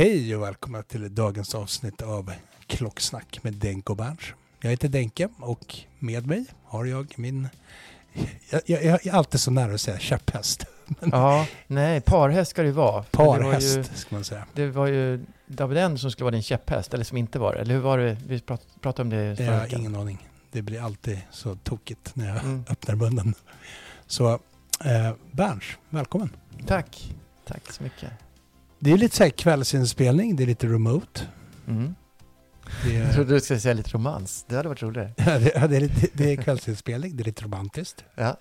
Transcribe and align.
Hej 0.00 0.36
och 0.36 0.42
välkomna 0.42 0.82
till 0.82 1.14
dagens 1.14 1.54
avsnitt 1.54 2.02
av 2.02 2.32
Klocksnack 2.66 3.38
med 3.42 3.54
Denke 3.54 3.92
och 3.92 3.96
Berns. 3.96 4.20
Jag 4.60 4.70
heter 4.70 4.88
Denke 4.88 5.28
och 5.40 5.76
med 5.98 6.26
mig 6.26 6.44
har 6.64 6.84
jag 6.84 7.14
min... 7.16 7.48
Jag, 8.50 8.60
jag, 8.66 8.84
jag 8.84 9.06
är 9.06 9.12
alltid 9.12 9.40
så 9.40 9.50
nära 9.50 9.74
att 9.74 9.80
säga 9.80 9.98
käpphäst. 9.98 10.64
Ja, 11.12 11.46
nej, 11.66 12.00
parhäst 12.00 12.50
ska 12.50 12.62
det 12.62 12.68
ju 12.68 12.74
vara. 12.74 13.02
Parhäst 13.02 13.74
Det 13.74 13.80
ju, 13.80 13.84
ska 13.96 14.14
man 14.14 14.24
säga. 14.24 14.46
det 14.54 14.66
var 14.66 14.86
ju 14.86 15.24
Daviden 15.46 15.98
som 15.98 16.10
skulle 16.10 16.24
vara 16.24 16.30
din 16.34 16.42
käpphäst, 16.42 16.94
eller 16.94 17.04
som 17.04 17.16
inte 17.16 17.38
var 17.38 17.54
det. 17.54 17.60
Eller 17.60 17.74
hur 17.74 17.80
var 17.80 17.98
det? 17.98 18.16
Vi 18.26 18.40
prat, 18.40 18.66
pratade 18.80 19.02
om 19.02 19.10
det 19.10 19.24
Jag 19.24 19.36
förra 19.36 19.52
har 19.54 19.60
veckan. 19.62 19.80
ingen 19.80 19.96
aning. 19.96 20.28
Det 20.50 20.62
blir 20.62 20.80
alltid 20.82 21.20
så 21.30 21.54
tokigt 21.56 22.16
när 22.16 22.28
jag 22.28 22.38
Mm. 22.44 22.64
öppnar 22.68 22.94
munnen. 22.94 23.34
Så 24.06 24.32
eh, 24.84 25.12
Berns, 25.32 25.64
välkommen. 25.88 26.30
Tack, 26.66 27.14
tack 27.46 27.72
så 27.72 27.82
mycket. 27.82 28.10
Det 28.82 28.92
är 28.92 28.98
lite 28.98 29.16
så 29.16 29.22
här 29.22 29.30
kvällsinspelning, 29.30 30.36
det 30.36 30.42
är 30.42 30.46
lite 30.46 30.66
remote. 30.66 31.26
Mm. 31.68 31.94
Det 32.84 32.92
Jag 32.92 33.08
är, 33.08 33.12
trodde 33.12 33.34
du 33.34 33.40
skulle 33.40 33.60
säga 33.60 33.74
lite 33.74 33.90
romans. 33.90 34.44
Det 34.48 34.56
hade 34.56 34.68
varit 34.68 34.82
roligare. 34.82 35.12
ja, 35.16 35.38
det, 35.38 35.52
ja, 35.54 35.66
det, 35.66 35.76
är 35.76 35.80
lite, 35.80 36.06
det 36.12 36.32
är 36.32 36.36
kvällsinspelning, 36.42 37.16
det 37.16 37.22
är 37.22 37.24
lite 37.24 37.44
romantiskt. 37.44 38.04
Ja, 38.14 38.36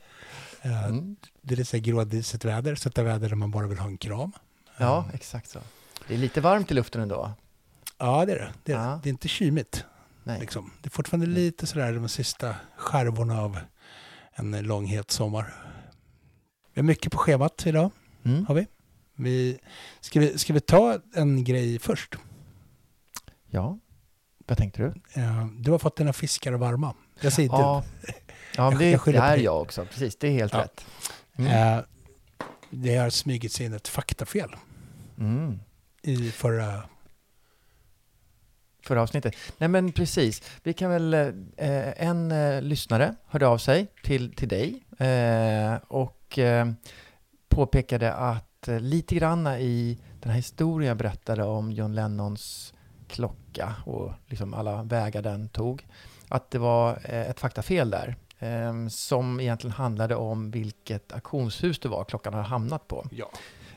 Eh, 0.62 0.86
mm. 0.86 1.16
Det 1.42 1.54
är 1.54 1.58
lite 1.58 1.70
så 1.70 1.78
här 1.78 1.84
grådisigt 1.84 2.46
väder, 2.46 2.76
sätta 2.76 3.04
väder 3.04 3.30
där 3.30 3.36
man 3.36 3.52
bara 3.52 3.68
vill 3.68 3.78
ha 3.80 3.88
en 3.88 3.98
kram. 3.98 4.32
ja 4.78 5.06
Eh, 5.10 5.16
exakt 5.16 5.50
så. 5.50 5.60
Det 6.08 6.14
är 6.14 6.18
lite 6.18 6.42
varmt 6.42 6.72
i 6.72 6.74
luften 6.74 7.02
ändå. 7.02 7.32
Ja, 7.98 8.26
det 8.26 8.32
är 8.32 8.36
det. 8.40 8.52
Det 8.64 8.72
är. 8.74 8.78
Ja. 8.78 9.00
det 9.04 9.10
är 9.10 9.12
inte 9.12 9.28
kymigt. 9.28 9.86
Nej. 10.24 10.40
Liksom. 10.40 10.72
Det 10.82 10.88
är 10.88 10.92
fortfarande 10.92 11.26
lite 11.28 11.68
sådär 11.68 11.94
de 11.94 12.10
sista 12.10 12.56
skärvorna 12.78 13.42
av 13.42 13.58
en 14.36 14.62
lång 14.62 14.86
het 14.86 15.12
sommar. 15.12 15.54
Vi 16.74 16.82
har 16.82 16.86
mycket 16.86 17.12
på 17.12 17.18
schemat 17.18 17.64
idag, 17.68 17.92
Mm. 18.24 18.46
har 18.46 18.56
vi. 18.56 18.68
Vi, 19.20 19.60
ska, 20.00 20.20
vi 20.20 20.38
ska 20.38 20.54
vi 20.54 20.60
ta 20.60 21.00
en 21.16 21.44
grej 21.44 21.80
först? 21.80 22.16
Ja, 23.46 23.80
vad 24.48 24.58
tänkte 24.58 24.82
du? 24.82 24.94
Du 25.60 25.72
har 25.72 25.80
fått 25.80 25.98
dina 25.98 26.14
fiskar 26.14 26.54
varma. 26.54 26.96
Jag 27.22 27.34
säger 27.34 27.50
Ja, 27.50 27.84
ja 28.56 28.64
Jag- 28.64 28.70
men 28.70 28.80
det, 28.80 28.90
jag 28.90 29.02
det 29.06 29.18
är 29.18 29.38
jag 29.38 29.62
också. 29.62 29.86
Precis, 29.86 30.16
det 30.16 30.28
är 30.28 30.32
helt 30.32 30.54
Ja. 30.54 30.60
rätt. 30.64 30.86
du. 31.36 31.44
Mm. 31.44 31.78
Eh, 31.78 31.84
Det 32.70 32.96
har 32.98 33.10
smugit 33.10 33.52
sig 33.52 33.66
in 33.66 33.74
ett 33.74 33.88
faktafel 33.88 34.56
Mm. 35.18 35.60
i 36.02 36.32
förra... 36.32 36.84
förra 38.84 39.02
avsnittet. 39.02 39.36
Nej 39.58 39.70
men 39.70 39.92
precis, 39.92 40.44
vi 40.64 40.74
kan 40.74 40.90
väl, 40.92 41.14
eh, 41.14 42.04
en 42.08 42.32
eh, 42.32 42.62
lyssnare 42.62 43.16
hörde 43.28 43.48
av 43.48 43.58
sig 43.58 43.88
till, 44.04 44.36
till 44.36 44.48
dig 44.48 44.84
eh, 45.00 45.74
och 45.88 46.40
påpekade 47.50 48.14
att 48.14 48.49
lite 48.68 49.16
granna 49.16 49.60
i 49.60 49.98
den 50.20 50.30
här 50.30 50.38
historien 50.38 50.88
jag 50.88 50.98
berättade 50.98 51.44
om 51.44 51.72
John 51.72 51.96
Lennons 51.96 52.74
klocka 53.08 53.76
och 53.86 54.12
liksom 54.28 54.54
alla 54.54 54.84
vägar 54.84 55.22
den 55.22 55.50
tog, 55.50 55.88
att 56.30 56.52
det 56.52 56.58
var 56.60 57.00
eh, 57.04 57.30
ett 57.30 57.40
faktafel 57.40 57.90
där 57.90 58.16
eh, 58.40 58.88
som 58.88 59.40
egentligen 59.40 59.74
handlade 59.74 60.16
om 60.16 60.52
vilket 60.52 61.14
auktionshus 61.14 61.80
det 61.80 61.90
var 61.90 62.04
klockan 62.04 62.34
hade 62.34 62.46
hamnat 62.46 62.88
på. 62.88 63.06
Ja. 63.12 63.30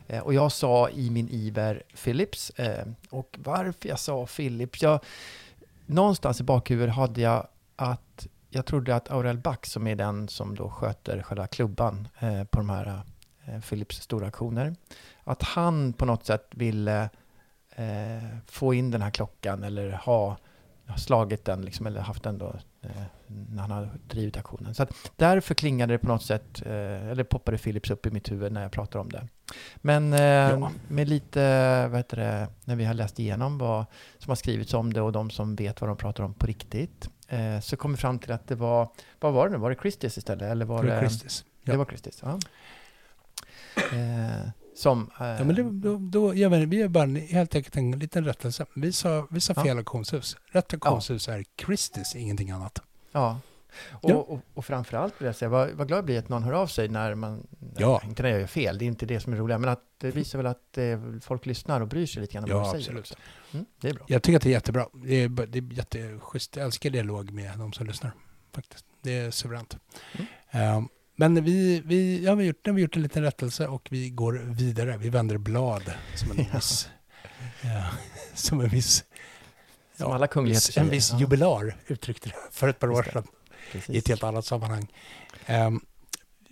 Eh, 0.07 0.19
Och 0.23 0.33
jag 0.33 0.51
sa 0.51 0.89
i 0.89 1.09
min 1.09 1.29
iver 1.29 1.83
Philips. 2.03 2.49
Eh, 2.49 2.85
och 3.09 3.39
varför 3.43 3.89
jag 3.89 3.99
sa 3.99 4.25
Philips? 4.25 4.81
Jag, 4.81 4.99
någonstans 5.85 6.39
i 6.41 6.43
bakhuvudet 6.43 6.95
hade 6.95 7.21
jag 7.21 7.47
att 7.75 8.27
jag 8.49 8.65
trodde 8.65 8.95
att 8.95 9.11
Aurel 9.11 9.37
Back, 9.37 9.65
som 9.65 9.87
är 9.87 9.95
den 9.95 10.27
som 10.27 10.55
då 10.55 10.69
sköter 10.69 11.21
själva 11.21 11.47
klubban 11.47 12.07
eh, 12.19 12.43
på 12.43 12.57
de 12.59 12.69
här 12.69 12.87
eh, 12.87 12.99
Philips 13.69 14.01
stora 14.01 14.25
auktioner, 14.25 14.75
att 15.23 15.43
han 15.43 15.93
på 15.93 16.05
något 16.05 16.25
sätt 16.25 16.47
ville 16.51 17.09
eh, 17.75 18.23
få 18.47 18.73
in 18.73 18.91
den 18.91 19.01
här 19.01 19.11
klockan 19.11 19.63
eller 19.63 19.91
ha 19.91 20.37
slagit 20.97 21.45
den 21.45 21.61
liksom, 21.61 21.87
eller 21.87 22.01
haft 22.01 22.23
den 22.23 22.37
då 22.37 22.55
eh, 22.81 22.89
när 23.27 23.61
han 23.61 23.71
har 23.71 23.89
drivit 24.09 24.37
auktionen. 24.37 24.75
Så 24.75 24.87
därför 25.15 25.55
klingade 25.55 25.93
det 25.93 25.97
på 25.97 26.07
något 26.07 26.23
sätt, 26.23 26.61
eh, 26.65 27.07
eller 27.09 27.23
poppade 27.23 27.57
Philips 27.57 27.89
upp 27.91 28.05
i 28.05 28.11
mitt 28.11 28.31
huvud 28.31 28.51
när 28.51 28.61
jag 28.61 28.71
pratar 28.71 28.99
om 28.99 29.09
det. 29.11 29.27
Men 29.77 30.13
eh, 30.13 30.19
Ja. 30.19 30.71
med 30.87 31.09
lite, 31.09 31.39
vad 31.87 31.99
heter 31.99 32.17
det, 32.17 32.47
när 32.65 32.75
vi 32.75 32.85
har 32.85 32.93
läst 32.93 33.19
igenom 33.19 33.57
vad 33.57 33.85
som 34.17 34.29
har 34.31 34.35
skrivits 34.35 34.73
om 34.73 34.93
det 34.93 35.01
och 35.01 35.11
de 35.11 35.29
som 35.29 35.55
vet 35.55 35.81
vad 35.81 35.89
de 35.89 35.97
pratar 35.97 36.23
om 36.23 36.33
på 36.33 36.45
riktigt, 36.47 37.09
eh, 37.27 37.59
så 37.59 37.77
kom 37.77 37.91
vi 37.91 37.97
fram 37.97 38.19
till 38.19 38.31
att 38.31 38.47
det 38.47 38.55
var, 38.55 38.87
vad 39.19 39.33
var 39.33 39.45
det 39.47 39.51
nu, 39.51 39.57
var 39.57 39.69
det 39.69 39.75
Christies 39.81 40.17
istället? 40.17 40.51
Eller 40.51 40.65
var 40.65 40.79
För 40.79 40.87
det, 40.87 40.99
Christies. 40.99 41.45
det 41.63 41.71
Ja. 41.71 41.77
var 41.77 41.85
Christies, 41.85 42.19
ja. 42.23 42.39
Eh, 43.77 44.49
som... 44.75 45.09
Eh, 45.19 45.25
Ja, 45.27 45.43
men 45.43 45.55
det, 45.55 45.63
då, 45.63 45.97
då 45.97 46.33
gör 46.33 46.49
vi, 46.49 46.65
vi 46.65 46.87
bara 46.89 47.05
helt 47.07 47.55
enkelt 47.55 47.75
en 47.77 47.91
liten 47.99 48.25
rättelse. 48.25 48.65
Vi 48.75 48.91
sa, 48.91 49.27
vi 49.29 49.39
sa 49.39 49.53
Ja. 49.55 49.63
fel 49.63 49.77
auktionshus. 49.77 50.37
Rätt 50.51 50.73
auktionshus 50.73 51.27
är 51.27 51.45
Christies, 51.65 52.15
ingenting 52.15 52.51
annat. 52.51 52.79
Ja. 53.11 53.39
Och, 53.91 54.09
Ja. 54.11 54.15
och, 54.15 54.39
och 54.53 54.65
framförallt 54.65 55.13
vill 55.21 55.25
jag 55.25 55.35
säga, 55.35 55.49
vad, 55.49 55.69
vad 55.71 55.87
glad 55.87 55.97
jag 55.97 56.05
blir 56.05 56.19
att 56.19 56.29
någon 56.29 56.43
hör 56.43 56.53
av 56.53 56.67
sig 56.67 56.87
när 56.87 57.15
man, 57.15 57.47
Ja. 57.77 58.01
inte 58.05 58.23
när 58.23 58.29
jag 58.29 58.39
gör 58.39 58.47
fel, 58.47 58.77
det 58.77 58.85
är 58.85 58.87
inte 58.87 59.05
det 59.05 59.19
som 59.19 59.33
är 59.33 59.37
roligt, 59.37 59.59
men 59.59 59.69
att 59.69 59.81
det 59.97 60.11
visar 60.11 60.39
väl 60.39 60.47
att 60.47 60.77
eh, 60.77 60.99
folk 61.21 61.45
lyssnar 61.45 61.81
och 61.81 61.87
bryr 61.87 62.05
sig 62.05 62.21
lite 62.21 62.33
grann 62.33 62.43
om 62.43 62.49
Ja, 62.49 62.57
vad 62.57 62.65
de 62.65 62.71
säger 62.83 62.99
absolut. 62.99 63.17
Mm, 63.53 63.65
det 63.81 63.89
är 63.89 63.93
bra. 63.93 64.05
Jag 64.07 64.23
tycker 64.23 64.37
att 64.37 64.43
det 64.43 64.49
är 64.49 64.51
jättebra. 64.51 64.87
Det 64.93 65.15
är, 65.23 65.29
det 65.29 65.57
är 65.59 65.73
jätteschysst. 65.73 66.55
Jag 66.55 66.65
älskar 66.65 66.89
dialog 66.89 67.31
med 67.31 67.51
de 67.57 67.73
som 67.73 67.87
lyssnar. 67.87 68.11
Faktiskt. 68.51 68.85
Det 69.01 69.17
är 69.17 69.31
suveränt. 69.31 69.77
Mm. 70.13 70.25
Ehm, 70.51 70.87
men 71.15 71.43
vi, 71.43 71.81
vi, 71.85 72.23
ja, 72.23 72.35
vi, 72.35 72.43
har 72.43 72.47
gjort, 72.47 72.65
nu 72.65 72.71
har 72.71 72.75
vi 72.75 72.81
gjort 72.81 72.95
en 72.95 73.01
liten 73.01 73.23
rättelse 73.23 73.67
och 73.67 73.87
vi 73.91 74.09
går 74.09 74.33
vidare. 74.47 74.97
Vi 74.97 75.09
vänder 75.09 75.37
blad 75.37 75.83
som 76.15 76.31
en 76.31 76.37
Ja. 76.37 76.45
viss... 76.55 76.89
ja, 77.61 77.83
som 78.33 78.61
en 78.61 78.69
viss... 78.69 79.03
Som 79.97 80.11
alla 80.11 80.27
kungligheter 80.27 80.79
En 80.81 80.89
viss 80.89 81.11
Ja. 81.11 81.19
jubilar 81.19 81.75
uttryckte 81.87 82.29
det 82.29 82.35
för 82.51 82.67
ett 82.67 82.79
par 82.79 82.87
år 82.91 83.03
sedan 83.03 83.23
i 83.23 83.71
Precis. 83.71 83.95
ett 83.97 84.07
helt 84.07 84.23
annat 84.23 84.45
sammanhang. 84.45 84.87
Ehm, 85.45 85.79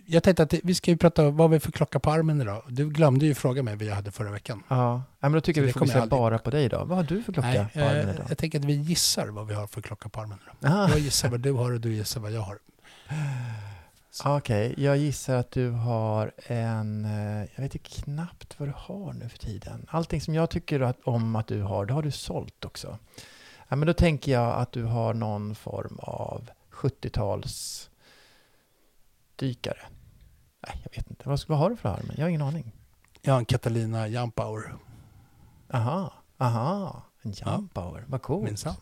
jag 0.06 0.22
tänkte 0.22 0.42
att 0.42 0.54
vi 0.62 0.74
ska 0.74 0.90
ju 0.90 0.96
prata 0.96 1.26
om 1.28 1.36
vad 1.36 1.50
vi 1.50 1.60
för 1.60 1.72
klocka 1.72 1.98
på 2.00 2.10
armen 2.10 2.40
idag. 2.40 2.62
Du 2.68 2.90
glömde 2.90 3.26
ju 3.26 3.34
fråga 3.34 3.62
mig 3.62 3.76
vad 3.76 3.84
jag 3.86 3.94
hade 3.94 4.10
förra 4.10 4.30
veckan. 4.30 4.62
Ja, 4.68 4.76
ja 5.20 5.28
men 5.28 5.32
då 5.32 5.40
tycker 5.40 5.60
jag 5.60 5.66
vi 5.66 5.72
fokuserar 5.72 6.06
bara 6.06 6.38
på 6.38 6.50
dig 6.50 6.68
då. 6.68 6.84
Vad 6.84 6.96
har 6.98 7.04
du 7.04 7.22
för 7.22 7.32
klocka 7.32 7.48
Nej, 7.48 7.66
på 7.74 7.80
armen 7.80 8.08
eh, 8.08 8.14
idag? 8.14 8.26
jag 8.28 8.38
tänker 8.38 8.58
att 8.58 8.64
vi 8.64 8.72
gissar 8.72 9.26
vad 9.26 9.46
vi 9.46 9.54
har 9.54 9.66
för 9.66 9.80
klocka 9.82 10.08
på 10.08 10.20
armen 10.20 10.38
idag. 10.42 10.72
Ah, 10.74 10.88
Jag 10.88 10.98
gissar 10.98 11.28
vad 11.28 11.40
du 11.40 11.52
har 11.52 11.72
och 11.72 11.80
du 11.80 11.94
gissar 11.94 12.20
vad 12.20 12.32
jag 12.32 12.40
har. 12.40 12.58
Okej, 14.24 14.74
jag 14.76 14.96
gissar 14.96 15.34
att 15.36 15.50
du 15.50 15.70
har 15.70 16.32
en... 16.46 17.04
eh, 17.04 17.48
Jag 17.54 17.62
vet 17.62 17.74
inte 17.74 17.78
knappt 17.78 18.60
vad 18.60 18.68
du 18.68 18.72
har 18.76 19.12
nu 19.12 19.28
för 19.28 19.38
tiden. 19.38 19.86
Allting 19.90 20.20
som 20.20 20.34
jag 20.34 20.50
tycker 20.50 20.80
att, 20.80 20.96
om 21.04 21.36
att 21.36 21.46
du 21.46 21.62
har, 21.62 21.86
det 21.86 21.92
har 21.94 22.02
du 22.02 22.10
sålt 22.10 22.64
också. 22.64 22.98
Ja, 23.68 23.76
men 23.76 23.86
då 23.86 23.92
tänker 23.94 24.32
jag 24.32 24.54
att 24.54 24.72
du 24.72 24.84
har 24.84 25.14
någon 25.14 25.54
form 25.54 25.98
av 26.02 26.50
70-tals 26.72 27.90
dykare. 29.36 29.78
Nej, 30.66 30.80
jag 30.84 30.90
vet 30.96 31.10
inte. 31.10 31.28
Vad, 31.28 31.40
vad 31.48 31.58
har 31.58 31.70
du 31.70 31.76
för 31.76 31.88
armen? 31.88 32.14
Jag 32.16 32.24
har 32.24 32.28
ingen 32.28 32.42
aning. 32.42 32.72
Jag 33.22 33.32
har 33.32 33.38
en 33.38 33.44
Catalina 33.44 34.08
Jump 34.08 34.38
Hour, 34.40 34.76
Aha, 35.72 36.12
aha. 36.38 37.02
En 37.22 37.34
Ja. 37.36 37.54
jump 37.56 37.74
power. 37.74 38.04
Vad 38.06 38.22
coolt. 38.22 38.44
minsann. 38.48 38.74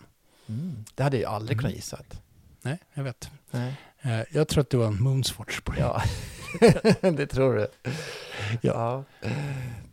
Mm. 0.47 0.85
Det 0.95 1.03
hade 1.03 1.19
jag 1.19 1.33
aldrig 1.33 1.55
Mm. 1.57 1.63
kunnat 1.63 1.77
gissat. 1.77 2.23
Nej, 2.63 2.79
jag 2.95 3.05
vet. 3.05 3.31
Nej. 3.51 3.81
Eh, 4.03 4.21
Jag 4.31 4.49
tror 4.49 4.61
att 4.61 4.71
du 4.71 4.79
har 4.79 4.87
en 4.87 5.03
Moonswatch 5.03 5.61
på 5.61 5.73
dig. 5.73 5.81
Ja, 5.81 6.03
det 7.11 7.27
tror 7.27 7.55
du. 7.55 7.67
Ja. 8.61 9.05
Ja, 9.21 9.29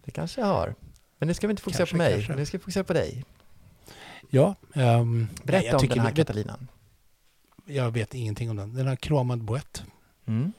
det 0.03 0.11
kanske 0.11 0.41
jag 0.41 0.47
har. 0.47 0.75
Men 1.19 1.27
nu 1.27 1.33
ska 1.33 1.47
vi 1.47 1.51
inte 1.51 1.63
fokusera 1.63 1.77
Kanske, 1.85 1.93
på 1.93 1.97
mig, 1.97 2.13
kanske. 2.13 2.35
nu 2.35 2.45
ska 2.45 2.57
vi 2.57 2.61
fokusera 2.61 2.83
på 2.83 2.93
dig. 2.93 3.25
Ja, 4.29 4.55
ehm, 4.73 5.27
Berätta 5.43 5.65
jag 5.67 5.81
om 5.81 5.87
den 5.87 5.99
här 5.99 6.11
Katalinan. 6.11 6.67
Jag 7.65 7.91
vet 7.91 8.13
ingenting 8.13 8.49
om 8.49 8.55
den. 8.55 8.73
Den 8.73 8.87
har 8.87 8.95
kromad 8.95 9.43
boett. 9.43 9.83
Mm. 10.25 10.53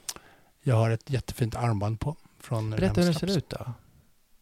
Jag 0.63 0.75
har 0.75 0.89
ett 0.89 1.09
jättefint 1.09 1.55
armband 1.55 1.99
på. 1.99 2.15
Från 2.39 2.69
Berätta 2.69 3.01
hur 3.01 3.05
den 3.11 3.13
ser 3.19 3.37
ut 3.37 3.49
då. 3.49 3.73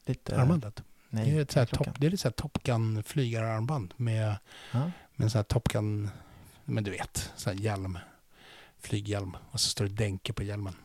Lite... 0.06 0.42
Armbandet. 0.42 0.84
Nej, 1.10 1.32
det 1.32 1.38
är 1.38 1.42
ett 1.42 1.52
så 1.52 1.60
här 1.60 1.66
top, 1.66 1.88
det 2.00 2.08
är 2.08 2.12
lite 2.12 2.22
så 2.22 2.28
här 2.28 2.34
Top 2.34 2.64
Gun 2.64 3.04
flygararmband 3.04 3.94
med, 3.98 4.36
Ja. 4.72 4.80
med 5.16 5.24
en 5.26 5.30
sån 5.30 5.40
här 5.40 5.44
Top 5.44 5.70
Gun, 5.70 6.10
men 6.66 6.84
du 6.84 6.92
vet, 6.92 7.32
sån 7.36 7.54
här 7.54 7.64
hjälm. 7.64 7.98
Flyghjälm. 8.80 9.38
Och 9.52 9.60
så 9.60 9.70
står 9.70 9.86
det 9.86 9.92
Denke 9.94 10.34
på 10.34 10.44
hjälmen. 10.44 10.76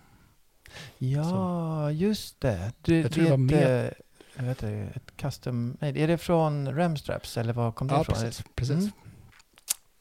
ja, 0.99 1.91
just 1.91 2.41
det. 2.41 2.73
Du, 2.83 3.01
Jag 3.01 3.13
tror 3.13 3.23
det 3.25 3.29
det 3.29 3.31
var 3.31 3.39
mer- 3.39 3.85
eh, 3.85 3.91
jag 4.37 4.45
vet 4.45 4.63
inte, 4.63 4.93
ett 4.97 5.17
custom... 5.17 5.77
Nej, 5.81 6.03
är 6.03 6.09
det 6.09 6.19
från 6.19 6.69
Remstraps 6.75 7.37
eller 7.37 7.53
var 7.53 7.73
kom 7.73 7.89
det 7.89 7.95
Ja, 7.95 8.01
ifrån? 8.03 8.15
precis. 8.15 8.45
precis. 8.55 8.91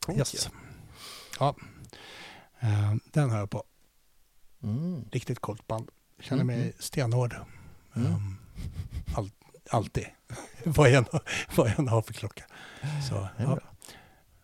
Mm. 0.08 0.18
Yes. 0.20 0.50
Ja. 1.40 1.56
Eh, 2.60 2.94
den 3.12 3.30
har 3.30 3.38
jag 3.38 3.50
på. 3.50 3.64
Mm. 4.64 5.06
Riktigt 5.12 5.40
coolt 5.40 5.68
band. 5.68 5.90
Känner 6.20 6.42
Mm, 6.42 6.56
mig 6.56 6.66
mm. 6.66 6.74
stenhård. 6.80 7.36
Mm. 7.96 8.14
Um, 8.14 8.38
all, 9.16 9.32
alltid. 9.70 10.06
vad, 10.66 10.90
jag 10.92 11.06
vad 11.56 11.70
jag 11.78 11.84
har 11.84 12.02
för 12.02 12.14
klocka. 12.14 12.44
Så, 13.10 13.28
ja. 13.38 13.60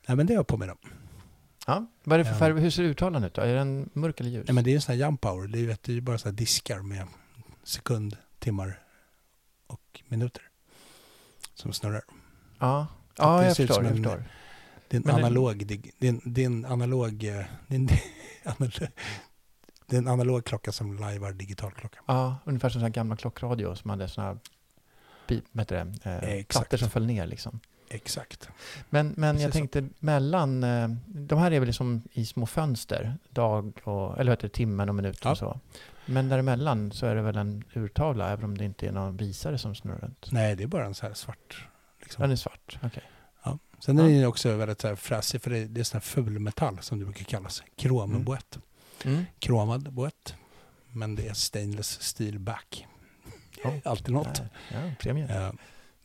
Nej, 0.08 0.18
men 0.18 0.26
det 0.28 0.34
har 0.34 0.40
jag 0.40 0.48
på 0.48 0.58
mig 0.58 0.68
då. 0.68 0.76
Ja. 1.70 1.86
Vad 2.04 2.20
är 2.20 2.24
det 2.24 2.30
för 2.30 2.40
färg? 2.40 2.60
Hur 2.62 2.70
ser 2.70 2.84
uttalen 2.84 3.24
ut 3.24 3.34
då? 3.34 3.42
Är 3.42 3.56
den 3.56 3.90
mörk 3.94 4.20
eller 4.20 4.30
ljus? 4.30 4.48
Nej, 4.48 4.56
men 4.56 4.64
det 4.64 4.72
är 4.72 4.76
en 4.76 4.82
sån 4.82 4.96
här 4.96 5.00
jump 5.06 5.26
hour. 5.26 5.48
Det 5.48 5.58
är 5.58 5.62
ju 5.62 5.68
det 5.68 5.88
är 5.90 5.94
ju 5.94 6.02
bara 6.02 6.18
så 6.18 6.28
här 6.30 6.34
diskar 6.36 6.80
med 6.82 7.08
sekund, 7.64 8.18
timmar 8.40 8.80
och 9.68 10.02
minuter. 10.08 10.44
Som 11.54 11.74
snurrar. 11.74 12.02
Ja, 12.60 12.88
det 13.16 13.24
ja 13.24 13.46
jag 13.46 13.58
förstår. 13.58 13.76
som 13.76 13.84
Jag 13.86 13.92
en- 13.92 14.04
förstår. 14.04 14.24
Det 14.88 14.96
är 14.96 15.00
en 15.00 15.04
Men 15.06 15.16
det- 15.16 15.22
analog, 15.26 15.66
det 15.68 16.08
är 16.08 16.10
en, 16.10 16.22
det 16.26 16.42
är 16.42 16.46
en 16.46 16.66
analog, 16.66 17.24
eh, 17.24 17.46
det 17.68 17.76
är 17.76 17.80
en, 17.80 17.88
det 19.88 19.96
är 19.96 19.98
en 19.98 20.08
analog 20.08 20.46
klocka 20.46 20.72
som 20.72 20.98
lajvar 21.00 21.34
digital 21.34 21.72
klocka. 21.72 22.00
Ja, 22.06 22.38
ungefär 22.46 22.70
som 22.70 22.80
sådana 22.82 22.90
gamla 22.90 23.16
klockradio 23.18 23.76
som 23.76 23.90
hade 23.90 24.08
sådana 24.08 24.30
här 24.32 24.40
pip, 25.28 25.44
vad 25.52 25.62
heter 25.62 25.86
det, 26.04 26.38
eh, 26.38 26.46
plattor 26.46 26.78
som 26.78 26.90
föll 26.90 27.06
ner 27.06 27.28
liksom. 27.28 27.60
Exakt. 27.90 28.50
Men, 28.90 29.14
men 29.18 29.28
jag 29.28 29.36
Precis 29.36 29.48
så. 29.48 29.52
tänkte 29.52 29.88
mellan, 30.00 30.64
eh, 30.64 30.88
de 31.08 31.40
här 31.40 31.52
är 31.52 31.60
väl 31.60 31.68
liksom 31.68 32.02
i 32.12 32.26
små 32.26 32.46
fönster, 32.46 33.18
dag 33.30 33.80
och, 33.84 34.14
eller 34.20 34.32
vad 34.32 34.38
heter 34.38 34.48
det, 34.48 34.54
timmen 34.54 34.90
och 34.90 34.96
minuten 34.96 35.20
Ja. 35.24 35.32
och 35.32 35.38
så. 35.38 35.60
Men 36.06 36.30
däremellan 36.30 36.92
så 36.92 37.06
är 37.06 37.16
det 37.16 37.22
väl 37.22 37.38
en 37.38 37.64
urtavla, 37.74 38.30
även 38.30 38.46
om 38.46 38.58
det 38.58 38.66
inte 38.66 38.88
är 38.88 38.92
någon 38.92 39.18
visare 39.18 39.58
som 39.58 39.76
snurrar 39.76 39.98
runt. 40.00 40.28
Nej, 40.32 40.56
det 40.56 40.64
är 40.64 40.68
bara 40.68 40.86
en 40.86 40.94
så 40.96 41.06
här 41.08 41.14
svart. 41.14 41.68
Liksom. 42.02 42.22
Den 42.22 42.32
är 42.32 42.36
svart, 42.36 42.80
okej. 42.84 43.04
Ja. 43.44 43.58
Sen 43.80 44.00
är 44.00 44.04
Ja. 44.10 44.16
den 44.20 44.26
också 44.28 44.56
väldigt 44.56 44.82
så 44.82 44.88
här 44.88 44.96
fräsig 44.96 45.42
för 45.42 45.50
det, 45.52 45.66
det 45.66 45.80
är 45.80 45.84
sån 45.84 45.96
här 45.96 46.02
fulmetall 46.02 46.78
som 46.82 47.00
det 47.00 47.06
brukar 47.06 47.24
kallas. 47.26 47.64
Kromboett. 47.76 48.58
Mm. 49.06 49.26
Kromad 49.40 49.94
boett. 49.94 50.36
Men 50.92 51.16
det 51.16 51.28
är 51.28 51.34
stainless 51.34 52.02
steel 52.02 52.40
back. 52.40 52.88
Alltid 53.84 54.14
något. 54.14 54.42
Ja, 54.72 54.92
premie. 55.00 55.28
Ja. 55.42 55.54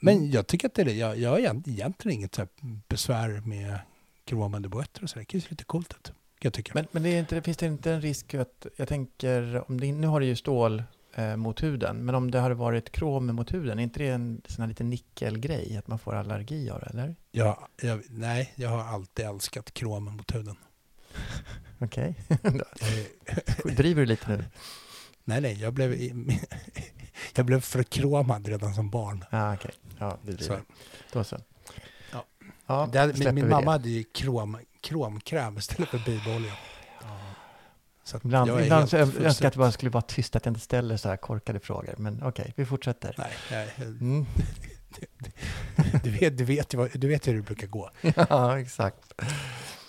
Men 0.02 0.30
jag 0.30 0.46
tycker 0.46 0.68
att 0.68 0.74
det 0.74 0.82
är 0.82 0.86
det. 0.86 0.92
Jag, 0.92 1.18
jag 1.18 1.30
har 1.30 1.38
egent- 1.38 1.68
egentligen 1.68 2.18
inget 2.18 2.34
så 2.34 2.46
besvär 2.88 3.40
med 3.44 3.78
kromade 4.24 4.68
boetter 4.68 5.02
och 5.02 5.10
så. 5.10 5.18
Det 5.18 5.24
kan 5.24 5.38
ju 5.38 5.42
se 5.42 5.50
lite 5.50 5.64
coolt 5.64 5.92
ut. 5.92 6.12
Jag 6.40 6.52
tycker. 6.52 6.74
Men, 6.74 6.86
men 6.92 7.02
det 7.02 7.18
inte, 7.18 7.42
finns 7.42 7.56
det 7.56 7.66
inte 7.66 7.92
en 7.92 8.00
risk 8.00 8.34
att, 8.34 8.66
jag 8.76 8.88
tänker, 8.88 9.64
om 9.70 9.80
det, 9.80 9.92
nu 9.92 10.06
har 10.06 10.20
det 10.20 10.26
ju 10.26 10.36
stål 10.36 10.82
eh, 11.14 11.36
mot 11.36 11.62
huden, 11.62 12.04
men 12.04 12.14
om 12.14 12.30
det 12.30 12.40
hade 12.40 12.54
varit 12.54 12.92
krom 12.92 13.26
mot 13.26 13.54
huden, 13.54 13.78
är 13.78 13.82
inte 13.82 13.98
det 13.98 14.08
en 14.08 14.42
sån 14.48 14.62
här 14.62 14.68
liten 14.68 14.90
nickelgrej, 14.90 15.76
att 15.76 15.88
man 15.88 15.98
får 15.98 16.14
allergi 16.14 16.70
av 16.70 16.80
det, 16.80 16.86
eller? 16.86 17.16
jag, 17.30 17.68
jag, 17.82 18.02
nej, 18.10 18.52
jag 18.56 18.68
har 18.68 18.84
alltid 18.84 19.26
älskat 19.26 19.74
krom 19.74 20.04
mot 20.04 20.34
huden. 20.34 20.56
Okej. 21.78 22.14
Eh, 22.28 22.52
Driver 23.76 24.00
du 24.00 24.06
lite 24.06 24.28
nu? 24.36 24.44
nej, 25.24 25.40
nej, 25.40 25.60
jag 25.60 25.72
blev, 25.74 25.92
jag 27.34 27.46
blev 27.46 27.60
förkromad 27.60 28.48
redan 28.48 28.74
som 28.74 28.90
barn. 28.90 29.24
Ja, 29.30 29.54
okej. 29.54 29.70
Ja, 29.98 30.18
det 30.22 30.32
Så, 30.32 30.36
driver. 30.38 30.62
Då 31.12 31.24
så. 31.24 31.38
Ja. 32.12 32.24
Ja, 32.66 32.88
det, 32.92 33.18
min 33.32 33.34
vi 33.34 33.42
mamma 33.42 33.60
det. 33.60 33.70
hade 33.70 33.88
ju 33.88 34.04
krom, 34.04 34.58
kromkräm 34.80 35.58
istället 35.58 35.88
för 35.88 35.98
bibolja. 35.98 36.52
Så 38.04 38.16
att 38.16 38.24
Ibland, 38.24 38.50
jag 38.50 38.62
ibland 38.62 38.88
så 38.88 38.96
jag 38.96 39.00
önskar 39.02 39.18
att 39.18 39.24
fullständigt- 39.24 39.52
det 39.52 39.58
bara 39.58 39.72
skulle 39.72 39.90
vara 39.90 40.02
tyst, 40.02 40.36
att 40.36 40.44
jag 40.46 40.50
inte 40.50 40.60
ställer 40.60 40.96
så 40.96 41.08
här 41.08 41.16
korkade 41.16 41.60
frågor. 41.60 41.94
Men 41.98 42.22
okej, 42.22 42.52
vi 42.56 42.64
fortsätter. 42.66 43.14
Nej, 43.18 43.32
nej, 43.50 43.68
Mm. 44.00 44.26
du, 46.02 46.10
vet, 46.10 46.38
du, 46.38 46.44
vet, 46.44 46.74
du 47.00 47.08
vet 47.08 47.28
hur 47.28 47.34
det 47.36 47.42
brukar 47.42 47.66
gå. 47.66 47.90
ja, 48.28 48.58
exakt. 48.60 49.12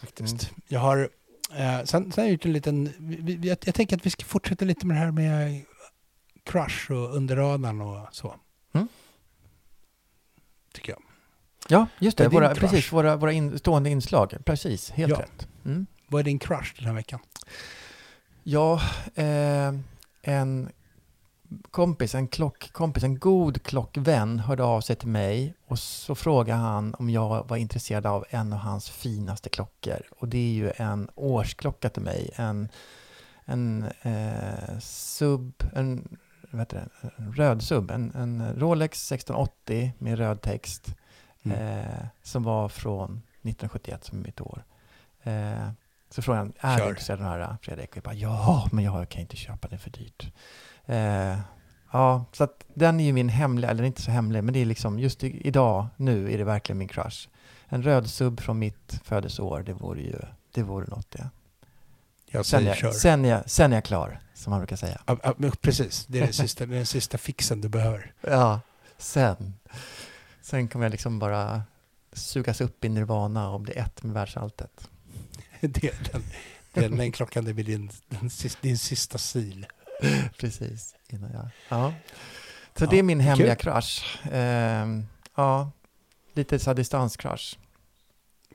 Faktiskt. 0.02 0.52
Jag 0.68 0.80
har, 0.80 1.10
eh, 1.56 1.78
sen, 1.78 1.86
sen 1.86 2.12
har 2.16 2.24
jag 2.24 2.32
gjort 2.32 2.46
en 2.46 2.54
liten, 2.54 2.94
vi, 3.00 3.16
vi, 3.38 3.48
jag, 3.50 3.58
jag 3.66 3.76
tänker 3.76 3.96
att 3.98 4.06
vi 4.06 4.10
ska 4.10 4.26
fortsätta 4.26 4.66
lite 4.66 4.86
med 4.86 4.98
det 4.98 5.00
här 5.02 5.12
med 5.12 5.62
crush 6.44 6.92
och 6.92 7.16
under 7.16 7.36
radarn 7.36 7.82
och 7.82 8.08
så. 8.12 8.36
Mm. 8.74 8.88
Tycker 10.74 10.92
jag. 10.92 11.02
Ja, 11.68 11.88
just 12.00 12.18
det. 12.18 12.28
Våra, 12.28 12.56
precis, 12.56 12.94
våra, 12.94 13.16
våra 13.16 13.32
in, 13.32 13.60
stående 13.60 13.90
inslag. 13.90 14.34
Precis, 14.46 14.92
helt 14.92 15.12
Ja. 15.12 15.20
rätt. 15.20 15.48
Mm. 15.66 15.86
Vad 16.08 16.20
är 16.20 16.24
din 16.24 16.40
crush 16.40 16.74
den 16.78 16.86
här 16.86 16.94
veckan? 16.94 17.20
Ja, 18.44 18.82
eh, 19.16 19.74
en 20.22 20.70
kompis, 21.72 22.16
en 22.16 22.28
klockkompis, 22.28 23.04
en 23.04 23.20
god 23.20 23.64
klockvän 23.64 24.40
hörde 24.40 24.64
av 24.64 24.82
sig 24.82 24.96
till 24.96 25.08
mig 25.08 25.54
och 25.68 25.80
så 25.80 26.16
frågade 26.16 26.60
han 26.60 26.94
om 26.94 27.10
jag 27.10 27.48
var 27.48 27.58
intresserad 27.58 28.06
av 28.06 28.26
en 28.30 28.54
av 28.54 28.60
hans 28.60 28.90
finaste 28.90 29.50
klockor. 29.50 30.02
Och 30.20 30.28
det 30.28 30.38
är 30.38 30.54
ju 30.54 30.72
en 30.76 31.10
årsklocka 31.16 31.90
till 31.90 32.02
mig. 32.02 32.32
En, 32.36 32.70
en 33.46 33.86
eh, 34.02 34.80
sub, 34.80 35.54
en, 35.76 36.18
vad 36.58 36.62
heter 36.62 36.90
det, 37.02 37.10
en 37.18 37.34
röd 37.34 37.62
sub, 37.62 37.92
en, 37.92 38.12
en 38.16 38.56
Rolex 38.56 39.12
1680 39.12 39.94
med 39.98 40.18
röd 40.18 40.42
text. 40.42 40.96
Mm. 41.44 41.80
Eh, 41.80 42.06
som 42.24 42.44
var 42.44 42.70
från 42.70 43.12
1971 43.12 44.04
som 44.04 44.20
är 44.20 44.24
mitt 44.24 44.42
år. 44.42 44.64
Eh, 45.24 45.70
så 46.10 46.22
frågade 46.22 46.52
han, 46.60 46.72
är 46.72 46.84
du 46.84 46.90
intresserad 46.90 47.22
av 47.22 47.40
den 47.40 47.50
här 47.50 47.58
Fredrik? 47.62 47.90
Och 47.90 47.98
jag 47.98 48.04
bara, 48.04 48.14
ja, 48.14 48.68
men 48.72 48.84
jag 48.84 49.10
kan 49.10 49.22
inte 49.22 49.36
köpa 49.36 49.68
den 49.68 49.80
för 49.80 49.90
dyrt. 49.90 50.32
Eh, 50.86 51.40
ja, 51.92 52.26
så 52.32 52.44
att 52.44 52.66
den 52.74 53.00
är 53.00 53.04
ju 53.04 53.14
min 53.14 53.30
hemliga, 53.30 53.72
eller 53.72 53.84
inte 53.84 54.02
så 54.02 54.12
hemlig, 54.12 54.44
men 54.44 54.54
det 54.54 54.60
är 54.60 54.66
liksom 54.66 55.00
just 55.00 55.24
i, 55.24 55.48
idag, 55.48 55.88
nu 55.98 56.34
är 56.34 56.38
det 56.38 56.44
verkligen 56.44 56.78
min 56.78 56.88
crush. 56.88 57.30
En 57.66 57.84
röd 57.84 58.10
sub 58.10 58.40
från 58.40 58.60
mitt 58.60 59.00
födelseår, 59.04 59.64
det 59.64 59.74
vore 59.74 60.02
ju, 60.02 60.20
det 60.54 60.64
vore 60.64 60.86
något 60.86 61.12
det. 61.12 61.30
Jag 62.34 62.46
Sen 62.46 62.68
är, 62.68 62.76
kör. 62.76 62.92
sen, 62.92 63.24
jag- 63.26 63.50
sen 63.50 63.72
är 63.72 63.78
jag 63.78 63.84
klar, 63.86 64.20
som 64.34 64.52
man 64.52 64.60
brukar 64.60 64.76
säga. 64.76 65.02
Ja, 65.06 65.18
ja, 65.24 65.52
precis, 65.62 66.06
det 66.06 66.20
är, 66.20 66.28
det 66.28 66.34
sista, 66.34 66.66
den 66.66 66.86
sista 66.86 67.18
fixen 67.18 67.62
du 67.62 67.70
behöver. 67.70 68.14
Ja, 68.22 68.62
sen. 68.98 69.54
Sen 70.42 70.68
kommer 70.68 70.86
jag 70.86 70.92
liksom 70.92 71.20
bara 71.20 71.64
sugas 72.14 72.62
upp 72.62 72.86
i 72.86 72.90
nirvana 72.90 73.50
och 73.50 73.60
bli 73.62 73.74
ett 73.74 74.04
med 74.04 74.14
världsalltet. 74.14 74.90
Det 75.62 75.84
är 75.88 75.96
den, 76.12 76.24
den, 76.74 76.98
den 76.98 77.12
klockan 77.12 77.46
det 77.46 77.54
blir 77.54 77.64
din, 77.66 77.90
den 78.10 78.30
sista, 78.30 78.60
din 78.62 78.78
sista 78.78 79.18
sil. 79.32 79.62
Precis. 80.40 80.96
Innan 81.10 81.32
jag... 81.32 81.48
ja. 81.70 81.94
Så 82.78 82.84
Ja, 82.84 82.90
det 82.90 83.00
är 83.00 83.04
min 83.04 83.20
hemliga 83.20 83.56
kul. 83.56 83.72
crush. 83.74 84.04
Ehm, 84.32 85.06
ja, 85.36 85.72
lite 86.34 86.60
så 86.60 86.74
distanscrush. 86.74 87.58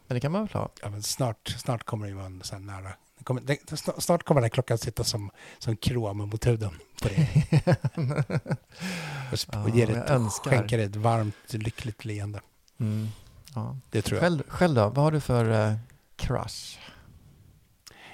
Men 0.07 0.15
det 0.15 0.21
kan 0.21 0.33
man 0.33 0.45
väl 0.45 0.53
ha. 0.55 0.71
Ja, 0.83 0.89
men 0.91 1.03
snart, 1.03 1.49
snart 1.59 1.85
kommer 1.85 2.07
det 2.07 2.11
ju 2.11 2.17
vara 2.17 2.27
en 2.27 2.43
sån 2.43 2.69
här 2.69 2.81
nära, 2.81 2.83
Den 2.89 2.93
kommer, 3.25 3.41
den, 3.41 3.57
snart 3.99 4.23
kommer 4.23 4.41
den 4.41 4.45
här 4.45 4.49
klockan 4.51 4.79
sitta 4.79 5.05
som, 5.05 5.31
som 5.59 5.77
krom 5.77 6.17
mot 6.19 6.47
huden 6.47 6.75
på 7.03 7.09
dig. 7.09 7.47
och, 9.33 9.33
och 9.33 9.39
Ja, 9.53 9.69
ge 9.75 9.87
dig 9.87 9.95
jag 9.95 10.05
ett, 10.05 10.11
önskar. 10.11 10.51
skänka 10.51 10.77
dig 10.77 10.87
ett 10.87 10.97
varmt, 10.97 11.53
lyckligt 11.53 12.05
leende. 12.05 12.41
Mm. 12.81 13.09
Ja. 13.55 13.77
Det 13.91 14.03
tror 14.03 14.17
jag. 14.17 14.23
Själv, 14.23 14.43
själv 14.49 14.75
då? 14.75 14.81
Vad 14.89 14.97
har 15.05 15.13
du 15.13 15.21
för 15.21 15.69
eh, 15.71 15.75
crush? 16.17 16.79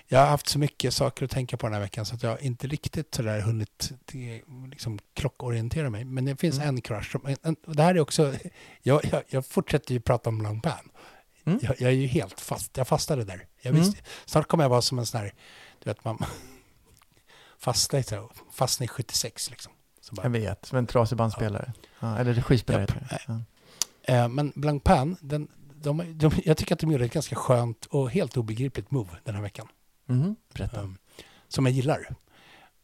Jag 0.07 0.19
har 0.21 0.27
haft 0.27 0.49
så 0.49 0.59
mycket 0.59 0.95
saker 0.95 1.25
att 1.25 1.31
tänka 1.31 1.57
på 1.57 1.67
den 1.67 1.75
här 1.75 1.81
veckan 1.81 2.07
så 2.07 2.15
att 2.15 2.23
jag 2.23 2.43
inte 2.43 2.67
riktigt 2.67 3.15
sådär 3.15 3.41
hunnit 3.41 3.93
liksom, 4.71 4.99
klockorientera 5.15 5.91
mig. 5.91 6.05
Men 6.05 6.25
det 6.25 6.37
finns 6.37 6.57
Mm. 6.57 6.69
en 6.69 6.81
crush. 6.81 7.11
Som, 7.13 7.27
en, 7.27 7.37
en, 7.43 7.57
och 7.67 7.77
det 7.77 7.83
här 7.83 7.95
är 7.95 8.01
också, 8.01 8.35
jag, 8.83 9.05
jag, 9.13 9.23
jag 9.29 9.47
fortsätter 9.47 9.95
ju 9.95 10.01
prata 10.01 10.31
om 10.31 10.39
Blanc 10.39 10.63
Pan. 10.63 10.89
Mm. 11.47 11.59
Jag, 11.63 11.81
jag 11.81 11.91
är 11.91 11.95
ju 11.97 12.07
helt 12.07 12.41
fast, 12.41 12.77
jag 12.77 12.89
fastade 12.89 13.25
där. 13.25 13.47
Jag 13.63 13.71
Mm. 13.71 13.83
visste, 13.83 14.01
Snart 14.25 14.47
kommer 14.49 14.65
jag 14.65 14.69
vara 14.69 14.83
som 14.83 14.99
en 14.99 15.07
sån 15.07 15.21
här, 15.21 15.35
du 15.85 15.91
vet 15.91 16.05
man 16.05 16.19
fastnar 17.59 18.01
i, 18.01 18.03
så- 18.03 18.31
fastnar 18.53 18.85
i 18.85 18.89
76 18.89 19.51
liksom. 19.51 19.73
Så 20.01 20.15
bara, 20.15 20.23
Jag 20.23 20.31
vet, 20.31 20.67
som 20.67 20.79
en 20.79 20.87
trasig 20.87 21.19
bandspelare. 21.19 21.73
Ja, 22.01 22.19
eller. 22.19 22.35
Japp. 22.35 22.51
heter 22.51 22.79
det. 23.11 23.19
Ja. 23.27 23.41
Eh, 24.15 24.29
men 24.29 24.53
Blanc 24.57 24.83
Pan, 24.83 25.17
den, 25.21 25.49
de, 25.75 26.19
de, 26.19 26.31
jag 26.45 26.57
tycker 26.57 26.75
att 26.75 26.81
de 26.81 26.93
gjorde 26.93 27.05
ett 27.05 27.13
ganska 27.13 27.37
skönt 27.37 27.87
och 27.87 28.11
helt 28.11 28.37
obegripligt 28.37 28.91
move 28.91 29.11
den 29.25 29.35
här 29.35 29.43
veckan. 29.43 29.69
Berätta. 30.55 30.81
Um, 30.81 30.99
som 31.49 31.67
jag 31.67 31.75
gillar. 31.75 32.15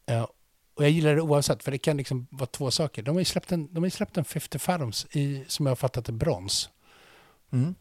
Eh, 0.07 0.26
och 0.75 0.85
jag 0.85 0.90
gillar 0.90 1.14
det 1.14 1.21
oavsett, 1.23 1.62
för 1.62 1.71
det 1.71 1.79
kan 1.79 1.97
liksom 1.97 2.26
vara 2.31 2.47
två 2.47 2.71
saker. 2.71 3.02
De 3.02 3.11
har 3.14 3.19
ju 3.21 3.25
släppt 3.25 3.52
en, 3.52 3.75
de 3.75 3.83
har 3.83 3.90
släppt 3.90 4.17
en 4.19 4.25
50 4.25 4.59
Fathoms 4.59 5.07
i, 5.11 5.45
som 5.49 5.67
jag 5.67 5.71
har 5.71 5.76
fattat 5.76 6.09
är 6.09 6.12
brons. 6.12 6.71
Mm. 7.52 7.75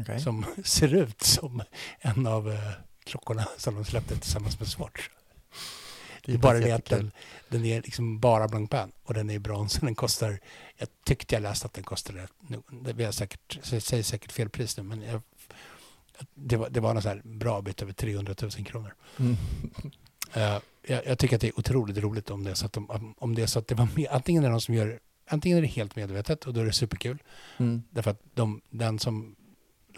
Okej. 0.00 0.20
Som 0.20 0.44
ser 0.64 0.94
ut 0.94 1.22
som 1.22 1.62
en 2.00 2.26
av 2.26 2.52
eh, 2.52 2.58
klockorna 3.04 3.48
som 3.56 3.74
de 3.74 3.84
släppte 3.84 4.16
tillsammans 4.16 4.58
med 4.60 4.68
Swatch. 4.68 5.08
Det 6.24 6.32
är 6.34 6.38
bara 6.38 6.58
det 6.58 6.72
att 6.72 6.84
den, 6.84 7.10
den 7.48 7.64
är 7.64 7.82
liksom 7.82 8.20
bara 8.20 8.48
Blanc 8.48 8.70
Pan 8.70 8.92
och 9.04 9.14
den 9.14 9.30
är 9.30 9.34
i 9.34 9.38
brons. 9.38 9.74
Den 9.80 9.94
kostar, 9.94 10.38
jag 10.76 10.88
tyckte 11.04 11.34
jag 11.34 11.42
läste 11.42 11.66
att 11.66 11.72
den 11.74 11.84
kostade, 11.84 12.28
blir 12.80 13.00
jag 13.04 13.14
säkert, 13.14 13.58
jag 13.72 13.82
säger 13.82 14.02
säkert 14.02 14.32
fel 14.32 14.48
pris 14.48 14.76
nu, 14.76 14.82
men 14.82 15.02
jag, 15.02 15.22
det 16.34 16.56
var, 16.56 16.68
det 16.70 16.80
var 16.80 16.94
någon 16.94 17.02
så 17.02 17.08
här 17.08 17.20
bra 17.24 17.62
bit 17.62 17.82
över 17.82 17.92
300 17.92 18.34
000 18.42 18.50
kronor. 18.50 18.94
Mm. 19.18 19.36
Eh, 20.32 20.58
jag, 20.86 21.06
jag 21.06 21.18
tycker 21.18 21.36
att 21.36 21.40
det 21.40 21.48
är 21.48 21.58
otroligt 21.58 21.98
roligt 21.98 22.30
om 22.30 22.44
det 22.44 22.50
är 22.50 22.54
så 22.54 22.66
att, 22.66 22.72
de, 22.72 22.90
om- 22.90 23.14
om 23.18 23.34
det, 23.34 23.42
är 23.42 23.46
så 23.46 23.58
att 23.58 23.68
det 23.68 23.74
var 23.74 23.88
med, 23.96 24.08
antingen 24.10 24.42
är 24.44 24.48
det 24.48 24.52
någon 24.52 24.60
som 24.60 24.74
gör, 24.74 25.00
antingen 25.28 25.58
är 25.58 25.62
det 25.62 25.68
helt 25.68 25.96
medvetet 25.96 26.44
och 26.46 26.54
då 26.54 26.60
är 26.60 26.64
det 26.64 26.72
superkul. 26.72 27.18
Mm. 27.56 27.82
Därför 27.90 28.10
att 28.10 28.20
de, 28.34 28.60
den 28.70 28.98
som 28.98 29.36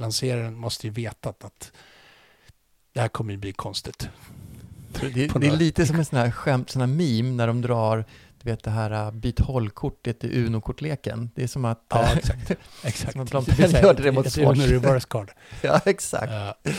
lanserar 0.00 0.42
den 0.42 0.54
måste 0.54 0.86
ju 0.86 0.92
veta 0.92 1.28
att, 1.28 1.72
det 2.92 3.00
här 3.00 3.08
kommer 3.08 3.32
ju 3.32 3.38
bli 3.38 3.52
konstigt. 3.52 4.08
Det, 5.00 5.10
det 5.10 5.46
är 5.46 5.56
lite 5.56 5.86
som 5.86 5.96
en 5.96 6.04
sån 6.04 6.18
här 6.18 6.30
skämt, 6.30 6.70
sån 6.70 6.80
här 6.80 6.86
meme 6.86 7.30
när 7.30 7.46
de 7.46 7.60
drar 7.62 8.04
du 8.42 8.50
vet 8.50 8.64
det 8.64 8.70
här 8.70 9.06
uh, 9.06 9.10
byt 9.10 9.38
hållkortet 9.38 10.24
i 10.24 10.28
Uno-kortleken. 10.28 11.30
Det 11.34 11.42
är 11.42 11.46
som 11.46 11.64
att... 11.64 11.84
Ja, 11.88 12.02
eh, 12.02 12.16
exakt. 12.16 12.50
exakt. 12.84 13.12
Som 13.12 13.20
att 13.20 13.30
de 13.30 13.44
Det 13.44 13.62
är 13.62 13.68
så 13.68 13.76
här, 13.76 13.82
gör 13.82 13.94
det 13.94 14.12
mot 14.12 14.38
Uno 14.38 14.54
Swatch. 14.54 14.70
reverse 14.70 15.06
card. 15.10 15.30
ja, 15.62 15.80
exakt. 15.84 16.32
Eh, 16.32 16.72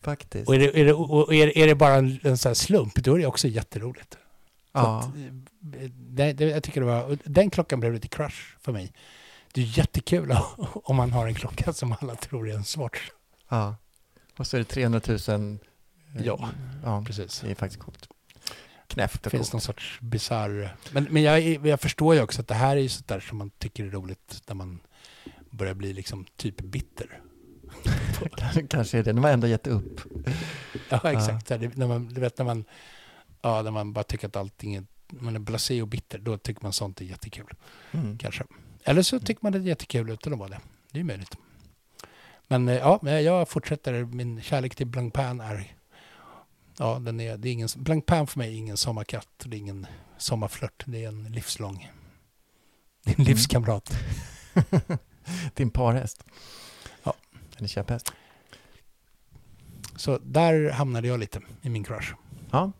Faktiskt. 0.00 0.48
och 0.48 0.54
är 0.54 0.58
det, 0.58 0.80
är, 0.80 0.84
det, 0.84 0.92
och 0.92 1.34
är, 1.34 1.58
är 1.58 1.66
det 1.66 1.74
bara 1.74 1.94
en, 1.94 2.18
en 2.22 2.38
sån 2.38 2.54
slump, 2.54 2.94
då 2.94 3.14
är 3.14 3.18
det 3.18 3.26
också 3.26 3.48
jätteroligt. 3.48 4.18
Ja. 4.72 4.98
att, 4.98 5.04
eh, 5.04 5.90
det, 5.90 6.32
det, 6.32 6.44
jag 6.44 6.62
tycker 6.62 6.80
det 6.80 6.86
var, 6.86 7.18
den 7.24 7.50
klockan 7.50 7.80
blev 7.80 7.92
lite 7.92 8.08
crush 8.08 8.56
för 8.60 8.72
mig. 8.72 8.92
Det 9.52 9.60
är 9.60 9.78
jättekul 9.78 10.30
om 10.84 10.96
man 10.96 11.12
har 11.12 11.26
en 11.26 11.34
klocka 11.34 11.72
som 11.72 11.96
alla 12.00 12.14
tror 12.14 12.50
är 12.50 12.54
en 12.54 12.64
Swatch. 12.64 13.10
ja. 13.48 13.76
Och 14.36 14.46
så 14.46 14.56
är 14.56 14.58
det 14.58 14.64
300 14.64 15.00
000. 15.08 15.18
eh, 15.18 16.26
Ja. 16.26 16.48
ja. 16.84 17.04
Precis. 17.06 17.40
Det 17.40 17.50
är 17.50 17.54
faktiskt 17.54 17.82
coolt. 17.82 18.08
Knäppt 18.86 19.22
Det 19.22 19.26
och 19.26 19.30
finns 19.30 19.42
coolt. 19.46 19.52
någon 19.52 19.60
sorts 19.60 19.98
bisarr... 20.00 20.76
Men, 20.92 21.04
men 21.10 21.22
jag, 21.22 21.40
jag 21.66 21.80
förstår 21.80 22.14
ju 22.14 22.22
också 22.22 22.40
att 22.40 22.48
det 22.48 22.54
här 22.54 22.76
är 22.76 22.80
ju 22.80 22.88
sånt 22.88 23.08
där 23.08 23.20
som 23.20 23.38
man 23.38 23.50
tycker 23.50 23.84
är 23.84 23.90
roligt 23.90 24.42
när 24.46 24.54
man 24.54 24.80
börjar 25.50 25.74
bli 25.74 25.92
liksom 25.92 26.26
typ 26.36 26.60
bitter. 26.60 27.20
Kanske 28.70 28.98
är 28.98 29.02
det. 29.02 29.12
De 29.12 29.24
har 29.24 29.30
ändå 29.30 29.46
gett 29.46 29.66
upp. 29.66 30.00
Ja, 30.88 31.12
exakt. 31.12 31.50
Här, 31.50 31.58
Det, 31.58 31.76
när 31.76 31.86
man, 31.86 32.08
du 32.08 32.20
vet 32.20 32.38
när 32.38 32.44
man, 32.44 32.64
ja, 33.42 33.62
när 33.62 33.70
man 33.70 33.92
bara 33.92 34.04
tycker 34.04 34.26
att 34.28 34.36
allting 34.36 34.74
är... 34.74 34.84
Man 35.12 35.34
är 35.36 35.40
blasé 35.40 35.82
och 35.82 35.88
bitter, 35.88 36.18
då 36.18 36.38
tycker 36.38 36.62
man 36.62 36.72
sånt 36.72 37.00
är 37.00 37.04
jättekul. 37.04 37.54
Mm. 37.92 38.18
Kanske. 38.18 38.44
Eller 38.84 39.02
så 39.02 39.20
tycker 39.20 39.40
man 39.42 39.52
det 39.52 39.58
är 39.58 39.62
jättekul 39.62 40.10
utan 40.10 40.32
att 40.32 40.38
vara 40.38 40.48
det. 40.48 40.60
Det 40.92 41.00
är 41.00 41.04
möjligt. 41.04 41.36
Men 42.48 42.68
eh, 42.68 42.74
ja, 42.76 43.00
jag 43.20 43.48
fortsätter. 43.48 44.04
Min 44.04 44.42
kärlek 44.42 44.74
till 44.76 44.86
Blanc 44.86 45.12
Pan 45.12 45.40
är... 45.40 45.74
Ja, 46.78 46.98
den 46.98 47.20
är, 47.20 47.36
det 47.36 47.48
är 47.48 47.52
ingen, 47.52 47.68
Blanc 47.76 48.04
Pan 48.06 48.26
för 48.26 48.38
mig 48.38 48.48
är 48.48 48.56
ingen 48.56 48.76
sommarkatt. 48.76 49.28
Det 49.44 49.56
är 49.56 49.58
ingen 49.58 49.86
sommarflört. 50.18 50.82
Det 50.86 51.04
är 51.04 51.08
en 51.08 51.24
livslång... 51.24 51.90
Det 53.04 53.10
är 53.10 53.14
en 53.14 53.20
Mm. 53.20 53.28
livskamrat. 53.28 53.92
Din 55.54 55.70
parhäst. 55.70 56.24
Ja. 57.02 57.14
Eller 57.56 57.68
käpphäst. 57.68 58.12
Så 59.96 60.18
där 60.18 60.70
hamnade 60.70 61.08
jag 61.08 61.20
lite 61.20 61.40
i 61.62 61.68
min 61.68 61.84
crush. 61.84 62.14
Ja. 62.50 62.72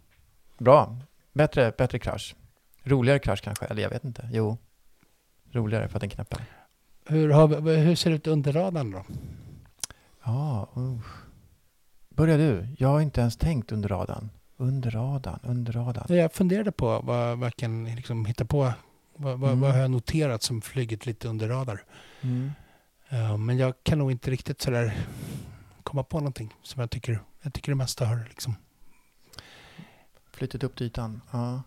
Bra. 0.59 0.97
Bättre, 1.33 1.73
bättre 1.79 1.99
crush. 1.99 2.35
Roligare 2.83 3.19
crush 3.19 3.43
kanske. 3.43 3.65
Eller 3.65 3.83
jag 3.83 3.91
vet 3.91 4.05
inte. 4.05 4.29
Jo. 4.33 4.59
Roligare 5.51 5.89
för 5.89 5.97
att 5.97 6.01
den 6.01 6.11
knäpper. 6.11 6.45
Hur, 7.07 7.31
har, 7.31 7.77
hur 7.77 7.95
ser 7.95 8.11
det 8.11 8.17
ut 8.17 8.27
under 8.27 8.53
radarn 8.53 8.91
då? 8.91 9.05
Ja, 10.25 10.69
usch. 10.77 11.07
Börja 12.09 12.37
du. 12.37 12.67
Jag 12.79 12.89
har 12.89 13.01
inte 13.01 13.21
ens 13.21 13.37
tänkt 13.37 13.73
under 13.73 13.89
radarn. 13.89 14.31
Under 14.57 14.91
radarn, 14.91 15.41
under 15.43 15.73
radarn. 15.73 16.17
Jag 16.17 16.33
funderade 16.33 16.73
på 16.73 16.87
vad, 17.01 17.39
vad 17.39 17.47
jag 17.47 17.57
kan 17.57 17.85
liksom 17.85 18.25
hitta 18.27 18.45
på. 18.45 18.73
Vad, 19.17 19.39
vad, 19.39 19.51
Mm. 19.51 19.61
vad 19.61 19.73
har 19.73 19.79
jag 19.81 19.91
noterat 19.91 20.43
som 20.43 20.61
flugit 20.63 21.07
lite 21.07 21.29
under 21.29 21.49
radar? 21.49 21.85
Mm. 22.21 22.53
Ja, 23.09 23.37
men 23.37 23.59
jag 23.59 23.75
kan 23.83 23.99
nog 23.99 24.11
inte 24.11 24.31
riktigt 24.31 24.61
sådär 24.63 24.99
komma 25.83 26.03
på 26.03 26.19
någonting 26.19 26.55
som 26.63 26.81
jag 26.81 26.91
tycker, 26.91 27.21
jag 27.43 27.53
tycker 27.55 27.73
det 27.73 27.77
mesta 27.77 28.07
har 28.07 28.25
liksom 28.29 28.55
Flyttat 30.33 30.63
upp 30.65 30.77
till 30.77 30.87
ytan. 30.87 31.21
Ja. 31.31 31.63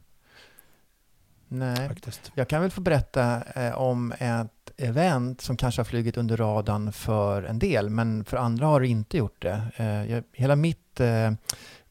Nej. 1.48 1.88
faktiskt. 1.88 2.32
Jag 2.36 2.48
kan 2.48 2.62
väl 2.62 2.72
få 2.72 2.82
berätta 2.82 3.44
eh, 3.44 3.74
om 3.74 4.14
ett 4.20 4.72
event 4.78 5.42
som 5.42 5.58
kanske 5.58 5.80
har 5.80 5.86
flugit 5.86 6.18
under 6.18 6.38
radarn 6.38 6.92
för 6.92 7.44
en 7.44 7.60
del, 7.60 7.90
men 7.90 8.26
för 8.26 8.38
andra 8.38 8.66
har 8.66 8.82
det 8.82 8.88
inte 8.88 9.18
gjort 9.18 9.42
det. 9.42 9.62
Eh, 9.76 10.12
jag, 10.12 10.24
hela 10.32 10.56
mitt 10.56 11.00
eh, 11.00 11.32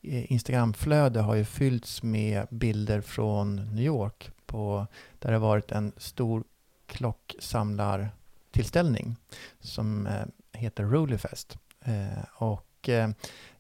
Instagramflöde 0.03 1.21
har 1.21 1.35
ju 1.35 1.45
fyllts 1.45 2.03
med 2.03 2.47
bilder 2.51 3.01
från 3.01 3.57
New 3.57 3.85
York 3.85 4.31
på, 4.47 4.87
där 5.19 5.31
det 5.31 5.37
har 5.37 5.47
varit 5.47 5.73
en 5.73 5.93
stor 5.97 6.45
klocksamlartillställning 6.87 9.17
som 9.61 10.07
eh, 10.07 10.25
heter 10.53 10.85
Rollyfest. 10.85 11.59
Eh, 11.81 12.25
och 12.35 12.89
eh, 12.89 13.11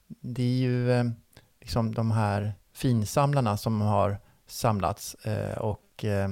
det 0.08 0.42
är 0.42 0.56
ju 0.56 1.10
liksom 1.60 1.94
de 1.94 2.10
här 2.10 2.54
finsamlarna 2.72 3.56
som 3.56 3.80
har 3.80 4.18
samlats 4.52 5.14
eh, 5.14 5.58
och 5.58 6.04
eh, 6.04 6.30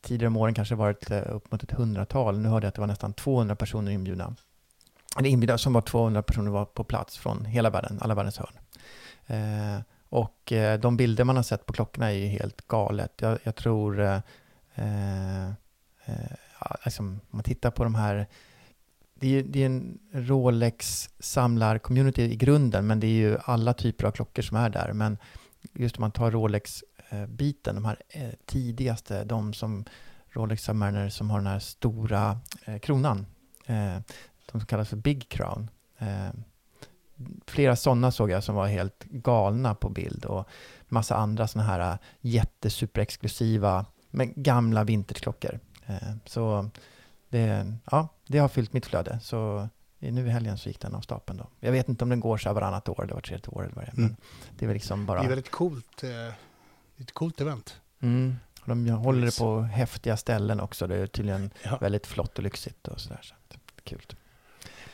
tidigare 0.00 0.26
om 0.28 0.36
åren 0.36 0.54
kanske 0.54 0.74
varit 0.74 1.10
eh, 1.10 1.22
upp 1.34 1.52
mot 1.52 1.62
ett 1.62 1.72
hundratal. 1.72 2.38
Nu 2.38 2.48
hörde 2.48 2.64
jag 2.66 2.68
att 2.68 2.74
det 2.74 2.80
var 2.80 2.86
nästan 2.88 3.12
200 3.12 3.56
personer 3.56 3.92
inbjudna. 3.92 4.34
Eller 5.18 5.28
inbjudna 5.28 5.58
som 5.58 5.72
var 5.72 5.80
200 5.80 6.22
personer 6.22 6.50
var 6.50 6.64
på 6.64 6.84
plats 6.84 7.18
från 7.18 7.44
hela 7.44 7.70
världen, 7.70 7.98
alla 8.02 8.14
världens 8.14 8.38
hörn. 8.38 8.58
Eh, 9.26 9.80
och 10.08 10.52
eh, 10.52 10.80
de 10.80 10.96
bilder 10.96 11.24
man 11.24 11.36
har 11.36 11.42
sett 11.42 11.66
på 11.66 11.72
klockorna 11.72 12.06
är 12.12 12.16
ju 12.16 12.26
helt 12.26 12.66
galet. 12.68 13.12
Jag, 13.20 13.38
jag 13.42 13.56
tror, 13.56 14.00
eh, 14.00 14.16
eh, 14.74 15.50
ja, 16.60 16.76
liksom, 16.84 17.06
om 17.08 17.20
man 17.30 17.42
tittar 17.42 17.70
på 17.70 17.84
de 17.84 17.94
här 17.94 18.26
det 19.20 19.26
är, 19.26 19.30
ju- 19.30 19.42
det 19.42 19.62
är 19.62 19.66
en 19.66 19.98
Rolex-samlar-community 20.12 22.22
i 22.22 22.36
grunden, 22.36 22.86
men 22.86 23.00
det 23.00 23.06
är 23.06 23.10
ju 23.10 23.38
alla 23.44 23.74
typer 23.74 24.06
av 24.06 24.10
klockor 24.10 24.42
som 24.42 24.56
är 24.56 24.70
där. 24.70 24.92
Men 24.92 25.18
just 25.74 25.96
om 25.96 26.00
man 26.00 26.10
tar 26.10 26.30
Rolex 26.30 26.84
Rolex-biten, 27.10 27.74
de 27.74 27.84
här 27.84 28.02
eh, 28.08 28.30
tidigaste, 28.46 29.24
de 29.24 29.54
som 29.54 29.84
Rolex 30.28 30.62
Submariner 30.62 31.08
som 31.08 31.30
har 31.30 31.38
den 31.38 31.46
här 31.46 31.58
stora 31.58 32.40
eh, 32.64 32.78
kronan, 32.78 33.26
eh, 33.66 33.98
de 34.46 34.60
som 34.60 34.66
kallas 34.66 34.88
för 34.88 34.96
Big 34.96 35.28
Crown. 35.28 35.70
Eh, 35.98 36.28
flera 37.46 37.76
sådana 37.76 38.10
såg 38.10 38.30
jag 38.30 38.44
som 38.44 38.54
var 38.54 38.66
helt 38.66 39.04
galna 39.04 39.74
på 39.74 39.88
bild 39.88 40.24
och 40.24 40.48
massa 40.88 41.16
andra 41.16 41.48
sådana 41.48 41.68
här 41.68 41.92
eh, 41.92 41.98
jättesuperexklusiva, 42.20 43.86
men 44.10 44.32
gamla 44.36 44.84
vintageklockor. 44.84 45.60
Eh, 45.86 46.12
så 46.24 46.70
det, 47.28 47.72
ja, 47.90 48.08
det 48.26 48.38
har 48.38 48.48
fyllt 48.48 48.72
mitt 48.72 48.86
flöde. 48.86 49.20
Så 49.22 49.68
nu 49.98 50.26
i 50.26 50.30
helgen 50.30 50.58
så 50.58 50.68
gick 50.68 50.80
den 50.80 50.94
av 50.94 51.00
stapeln 51.00 51.38
då. 51.38 51.46
Jag 51.60 51.72
vet 51.72 51.88
inte 51.88 52.04
om 52.04 52.10
den 52.10 52.20
går 52.20 52.38
så 52.38 52.48
här 52.48 52.54
varannat 52.54 52.88
år 52.88 53.02
eller 53.02 53.14
vart 53.14 53.26
tredje 53.26 53.48
år 53.48 53.64
eller 53.64 53.74
vad 53.74 53.84
det 53.84 53.90
är. 53.90 53.98
Mm. 53.98 54.16
det 54.58 54.64
är 54.64 54.66
väl 54.66 54.74
liksom 54.74 55.06
bara... 55.06 55.18
Det 55.18 55.26
är 55.26 55.28
väldigt 55.28 55.50
coolt, 55.50 56.02
eh, 56.02 56.34
ett 56.98 57.12
coolt 57.12 57.40
event. 57.40 57.80
Mm. 58.00 58.36
De 58.64 58.88
håller 58.88 59.26
det 59.26 59.38
på 59.38 59.60
häftiga 59.60 60.16
ställen 60.16 60.60
också. 60.60 60.86
Det 60.86 60.96
är 60.96 61.06
tydligen 61.06 61.50
Ja. 61.64 61.78
väldigt 61.80 62.06
flott 62.06 62.38
och 62.38 62.44
lyxigt 62.44 62.88
och 62.88 63.00
sådär. 63.00 63.20
Så 63.22 63.34
kul. 63.84 64.02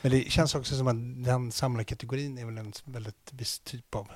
Men 0.02 0.12
det 0.12 0.30
känns 0.30 0.54
också 0.54 0.76
som 0.76 0.86
att 0.88 1.24
den 1.24 1.52
samlarkategorin 1.52 2.38
är 2.38 2.44
väl 2.46 2.58
en 2.58 2.72
väldigt 2.84 3.30
viss 3.32 3.58
typ 3.58 3.94
av... 3.94 4.08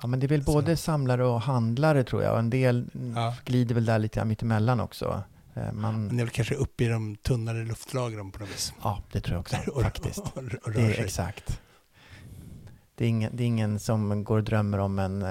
Ja, 0.00 0.06
men 0.06 0.20
det 0.20 0.26
är 0.26 0.28
väl 0.28 0.44
Så. 0.44 0.52
både 0.52 0.76
samlare 0.76 1.24
och 1.26 1.40
handlare 1.40 2.04
tror 2.04 2.22
jag. 2.22 2.38
En 2.38 2.50
del 2.50 2.90
Ja. 3.14 3.36
glider 3.44 3.74
väl 3.74 3.84
där 3.84 3.98
lite 3.98 4.24
mittemellan 4.24 4.80
också. 4.80 5.22
Eh, 5.54 5.72
Man, 5.72 6.06
Men 6.06 6.16
det 6.16 6.22
är 6.22 6.24
väl 6.24 6.34
kanske 6.34 6.54
uppe 6.54 6.84
i 6.84 6.88
de 6.88 7.16
tunnare 7.16 7.64
luftlagren 7.64 8.30
på 8.30 8.38
något 8.40 8.48
vis. 8.48 8.72
ja, 8.82 9.02
det 9.12 9.20
tror 9.20 9.34
jag 9.34 9.40
också 9.40 9.56
Och- 9.70 9.82
faktiskt. 9.82 10.18
Och, 10.18 10.36
och 10.64 10.72
Det 10.72 10.80
är 10.98 11.04
exakt. 11.04 11.60
Det 12.94 13.04
är, 13.04 13.08
ingen, 13.08 13.36
det 13.36 13.42
är 13.42 13.46
ingen 13.46 13.78
som 13.80 14.24
går 14.24 14.36
och 14.38 14.44
drömmer 14.44 14.78
om 14.78 14.98
en 14.98 15.22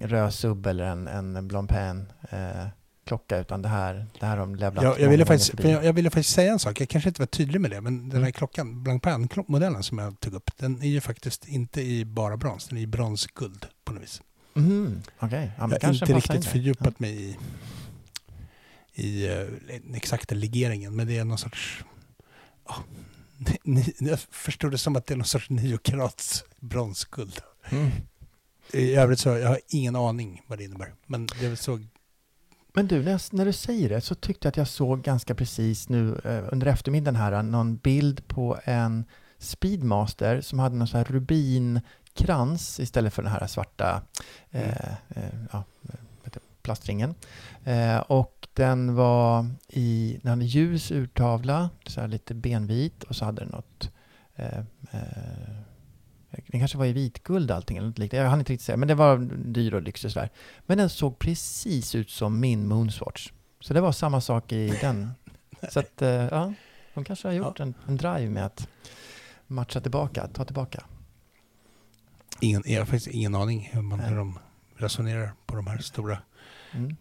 eh, 0.00 0.08
röd 0.08 0.66
eller 0.66 0.84
en, 0.84 1.08
en 1.08 1.48
Blancpain 1.48 2.12
eh, 2.30 2.66
klocka, 3.04 3.38
utan 3.38 3.62
det 3.62 3.68
här, 3.68 4.06
det 4.20 4.26
här 4.26 4.36
har 4.36 4.46
de 4.46 4.54
levlat 4.54 4.84
Jag, 4.84 5.00
jag, 5.00 5.10
ville 5.10 5.26
faktiskt, 5.26 5.64
jag, 5.64 5.84
jag 5.84 5.92
ville 5.92 6.10
faktiskt 6.10 6.34
säga 6.34 6.52
en 6.52 6.58
sak, 6.58 6.80
jag 6.80 6.88
kanske 6.88 7.10
inte 7.10 7.20
var 7.20 7.26
tydlig 7.26 7.60
med 7.60 7.70
det, 7.70 7.80
men 7.80 8.08
den 8.08 8.10
här 8.10 8.18
Mm. 8.18 8.32
klockan, 8.32 8.82
Blancpain-modellen 8.82 9.82
som 9.82 9.98
jag 9.98 10.20
tog 10.20 10.34
upp, 10.34 10.50
den 10.56 10.82
är 10.82 10.88
ju 10.88 11.00
faktiskt 11.00 11.48
inte 11.48 11.82
i 11.82 12.04
bara 12.04 12.36
brons, 12.36 12.68
den 12.68 12.78
är 12.78 12.82
i 12.82 12.86
bronsguld 12.86 13.66
på 13.84 13.92
något 13.92 14.02
vis. 14.02 14.22
Mhm, 14.54 15.02
Okej, 15.18 15.52
ja, 15.58 15.68
jag 15.80 15.88
har 15.88 15.94
inte 15.94 16.14
riktigt 16.14 16.46
fördjupat 16.46 17.00
mig 17.00 17.22
i, 17.22 17.36
i 18.94 19.28
uh, 19.28 19.46
den 19.82 19.94
exakta 19.94 20.34
legeringen, 20.34 20.96
men 20.96 21.06
det 21.06 21.18
är 21.18 21.24
någon 21.24 21.38
sorts... 21.38 21.84
ja, 22.68 22.74
ni, 23.64 23.94
jag 23.98 24.20
förstår 24.20 24.70
det 24.70 24.78
som 24.78 24.96
att 24.96 25.06
det 25.06 25.14
är 25.14 25.16
någon 25.16 25.26
sorts 25.26 25.50
9 25.50 25.78
karats 25.78 26.44
bronsguld. 26.60 27.40
Mm. 27.70 27.90
I 28.72 28.94
övrigt 28.94 29.18
så 29.18 29.28
jag 29.28 29.48
har 29.48 29.60
ingen 29.68 29.96
aning 29.96 30.42
vad 30.46 30.58
det 30.58 30.64
innebär. 30.64 30.94
Men 31.06 31.26
det 31.26 31.44
är 31.44 31.48
väl 31.48 31.56
så... 31.56 31.80
Men 32.76 32.86
du, 32.86 33.02
när, 33.02 33.10
jag, 33.10 33.20
när 33.30 33.44
du 33.44 33.52
säger 33.52 33.88
det 33.88 34.00
så 34.00 34.14
tyckte 34.14 34.46
jag 34.46 34.50
att 34.50 34.56
jag 34.56 34.68
såg 34.68 35.02
ganska 35.02 35.34
precis 35.34 35.88
nu 35.88 36.20
eh, 36.24 36.44
under 36.52 36.66
eftermiddagen 36.66 37.16
här 37.16 37.42
någon 37.42 37.76
bild 37.76 38.28
på 38.28 38.58
en 38.64 39.04
Speedmaster 39.38 40.40
som 40.40 40.58
hade 40.58 40.76
någon 40.76 40.88
sån 40.88 40.98
här 40.98 41.04
rubinkrans 41.04 42.80
istället 42.80 43.14
för 43.14 43.22
den 43.22 43.32
här 43.32 43.46
svarta 43.46 44.02
eh, 44.50 44.88
eh, 45.08 45.34
ja, 45.52 45.64
plastringen. 46.64 47.14
Eh, 47.64 47.98
och 47.98 48.48
den 48.52 48.94
var 48.94 49.46
i, 49.68 50.18
den 50.22 50.30
hade 50.30 50.44
ljus 50.44 50.92
urtavla, 50.92 51.70
så 51.86 52.00
här 52.00 52.08
lite 52.08 52.34
benvit 52.34 53.02
och 53.02 53.16
så 53.16 53.24
hade 53.24 53.42
den 53.42 53.50
något 53.50 53.90
eh, 54.34 54.58
eh, 54.90 55.63
den 56.46 56.60
kanske 56.60 56.78
var 56.78 56.86
i 56.86 56.92
vitguld 56.92 57.50
allting 57.50 57.76
eller 57.76 57.88
något 57.88 57.98
liknande. 57.98 58.22
Jag 58.24 58.30
hann 58.30 58.38
inte 58.38 58.52
riktigt 58.52 58.66
säga, 58.66 58.76
men 58.76 58.88
det 58.88 58.94
var 58.94 59.18
dyr 59.44 59.74
och 59.74 59.82
lyxig 59.82 60.10
sådär. 60.12 60.30
Men 60.66 60.78
den 60.78 60.90
såg 60.90 61.18
precis 61.18 61.94
ut 61.94 62.10
som 62.10 62.40
min 62.40 62.68
Moonswatch. 62.68 63.32
Så 63.60 63.74
det 63.74 63.80
var 63.80 63.92
samma 63.92 64.20
sak 64.20 64.52
i 64.52 64.78
den. 64.80 65.10
Så 65.70 65.80
att, 65.80 66.02
eh, 66.02 66.08
ja, 66.08 66.52
de 66.94 67.04
kanske 67.04 67.28
har 67.28 67.32
gjort 67.32 67.60
en, 67.60 67.74
en 67.88 67.96
drive 67.96 68.30
med 68.30 68.46
att 68.46 68.68
matcha 69.46 69.80
tillbaka, 69.80 70.26
ta 70.26 70.44
tillbaka. 70.44 70.84
Ingen, 72.40 72.62
jag 72.66 72.80
har 72.80 72.86
faktiskt 72.86 73.06
ingen 73.06 73.34
aning 73.34 73.68
hur, 73.72 73.82
man, 73.82 73.98
Nej. 73.98 74.08
hur 74.08 74.16
de 74.16 74.38
resonerar 74.76 75.32
på 75.46 75.56
de 75.56 75.66
här 75.66 75.78
stora 75.78 76.18
Mm. 76.72 76.96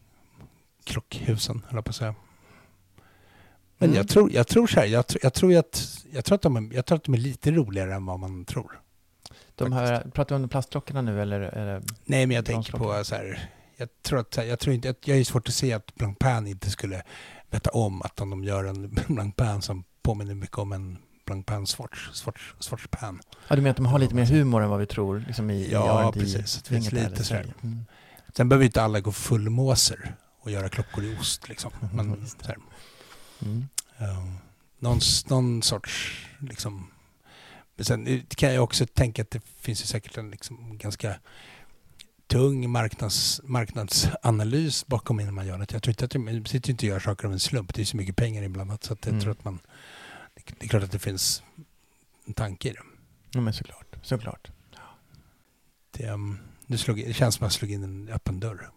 klockhusen, 0.84 1.62
höll 1.68 1.78
jag 1.78 1.86
på 1.86 1.90
att 1.90 1.96
säga. 1.96 2.16
Men 3.78 3.90
Mm. 3.90 3.98
jag, 3.98 4.08
tror, 4.08 4.32
jag 4.32 4.48
tror 4.48 4.68
så 4.68 4.80
här, 4.80 4.88
jag, 4.88 5.08
tror- 5.08 5.20
jag, 5.24 5.34
tror 5.34 5.52
ju 5.52 5.58
att, 5.58 6.06
jag, 6.12 6.26
tror 6.26 6.36
att 6.36 6.42
de 6.42 6.56
är, 6.56 6.76
jag 6.76 6.86
tror 6.86 6.96
att 6.96 7.04
de 7.04 7.14
är 7.14 7.18
lite 7.18 7.52
roligare 7.52 7.94
än 7.96 8.06
vad 8.06 8.20
man 8.20 8.46
tror. 8.46 8.80
De 9.56 9.72
här, 9.74 10.02
pratar 10.14 10.38
du 10.38 10.44
om 10.44 10.50
plastklockorna 10.50 11.02
nu 11.02 11.22
eller? 11.22 11.42
eller 11.42 11.82
Nej, 12.06 12.26
men 12.26 12.36
jag 12.36 12.46
tänker 12.46 12.78
på 12.78 13.04
så 13.04 13.16
här, 13.16 13.50
jag 13.78 13.90
tror 14.02 14.20
att, 14.20 14.38
jag 14.38 14.60
tror 14.60 14.76
inte, 14.76 14.96
jag 15.06 15.18
är 15.18 15.24
svårt 15.24 15.48
att 15.48 15.54
se 15.54 15.74
att 15.74 15.96
Blancpain 15.96 16.48
inte 16.48 16.70
skulle 16.70 17.04
veta 17.52 17.70
om 17.70 18.02
att 18.02 18.22
om 18.22 18.30
de 18.30 18.44
gör 18.44 18.64
en 18.64 18.90
Blancpain 19.08 19.62
som 19.62 19.84
påminner 20.02 20.36
mycket 20.36 20.58
om 20.58 20.72
en 20.74 20.98
Blancpain 21.26 21.68
Swatch, 21.68 22.10
Swatch, 22.14 22.54
Swatch 22.60 22.88
Pan. 22.92 23.22
ja, 23.48 23.56
du 23.56 23.62
menar 23.62 23.72
att 23.72 23.78
de 23.78 23.86
har 23.86 24.00
lite 24.00 24.16
mer 24.16 24.26
humor 24.26 24.64
än 24.64 24.70
vad 24.70 24.80
vi 24.80 24.86
tror 24.86 25.24
liksom 25.28 25.50
i, 25.52 25.72
Ja, 25.72 26.10
i 26.10 26.20
precis. 26.20 26.62
Det 26.64 26.70
finns 26.70 26.92
lite 26.92 27.06
eller 27.06 27.16
sådär. 27.16 27.24
Sverige. 27.24 27.54
Mm. 27.64 27.86
Sen 28.36 28.50
behöver 28.50 28.66
inte 28.66 28.82
alla 28.82 29.00
gå 29.00 29.12
fullmåser 29.12 30.16
och 30.42 30.52
göra 30.52 30.70
klockor 30.70 31.04
i 31.04 31.18
ost 31.20 31.50
liksom. 31.50 31.72
Men 31.94 32.22
det. 32.22 32.28
så 32.28 32.36
här, 32.48 32.58
Mm. 33.42 33.68
Ja, 33.98 34.28
någon, 34.80 35.00
någon 35.30 35.62
sorts 35.62 36.26
liksom... 36.40 36.88
Men 37.76 37.86
sen 37.86 38.24
kan 38.28 38.54
jag 38.54 38.64
också 38.64 38.86
tänka 38.86 39.22
att 39.22 39.32
det 39.32 39.42
finns 39.60 39.82
ju 39.82 39.86
säkert 39.86 40.18
en 40.18 40.32
liksom 40.32 40.78
ganska 40.78 41.16
tung 42.28 42.70
marknads, 42.70 43.42
marknadsanalys 43.44 44.88
bakom 44.88 45.20
innan 45.20 45.34
man 45.34 45.48
gör 45.48 45.58
det. 45.58 45.74
Jag 45.74 45.84
tror 45.84 45.92
inte 45.92 46.06
att 46.06 46.16
man 46.22 46.46
sitter 46.46 46.72
inte 46.72 46.86
och 46.86 46.90
gör 46.90 47.00
saker 47.00 47.26
av 47.28 47.34
en 47.34 47.40
slump. 47.40 47.74
Det 47.74 47.82
är 47.82 47.86
så 47.86 47.98
mycket 47.98 48.16
pengar 48.16 48.44
inblandat 48.44 48.84
så 48.84 48.94
att 48.94 49.06
jag 49.06 49.12
Mm. 49.12 49.22
tror 49.24 49.32
att 49.32 49.44
man... 49.46 49.60
Det 50.60 50.66
är 50.66 50.68
klart 50.70 50.84
att 50.84 50.92
det 50.92 51.00
finns 51.00 51.44
en 52.28 52.34
tanke 52.34 52.70
i 52.70 52.72
det. 52.74 52.80
Ja, 53.32 53.42
men 53.42 53.54
såklart. 53.54 53.96
såklart. 54.02 54.52
Det, 55.92 56.10
um, 56.10 56.40
det, 56.68 56.78
slog, 56.78 56.98
det 56.98 57.14
känns 57.14 57.36
som 57.36 57.46
att 57.46 57.54
jag 57.54 57.60
slog 57.60 57.72
in 57.72 57.84
en 57.84 58.10
öppen 58.10 58.40
dörr. 58.40 58.70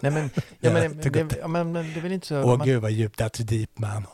Nej, 0.00 0.12
men, 0.12 0.30
ja, 0.60 0.72
men, 0.72 0.96
det 1.00 1.10
det, 1.10 1.36
ja, 1.40 1.48
men, 1.48 1.72
men 1.72 1.84
det 1.92 1.96
är 1.96 2.02
väl 2.02 2.12
inte 2.12 2.26
så... 2.26 2.42
Åh 2.42 2.58
man- 2.58 2.66
gud 2.66 2.82
vad 2.82 2.90
djupt, 2.92 3.20
that's 3.20 3.42
deep 3.42 3.78
man. 3.78 4.06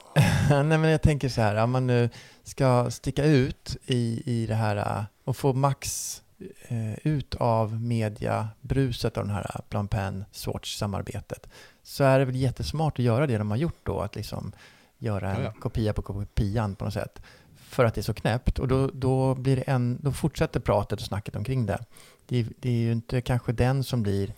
Nej, 0.65 0.79
men 0.79 0.91
jag 0.91 1.03
tänker 1.03 1.29
så 1.29 1.41
här, 1.41 1.57
om 1.57 1.71
man 1.71 1.87
nu 1.87 2.11
ska 2.45 2.91
sticka 2.91 3.25
ut 3.25 3.77
i, 3.87 4.23
i 4.27 4.47
det 4.47 4.55
här 4.55 5.07
och 5.25 5.37
få 5.37 5.53
max 5.53 6.23
eh, 6.69 7.07
ut 7.07 7.35
av 7.35 7.81
mediabruset 7.83 9.17
av 9.19 9.27
den 9.27 9.35
här 9.35 9.61
Blancpain 9.71 10.25
Swatch-samarbetet 10.33 11.49
så 11.83 12.05
är 12.05 12.19
det 12.19 12.25
väl 12.25 12.37
jättesmart 12.37 12.99
att 12.99 13.05
göra 13.05 13.27
det 13.27 13.39
de 13.39 13.51
har 13.51 13.59
gjort 13.59 13.79
då, 13.83 14.01
att 14.01 14.17
liksom 14.17 14.53
göra 14.99 15.31
en 15.31 15.43
Ja, 15.43 15.53
ja. 15.55 15.61
kopia 15.61 15.93
på 15.93 16.03
kopian 16.03 16.75
på 16.75 16.85
något 16.85 16.95
sätt. 16.95 17.23
För 17.57 17.85
att 17.85 17.95
det 17.95 18.01
är 18.01 18.03
så 18.03 18.15
knäppt 18.15 18.59
och 18.59 18.69
då, 18.69 18.91
då, 18.95 19.35
blir 19.35 19.57
det 19.57 19.63
en, 19.63 19.99
då 20.03 20.13
fortsätter 20.13 20.61
pratet 20.61 21.01
och 21.01 21.07
snacket 21.07 21.37
omkring 21.37 21.67
det. 21.67 21.79
Det, 22.27 22.39
är- 22.41 22.47
det 22.61 22.69
är 22.69 22.73
ju 22.75 22.93
inte 22.93 23.21
kanske 23.21 23.53
den 23.53 23.85
som 23.85 24.03
blir 24.03 24.33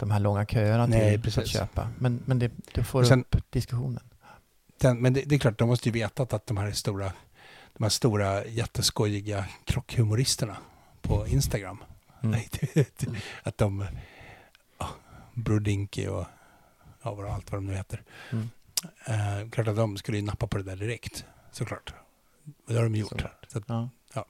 de 0.00 0.10
här 0.10 0.20
långa 0.20 0.46
köerna 0.46 0.86
Nej, 0.86 1.22
till 1.22 1.32
för 1.32 1.40
att 1.42 1.48
köpa. 1.48 1.88
Men, 1.98 2.22
men 2.26 2.38
det, 2.38 2.50
det 2.74 2.84
får 2.84 3.04
sen- 3.04 3.24
upp 3.30 3.50
diskussionen. 3.50 4.00
Den, 4.82 4.98
men 4.98 5.12
det, 5.12 5.22
det 5.26 5.34
är 5.34 5.38
klart, 5.38 5.58
de 5.58 5.68
måste 5.68 5.88
ju 5.88 5.92
vetat 5.92 6.32
att 6.32 6.46
de 6.46 6.56
här 6.56 6.72
stora, 6.72 7.12
de 7.76 7.82
här 7.82 7.90
stora 7.90 8.44
jätteskojiga 8.46 9.44
klockhumoristerna 9.64 10.56
på 11.02 11.26
Instagram, 11.28 11.84
Mm. 12.24 12.40
att 13.42 13.58
de, 13.58 13.86
ja, 14.78 14.88
Brodinky 15.34 16.06
och 16.06 16.26
ja, 17.02 17.14
vad- 17.14 17.26
allt 17.30 17.52
vad 17.52 17.60
de 17.60 17.66
nu 17.66 17.74
heter, 17.74 18.02
Mm. 18.32 18.48
eh, 19.44 19.50
klart 19.50 19.68
att 19.68 19.76
de 19.76 19.96
skulle 19.96 20.18
ju 20.18 20.24
nappa 20.24 20.46
på 20.46 20.58
det 20.58 20.64
där 20.64 20.76
direkt, 20.76 21.24
såklart. 21.52 21.94
Det 22.66 22.74
har 22.74 22.82
de 22.82 22.94
gjort. 22.94 23.08
Såklart. 23.08 23.46
Så 23.48 23.58
att, 23.58 23.64
Ja. 23.68 23.88
Ja. 24.14 24.26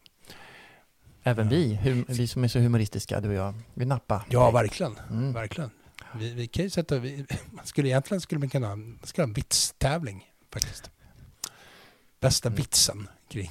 Även 1.22 1.48
vi, 1.48 1.74
hum, 1.76 2.04
vi 2.08 2.26
som 2.26 2.44
är 2.44 2.48
så 2.48 2.58
humoristiska, 2.58 3.20
du 3.20 3.28
och 3.28 3.34
jag, 3.34 3.54
vi 3.74 3.84
nappar. 3.84 4.22
ja, 4.28 4.50
verkligen. 4.50 4.98
Mm. 5.10 5.32
verkligen. 5.32 5.70
Vi, 6.14 6.34
vi 6.34 6.46
kan 6.46 6.64
ju 6.64 6.70
sätta, 6.70 6.98
vi, 6.98 7.26
man 7.50 7.66
skulle 7.66 7.88
egentligen 7.88 8.20
skulle 8.20 8.38
man 8.38 8.48
kunna 8.48 8.68
man 8.76 8.98
skulle 9.02 9.22
ha 9.22 9.28
en 9.28 9.34
vitstävling 9.34 10.31
faktiskt. 10.52 10.90
Bästa 12.20 12.48
Mm. 12.48 12.56
vitsen 12.56 13.08
kring, 13.28 13.50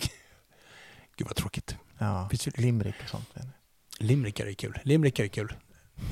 gud 1.15 1.27
vad 1.27 1.35
tråkigt. 1.35 1.75
Ja, 1.97 2.29
limerick 2.55 2.95
och 3.03 3.09
sånt. 3.09 3.29
Limerickar 3.99 4.45
är 4.45 4.53
kul. 4.53 4.79
Limerickar 4.83 5.23
är 5.23 5.27
kul. 5.27 5.53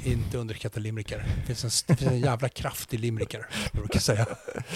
Inte 0.04 0.38
underskatta 0.38 0.80
limerickar. 0.80 1.18
Det 1.38 1.46
finns 1.56 1.64
en, 1.64 1.72
det 1.88 1.96
finns 1.96 2.12
en 2.12 2.20
jävla 2.20 2.50
kraft 2.50 2.94
i 2.94 2.98
limerickar, 2.98 3.48
brukar 3.72 4.00
säga. 4.00 4.26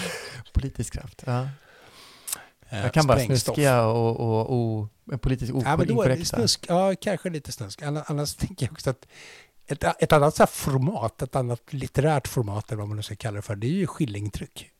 Politisk 0.52 0.92
kraft. 0.92 1.22
Ja. 1.26 1.48
Eh, 2.68 2.78
Jag 2.82 2.92
kan 2.94 3.06
bara 3.06 3.20
snuskiga 3.20 3.82
och, 3.86 4.20
och, 4.20 4.80
och 4.80 4.88
politiskt 5.22 5.52
inkorrekta. 5.52 6.46
Ja, 6.68 6.94
kanske 7.00 7.30
lite 7.30 7.52
snusk. 7.52 7.82
Anna- 7.82 8.04
Annars 8.06 8.34
tänker 8.34 8.66
jag 8.66 8.72
också 8.72 8.90
att 8.90 9.06
ett, 9.66 9.84
ett 10.02 10.12
annat 10.12 10.36
så 10.36 10.46
format, 10.46 11.22
ett 11.22 11.36
annat 11.36 11.72
litterärt 11.72 12.28
format, 12.28 12.68
eller 12.72 12.78
vad 12.78 12.88
man 12.88 12.96
nu 12.96 13.02
ska 13.02 13.16
kalla 13.16 13.36
det 13.36 13.42
för, 13.42 13.56
det 13.56 13.66
är 13.66 13.70
ju 13.70 13.86
skillingtryck. 13.86 14.70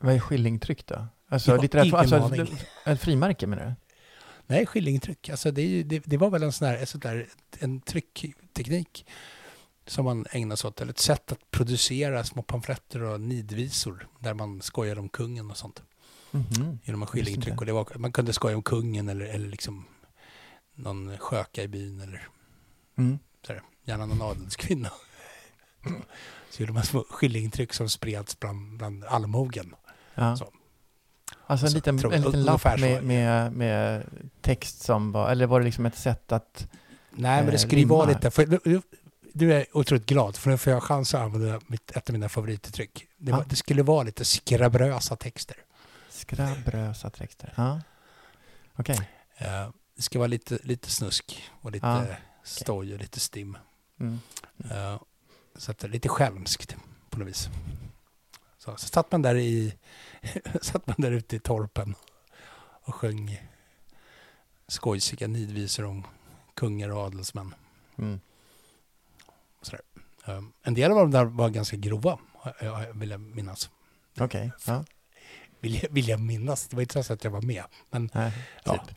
Vad 0.00 0.14
är 0.14 0.18
skillingtryck 0.18 0.86
då? 0.86 1.06
Alltså, 1.28 1.50
har 1.50 1.58
litterärt, 1.58 1.92
alltså 1.92 2.16
aning. 2.16 2.58
ett, 2.86 3.00
frimärke 3.00 3.46
menar 3.46 3.66
du? 3.66 3.74
Nej, 4.46 4.66
skillingtryck. 4.66 5.28
Alltså 5.28 5.50
det, 5.50 5.82
det, 5.82 6.02
det 6.04 6.16
var 6.16 6.30
väl 6.30 6.42
en 6.42 6.52
sån 6.52 6.68
här, 6.68 6.76
ett 6.76 6.88
sånt 6.88 7.02
där, 7.02 7.28
en 7.58 7.80
tryckteknik 7.80 9.06
som 9.86 10.04
man 10.04 10.26
ägnar 10.30 10.56
sig 10.56 10.68
åt, 10.68 10.80
eller 10.80 10.92
ett 10.92 10.98
sätt 10.98 11.32
att 11.32 11.50
producera 11.50 12.24
små 12.24 12.42
pamfletter 12.42 13.02
och 13.02 13.20
nidvisor 13.20 14.08
där 14.18 14.34
man 14.34 14.62
skojar 14.62 14.98
om 14.98 15.08
kungen 15.08 15.50
och 15.50 15.56
sånt. 15.56 15.82
Mhm. 16.30 16.78
genom 16.84 17.02
att 17.02 17.08
skillingtryck. 17.08 17.60
Och 17.60 17.66
det 17.66 17.72
var, 17.72 17.98
man 17.98 18.12
kunde 18.12 18.32
skoja 18.32 18.56
om 18.56 18.62
kungen 18.62 19.08
eller, 19.08 19.24
eller 19.24 19.48
liksom 19.48 19.84
någon 20.74 21.18
sköka 21.18 21.62
i 21.62 21.68
byn 21.68 22.00
eller 22.00 22.28
Mm. 22.98 23.18
så 23.46 23.52
här, 23.52 23.62
gärna 23.84 24.06
någon 24.06 24.22
adelskvinna. 24.22 24.90
Så 26.50 26.62
gjorde 26.62 26.72
man 26.72 26.82
små 26.82 27.04
skillingtryck 27.10 27.72
som 27.72 27.88
spreds 27.88 28.40
bland, 28.40 28.76
bland 28.78 29.04
allmogen. 29.04 29.74
Ja. 30.14 30.36
Så. 30.36 30.48
Alltså 31.46 31.66
en 31.66 31.70
Så, 31.70 31.76
liten, 31.76 31.98
en 32.12 32.22
liten 32.22 32.44
lapp 32.44 32.64
med, 32.80 33.04
med, 33.04 33.52
med 33.52 34.04
text 34.40 34.80
som 34.82 35.12
var, 35.12 35.30
eller 35.30 35.46
var 35.46 35.60
det 35.60 35.64
liksom 35.66 35.86
ett 35.86 35.96
sätt 35.98 36.32
att... 36.32 36.68
Nej, 37.10 37.36
men 37.42 37.46
det 37.46 37.52
Eh, 37.52 37.58
skulle 37.58 37.80
ju 37.80 37.86
vara 37.86 38.06
lite... 38.08 38.30
För, 38.30 38.60
du 39.32 39.54
är 39.54 39.66
otroligt 39.72 40.06
glad 40.06 40.36
för 40.36 40.50
nu 40.50 40.58
får 40.58 40.72
jag 40.72 40.82
chans 40.82 41.14
att 41.14 41.20
använda 41.20 41.60
mitt, 41.66 41.90
ett 41.90 42.08
av 42.08 42.12
mina 42.12 42.28
favorituttryck. 42.28 43.06
Det, 43.16 43.30
Ja. 43.30 43.44
det 43.48 43.56
skulle 43.56 43.82
vara 43.82 44.02
lite 44.02 44.24
skrabrösa 44.24 45.16
texter. 45.16 45.56
Skrabbrösa 46.10 47.10
texter. 47.10 47.52
Ja. 47.56 47.80
Okej. 48.76 49.10
Eh, 49.36 49.68
det 49.96 50.02
ska 50.02 50.18
vara 50.18 50.26
lite, 50.26 50.58
lite 50.62 50.90
snusk 50.90 51.42
och 51.60 51.70
lite 51.72 51.86
Ja, 51.86 52.04
stoj 52.44 52.92
och 52.94 53.00
lite 53.00 53.20
stim. 53.20 53.58
Mm. 54.00 54.18
Eh, 54.70 55.00
så 55.54 55.70
att 55.70 55.78
det 55.78 55.86
är 55.86 55.90
lite 55.90 56.08
skälmskt 56.08 56.76
på 57.10 57.18
något 57.18 57.28
vis. 57.28 57.48
Så, 58.58 58.76
så 58.76 58.86
satt 58.88 59.12
man 59.12 59.22
där 59.22 59.34
i 59.36 59.74
satt 60.62 60.86
man 60.86 60.96
där 60.98 61.12
ute 61.12 61.36
i 61.36 61.40
torpen 61.40 61.94
och 62.84 62.94
sjöng 62.94 63.42
skojsiga 64.68 65.26
nidvisor 65.28 65.84
om 65.84 66.06
kungar 66.54 66.88
och 66.88 66.98
adelsmän. 67.02 67.54
Mm. 67.98 68.20
Eh, 70.24 70.42
en 70.62 70.74
del 70.74 70.90
av 70.90 70.96
dem 70.96 71.10
där 71.10 71.24
var 71.24 71.48
ganska 71.50 71.76
grova, 71.76 72.18
vill 72.94 73.10
jag 73.10 73.20
minnas. 73.20 73.70
Okej. 74.20 74.52
Ja. 74.66 74.84
Vill 75.60 75.82
jag, 75.82 75.90
vill 75.90 76.08
jag 76.08 76.20
minnas. 76.20 76.68
Det 76.68 76.76
var 76.76 76.80
inte 76.82 77.02
så 77.02 77.12
att 77.12 77.24
jag 77.24 77.30
var 77.30 77.42
med. 77.42 77.64
Men 77.90 78.10
Nej, 78.14 78.32
Ja. 78.64 78.84
typ. 78.86 78.96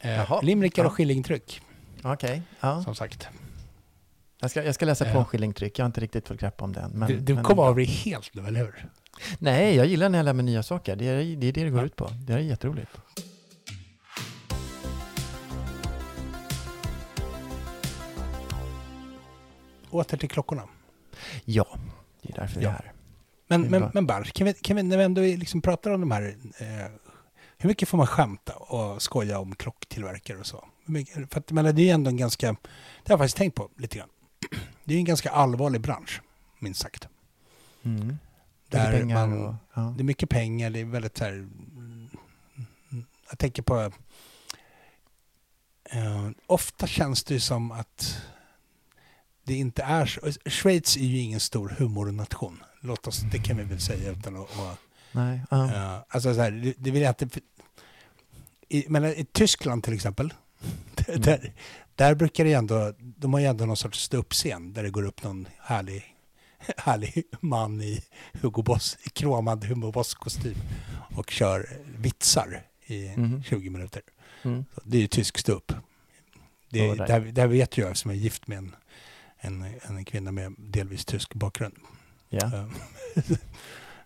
eh, 0.00 0.10
Jaha. 0.10 0.40
limerickar 0.40 0.84
och 0.84 0.90
Ja. 0.90 0.94
skillingtryck, 0.94 1.62
Okej. 2.02 2.42
Ja. 2.60 2.82
som 2.84 2.94
sagt. 2.94 3.28
Jag, 4.44 4.50
ska, 4.50 4.64
jag 4.64 4.74
ska 4.74 4.86
läsa 4.86 5.04
på 5.04 5.10
Ja. 5.18 5.24
skillingtryck. 5.24 5.78
Jag 5.78 5.84
har 5.84 5.86
inte 5.86 6.00
riktigt 6.00 6.28
fått 6.28 6.40
grepp 6.40 6.62
om 6.62 6.72
den. 6.72 6.90
Men, 6.90 7.08
du 7.08 7.20
du 7.20 7.34
men- 7.34 7.44
kom 7.44 7.58
av 7.58 7.76
dig 7.76 7.84
helt 7.84 8.34
nu, 8.34 8.46
eller 8.46 8.60
hur? 8.60 8.88
Nej, 9.38 9.76
jag 9.76 9.86
gillar 9.86 10.08
när 10.08 10.18
jag 10.18 10.24
lär 10.24 10.32
mig 10.32 10.44
nya 10.44 10.62
saker. 10.62 10.96
Det 10.96 11.04
är 11.08 11.14
det 11.36 11.46
är 11.48 11.52
det, 11.52 11.64
det 11.64 11.70
går 11.70 11.80
Ja. 11.80 11.86
ut 11.86 11.96
på. 11.96 12.08
Det 12.26 12.32
är 12.32 12.38
jätteroligt. 12.38 12.90
Åter 19.90 20.16
till 20.16 20.28
klockorna. 20.30 20.62
Ja, 21.44 21.78
det 22.22 22.32
är 22.32 22.40
därför 22.40 22.58
vi 22.60 22.64
Ja. 22.64 22.70
är 22.70 22.74
här. 22.74 22.92
Men, 23.48 23.64
är 23.64 23.68
men, 23.70 23.80
bra. 23.80 23.90
men 23.94 24.06
Bars, 24.06 24.32
kan 24.32 24.46
vi, 24.46 24.54
kan 24.54 24.76
vi, 24.76 24.82
när 24.82 24.96
vi 24.98 25.04
ändå 25.04 25.20
liksom 25.22 25.62
pratar 25.62 25.90
om 25.90 26.00
de 26.00 26.10
här, 26.10 26.36
eh, 26.58 26.66
hur 27.58 27.68
mycket 27.68 27.88
får 27.88 27.98
man 27.98 28.06
skämta 28.06 28.52
och 28.52 29.02
skoja 29.02 29.38
om 29.38 29.54
klocktillverkare 29.54 30.38
och 30.38 30.46
så? 30.46 30.64
För 31.30 31.38
att, 31.40 31.50
men 31.52 31.64
det 31.64 31.82
är 31.82 31.84
ju 31.84 31.90
ändå 31.90 32.08
en 32.10 32.16
ganska, 32.16 32.46
det 32.46 32.52
har 32.52 33.12
jag 33.12 33.18
faktiskt 33.18 33.36
tänkt 33.36 33.54
på 33.54 33.68
lite 33.78 33.98
grann. 33.98 34.08
Det 34.84 34.94
är 34.94 34.98
en 34.98 35.04
ganska 35.04 35.30
allvarlig 35.30 35.80
bransch, 35.80 36.20
minst 36.58 36.80
sagt. 36.80 37.08
Mm. 37.82 38.18
Där 38.68 38.92
pengar 38.92 39.26
man, 39.26 39.46
och... 39.46 39.54
Ja. 39.74 39.94
Det 39.96 40.02
är 40.02 40.04
mycket 40.04 40.28
pengar, 40.28 40.70
det 40.70 40.80
är 40.80 40.84
väldigt 40.84 41.18
så 41.18 41.24
här, 41.24 41.48
jag 43.30 43.38
tänker 43.38 43.62
på, 43.62 43.92
eh, 45.90 46.30
ofta 46.46 46.86
känns 46.86 47.24
det 47.24 47.40
som 47.40 47.72
att 47.72 48.22
det 49.44 49.54
inte 49.54 49.82
är 49.82 50.06
så, 50.06 50.32
Schweiz 50.50 50.96
är 50.96 51.00
ju 51.00 51.18
ingen 51.18 51.40
stor 51.40 51.68
humornation, 51.78 52.62
låt 52.80 53.06
oss, 53.06 53.20
det 53.32 53.38
kan 53.38 53.56
vi 53.56 53.62
väl 53.62 53.80
säga 53.80 54.10
utan 54.10 54.36
att, 54.36 54.58
att 54.58 54.78
Nej. 55.12 55.40
Ja. 55.50 55.74
Ja, 55.74 56.06
alltså 56.08 56.34
så 56.34 56.40
här, 56.40 56.50
det, 56.50 56.74
det 56.78 56.90
vill 56.90 57.02
jag 57.02 57.22
inte... 57.22 57.40
I, 58.68 58.84
men 58.88 59.04
i 59.04 59.24
Tyskland 59.32 59.84
till 59.84 59.94
exempel, 59.94 60.34
Mm. 61.08 61.20
där, 61.20 61.52
där 61.94 62.14
brukar 62.14 62.44
det 62.44 62.50
ju 62.50 62.56
ändå, 62.56 62.92
de 62.98 63.32
har 63.32 63.40
ju 63.40 63.46
ändå 63.46 63.66
någon 63.66 63.76
sorts 63.76 64.00
ståuppscen 64.02 64.72
där 64.72 64.82
det 64.82 64.90
går 64.90 65.04
upp 65.06 65.22
någon 65.22 65.48
härlig, 65.58 66.04
härlig 66.76 67.22
man 67.40 67.80
i 67.80 68.02
Hugo 68.32 68.62
Boss, 68.62 68.96
i 69.06 69.08
kromad 69.10 69.64
Hugo 69.64 69.92
Boss-kostym 69.92 70.56
och 71.16 71.30
kör 71.30 71.66
vitsar 71.98 72.62
i 72.86 73.08
Mhm. 73.16 73.42
20 73.42 73.70
minuter. 73.70 74.02
Mm. 74.42 74.64
Det 74.84 74.96
är 74.96 75.00
ju 75.00 75.06
tysk 75.06 75.38
ståupp. 75.38 75.72
Det, 76.70 76.78
Ja, 76.78 76.94
där. 76.94 77.20
där, 77.20 77.46
vet 77.46 77.78
jag 77.78 77.96
jag 78.04 78.06
är 78.10 78.12
gift 78.14 78.46
med 78.46 78.58
en, 78.58 78.74
en, 79.38 79.64
en 79.82 80.04
kvinna 80.04 80.32
med 80.32 80.54
delvis 80.58 81.04
tysk 81.04 81.34
bakgrund. 81.34 81.74
Ja. 82.28 82.46
Eh, 82.46 82.68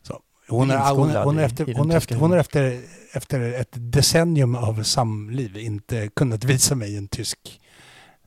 så. 0.03 0.20
Hon, 0.48 0.70
är, 0.70 0.94
hon, 0.94 1.11
hon, 1.11 1.38
är 1.38 1.42
efter, 1.42 1.74
hon, 1.74 1.90
är 1.90 1.96
efter, 1.96 2.16
hon 2.16 2.33
är 2.33 2.37
efter, 2.37 2.83
efter 3.12 3.53
ett 3.53 3.68
decennium 3.72 4.55
av 4.55 4.83
samliv 4.83 5.57
inte 5.57 6.09
kunnat 6.09 6.44
visa 6.44 6.74
mig 6.74 6.96
en 6.96 7.09
tysk 7.09 7.61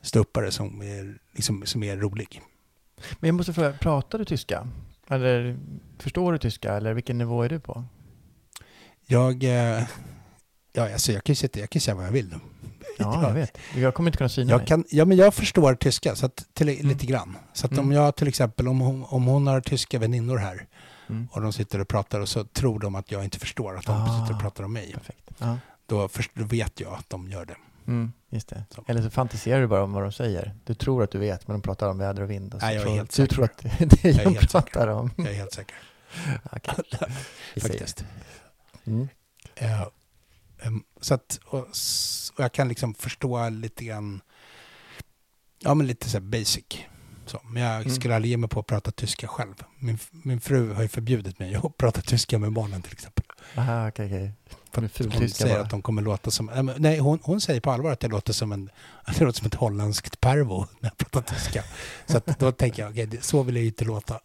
ståuppare 0.02 0.52
som 0.52 0.82
är, 0.82 1.18
liksom, 1.32 1.66
som 1.66 1.84
är 1.84 1.98
rolig. 1.98 2.42
Men 3.20 3.28
jag 3.28 3.36
måste 3.36 3.54
fråga, 3.54 3.74
pratar 3.74 4.18
du 4.20 4.26
tyska? 4.26 4.68
Eller 5.08 5.58
förstår 6.00 6.32
du 6.34 6.38
tyska? 6.40 6.74
Eller 6.74 6.94
vilken 6.94 7.18
nivå 7.18 7.44
är 7.44 7.50
du 7.50 7.60
på? 7.60 7.84
Jag, 9.06 9.44
eh, 9.44 9.84
ja, 10.74 10.94
alltså 10.94 11.12
jag 11.12 11.24
kan 11.24 11.36
sitta, 11.36 11.60
jag 11.60 11.70
kan 11.70 11.82
säga 11.82 11.96
vad 11.96 12.06
jag 12.06 12.12
vill. 12.12 12.36
Ja, 13.00 13.28
jag 13.28 13.34
vet. 13.34 13.58
Jag 13.76 13.94
kommer 13.94 14.10
inte 14.10 14.18
kunna 14.18 14.30
syna 14.30 14.50
Jag, 14.52 14.60
dig. 14.60 14.68
kan, 14.68 14.84
ja, 14.90 15.06
men 15.06 15.18
jag 15.18 15.34
förstår 15.34 15.76
tyska 15.76 16.16
så 16.16 16.26
att, 16.26 16.46
till, 16.54 16.70
Mm. 16.70 16.88
lite 16.88 17.06
grann. 17.06 17.38
Så 17.54 17.66
att 17.66 17.72
om 17.72 17.78
Mm. 17.80 17.92
jag 17.92 18.16
till 18.16 18.28
exempel, 18.28 18.68
om 18.68 18.80
hon, 18.80 19.04
om 19.04 19.26
hon 19.26 19.48
har 19.48 19.62
tyska 19.62 20.00
väninnor 20.00 20.38
här 20.38 20.68
Mm. 21.10 21.28
och 21.32 21.42
de 21.42 21.54
sitter 21.54 21.80
och 21.80 21.88
pratar 21.88 22.20
och 22.20 22.30
så 22.30 22.44
tror 22.44 22.80
de 22.80 22.96
att 22.96 23.12
jag 23.12 23.24
inte 23.24 23.40
förstår 23.40 23.78
att 23.78 23.86
de 23.86 23.92
Ah. 24.02 24.22
sitter 24.22 24.36
och 24.36 24.42
pratar 24.42 24.64
om 24.64 24.74
mig. 24.74 24.92
Perfekt. 24.94 25.32
Ja. 25.38 25.58
Då, 25.86 26.08
först, 26.08 26.32
då 26.34 26.44
vet 26.44 26.80
jag 26.80 26.94
att 26.94 27.10
de 27.10 27.30
gör 27.30 27.46
det. 27.46 27.56
Mm, 27.88 28.12
just 28.30 28.48
det. 28.48 28.64
Så. 28.70 28.84
Eller 28.88 29.02
så 29.02 29.10
fantiserar 29.10 29.62
du 29.62 29.68
bara 29.68 29.84
om 29.84 29.94
vad 29.94 30.04
de 30.04 30.12
säger. 30.12 30.56
Du 30.64 30.74
tror 30.74 31.04
att 31.04 31.12
du 31.12 31.18
vet, 31.20 31.48
men 31.48 31.56
de 31.58 31.62
pratar 31.62 31.90
om 31.90 31.98
väder 31.98 32.22
och 32.24 32.30
vind. 32.30 32.54
Och 32.54 32.60
så 32.62 32.66
Nej, 32.66 32.76
jag 32.76 32.88
är 32.88 32.90
helt 32.96 33.10
du 33.10 33.16
säker. 33.16 33.36
tror 33.36 33.46
att 33.46 33.58
det 33.58 33.70
är 33.82 33.86
det 34.14 34.24
de 34.24 34.48
pratar 34.48 34.88
om. 34.88 35.12
Jag 35.18 35.28
är 35.28 35.34
helt 35.34 35.54
säker. 35.54 35.76
Faktiskt. 37.62 38.06
Mm. 38.86 39.08
Ja, 39.60 39.92
ehm, 40.62 40.84
så 41.02 41.14
att, 41.14 41.40
och, 41.46 41.60
och 42.34 42.44
jag 42.44 42.52
kan 42.52 42.68
liksom 42.68 42.94
förstå 42.94 43.50
lite 43.50 43.86
grann, 43.86 44.22
ja 45.60 45.74
men 45.74 45.88
lite 45.88 46.10
så 46.10 46.18
här 46.18 46.26
basic. 46.26 46.66
Så. 47.26 47.40
Men 47.44 47.64
jag 47.64 47.82
Mm. 47.82 47.96
skulle 47.96 48.16
aldrig 48.16 48.30
ge 48.32 48.38
mig 48.38 48.50
på 48.50 48.60
att 48.60 48.68
prata 48.68 48.92
tyska 48.92 49.28
själv. 49.28 49.54
Min, 49.80 49.98
min 50.12 50.42
fru 50.42 50.74
har 50.74 50.82
ju 50.82 50.88
förbjudit 50.88 51.40
mig 51.40 51.56
att 51.56 51.78
prata 51.78 52.02
tyska 52.02 52.40
med 52.40 52.52
barnen 52.54 52.82
till 52.82 52.94
exempel. 52.94 53.26
Aha, 53.58 53.88
okej, 53.88 54.06
okej. 54.06 54.34
För 54.72 54.82
att 54.84 54.98
hon 55.14 55.30
säger 55.30 55.56
bara. 55.56 55.64
att 55.64 55.70
de 55.70 55.82
kommer 55.82 56.02
låta 56.02 56.32
som, 56.32 56.46
men 56.46 56.74
nej 56.78 57.00
hon, 57.00 57.20
hon 57.24 57.42
säger 57.42 57.62
på 57.62 57.72
allvar 57.72 57.92
att 57.92 58.04
jag 58.04 58.12
låter 58.12 58.34
som 58.34 58.52
en, 58.52 58.70
att 59.04 59.20
jag 59.20 59.26
låter 59.26 59.38
som 59.40 59.48
ett 59.48 59.54
holländskt 59.56 60.20
pervo 60.22 60.66
när 60.80 60.90
jag 60.90 60.98
pratar 60.98 61.36
tyska. 61.36 61.64
Så 62.06 62.18
att 62.18 62.40
då 62.40 62.52
tänker 62.52 62.82
jag, 62.84 62.92
okej 62.92 63.06
det- 63.06 63.24
så 63.24 63.44
vill 63.44 63.56
jag 63.56 63.62
ju 63.62 63.68
inte 63.68 63.86
låta. 63.86 64.20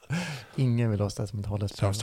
Ingen 0.57 0.91
vill 0.91 0.99
låta 0.99 1.27
som 1.27 1.41
ett 1.41 1.47
holländskt 1.47 1.79
Så, 1.79 1.87
pervo. 1.87 2.01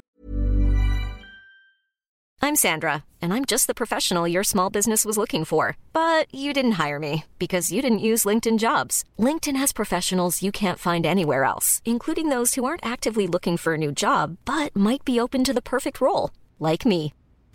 I'm 2.42 2.56
Sandra, 2.58 3.04
and 3.22 3.32
I'm 3.34 3.46
just 3.46 3.68
the 3.68 3.74
professional 3.74 4.28
your 4.28 4.44
small 4.44 4.70
business 4.70 5.06
was 5.06 5.18
looking 5.18 5.46
for. 5.46 5.78
But 5.94 6.26
you 6.34 6.52
didn't 6.54 6.74
hire 6.74 7.00
me 7.00 7.24
because 7.40 7.72
you 7.72 7.82
didn't 7.82 8.00
use 8.12 8.26
LinkedIn 8.30 8.60
jobs. 8.60 9.06
LinkedIn 9.18 9.56
has 9.60 9.72
professionals 9.74 10.42
you 10.44 10.52
can't 10.52 10.78
find 10.80 11.06
anywhere 11.06 11.46
else, 11.46 11.82
including 11.86 12.28
those 12.30 12.56
who 12.56 12.66
aren't 12.66 12.86
actively 12.86 13.28
looking 13.28 13.56
for 13.58 13.76
a 13.76 13.78
new 13.78 13.94
job 13.94 14.38
but 14.46 14.76
might 14.76 15.06
be 15.06 15.22
open 15.22 15.44
to 15.46 15.54
the 15.54 15.62
perfect 15.62 16.02
role, 16.02 16.32
like 16.60 16.86
me. 16.86 17.14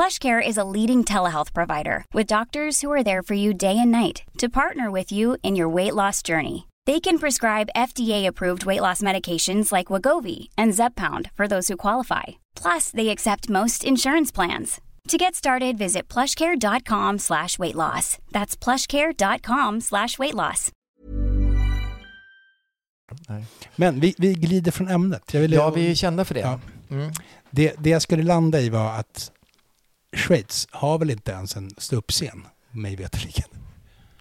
PlushCare 0.00 0.40
is 0.46 0.56
a 0.56 0.64
leading 0.64 1.04
telehealth 1.04 1.52
provider 1.52 2.04
with 2.14 2.26
doctors 2.26 2.80
who 2.80 2.90
are 2.92 3.02
there 3.04 3.22
for 3.22 3.34
you 3.34 3.52
day 3.52 3.76
and 3.76 3.90
night 3.90 4.22
to 4.38 4.48
partner 4.48 4.90
with 4.90 5.12
you 5.12 5.36
in 5.42 5.56
your 5.56 5.68
weight 5.68 5.94
loss 5.94 6.22
journey. 6.22 6.66
They 6.86 7.00
can 7.00 7.18
prescribe 7.18 7.68
FDA-approved 7.76 8.64
weight 8.64 8.80
loss 8.80 9.02
medications 9.02 9.72
like 9.72 9.88
Wagovi 9.88 10.48
and 10.56 10.72
Zepbound 10.72 11.30
for 11.36 11.46
those 11.46 11.68
who 11.68 11.76
qualify. 11.76 12.22
Plus, 12.56 12.90
they 12.90 13.08
accept 13.10 13.50
most 13.50 13.84
insurance 13.84 14.32
plans. 14.32 14.80
To 15.08 15.18
get 15.18 15.34
started, 15.34 15.76
visit 15.78 16.08
plushcare.com 16.08 17.18
slash 17.18 17.58
weight 17.58 17.74
loss. 17.74 18.18
That's 18.32 18.56
plushcare.com 18.56 19.80
slash 19.80 20.18
weight 20.18 20.34
loss. 20.34 20.70
Men 23.76 24.00
vi, 24.00 24.14
vi 24.18 24.34
glider 24.34 24.70
från 24.72 24.88
ämnet. 24.88 25.34
Jag 25.34 25.40
ville, 25.40 25.56
Ja, 25.56 25.70
vi 25.70 25.90
är 25.90 25.94
kända 25.94 26.24
för 26.24 26.34
det. 26.34 26.40
Ja. 26.40 26.60
Mm. 26.90 27.12
det, 27.50 27.74
det 27.78 27.90
jag 27.90 28.02
skulle 28.02 28.22
landa 28.22 28.60
i 28.60 28.68
var 28.68 28.92
att 28.92 29.32
Schweiz 30.16 30.68
har 30.70 30.98
väl 30.98 31.10
inte 31.10 31.32
ens 31.32 31.56
en 31.56 31.70
ståuppscen, 31.78 32.46
mig 32.70 32.96
veterligen. 32.96 33.48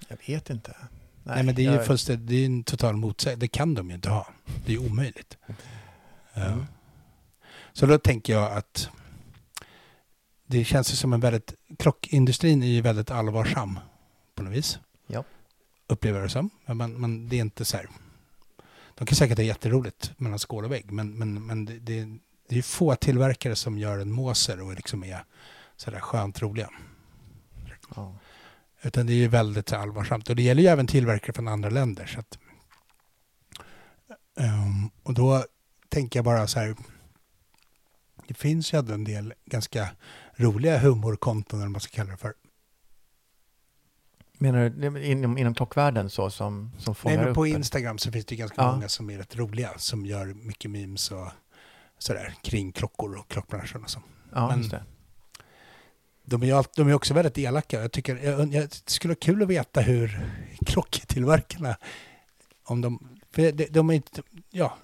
Jag 0.07 0.17
vet 0.27 0.49
inte. 0.49 0.75
Nej, 1.23 1.43
men 1.43 1.55
det 1.55 1.61
är 1.61 1.71
ju 1.71 1.75
jag- 1.77 1.85
fullständigt, 1.85 2.27
det 2.29 2.35
är 2.35 2.45
en 2.45 2.63
total 2.63 2.95
motsägelse. 2.95 3.39
Det 3.39 3.47
kan 3.47 3.73
de 3.73 3.89
ju 3.89 3.95
inte 3.95 4.09
ha. 4.09 4.27
Det 4.65 4.71
är 4.75 4.79
ju 4.79 4.89
omöjligt. 4.89 5.37
Mm. 5.47 5.57
Ja. 6.33 6.65
Så 7.73 7.85
då 7.85 7.97
tänker 7.97 8.33
jag 8.33 8.51
att 8.51 8.89
det 10.45 10.63
känns 10.63 10.91
ju 10.91 10.95
som 10.95 11.13
en 11.13 11.19
väldigt, 11.19 11.53
klockindustrin 11.79 12.63
är 12.63 12.67
ju 12.67 12.81
väldigt 12.81 13.11
allvarsam 13.11 13.79
på 14.35 14.43
något 14.43 14.53
vis. 14.53 14.79
Ja. 15.07 15.23
Upplever 15.87 16.21
det 16.21 16.29
som. 16.29 16.49
Men, 16.65 16.93
men, 16.93 17.29
det 17.29 17.35
är 17.35 17.41
inte 17.41 17.65
så 17.65 17.77
här. 17.77 17.89
De 18.95 19.05
kan 19.05 19.15
säkert 19.15 19.37
ha 19.37 19.43
jätteroligt 19.43 20.11
mellan 20.17 20.39
skål 20.39 20.65
och 20.65 20.71
vägg, 20.71 20.91
men, 20.91 21.17
men, 21.17 21.45
men 21.45 21.65
det, 21.65 21.73
det, 21.79 22.03
det 22.47 22.53
är 22.53 22.55
ju 22.55 22.61
få 22.61 22.95
tillverkare 22.95 23.55
som 23.55 23.77
gör 23.77 23.99
en 23.99 24.11
Moser 24.11 24.61
och 24.61 24.73
liksom 24.73 25.03
är 25.03 25.23
sådär 25.79 25.99
skönt 25.99 26.41
roliga. 26.41 26.69
Ja. 27.95 28.15
Utan 28.81 29.05
det 29.07 29.13
är 29.13 29.17
ju 29.17 29.27
väldigt 29.27 29.73
allvarsamt. 29.73 30.29
Och 30.29 30.35
det 30.35 30.41
gäller 30.43 30.61
ju 30.61 30.67
även 30.67 30.87
tillverkare 30.87 31.33
från 31.33 31.47
andra 31.47 31.69
länder. 31.69 32.05
Så 32.05 32.19
att, 32.19 32.39
Ehm, 34.39 34.89
och 35.03 35.13
då 35.13 35.45
tänker 35.89 36.19
jag 36.19 36.25
bara 36.25 36.47
så 36.47 36.59
här. 36.59 36.75
Det 38.27 38.33
finns 38.33 38.73
ju 38.73 38.79
ändå 38.79 38.93
en 38.93 39.03
del 39.03 39.33
ganska 39.45 39.89
roliga 40.35 40.79
humorkonton, 40.79 41.59
eller 41.59 41.65
vad 41.67 41.71
man 41.71 41.81
ska 41.81 41.95
kalla 41.95 42.11
det 42.11 42.17
för. 42.17 42.33
Menar 44.37 44.69
du 44.69 45.03
inom, 45.03 45.37
inom 45.37 45.53
klockvärlden 45.55 46.09
så 46.09 46.29
som, 46.29 46.71
som 46.77 46.91
Nej, 46.91 46.95
fångar 46.95 47.17
men 47.17 47.27
upp? 47.27 47.35
på 47.35 47.45
eller? 47.45 47.55
Instagram 47.57 47.97
så 47.97 48.11
finns 48.11 48.25
det 48.25 48.35
ganska 48.35 48.61
Ja. 48.61 48.71
många 48.71 48.89
som 48.89 49.09
är 49.09 49.17
rätt 49.17 49.35
roliga. 49.35 49.77
Som 49.77 50.05
gör 50.05 50.25
mycket 50.33 50.71
memes 50.71 51.11
och 51.11 51.27
sådär 51.97 52.33
kring 52.43 52.71
klockor 52.71 53.15
och 53.17 53.27
klockbranschen 53.29 53.83
och 53.83 53.89
så. 53.89 54.01
Ja, 54.33 54.47
men- 54.47 54.57
just 54.57 54.71
det. 54.71 54.83
De 56.29 56.43
är, 56.43 56.47
ju 56.47 56.63
de 56.75 56.87
är 56.87 56.93
också 56.93 57.13
väldigt 57.13 57.37
elaka. 57.37 57.81
Jag 57.81 57.91
tycker, 57.91 58.15
jag, 58.15 58.39
jag, 58.39 58.63
det 58.69 58.89
skulle 58.89 59.11
vara 59.11 59.19
kul 59.21 59.41
att 59.43 59.47
veta 59.47 59.81
hur 59.81 60.19
klocktillverkarna, 60.65 61.75
om 62.65 62.81
de, 62.81 63.17
för 63.35 63.51
de, 63.51 63.65
de 63.65 63.89
är 63.89 63.93
inte, 63.93 64.21
ja, 64.49 64.77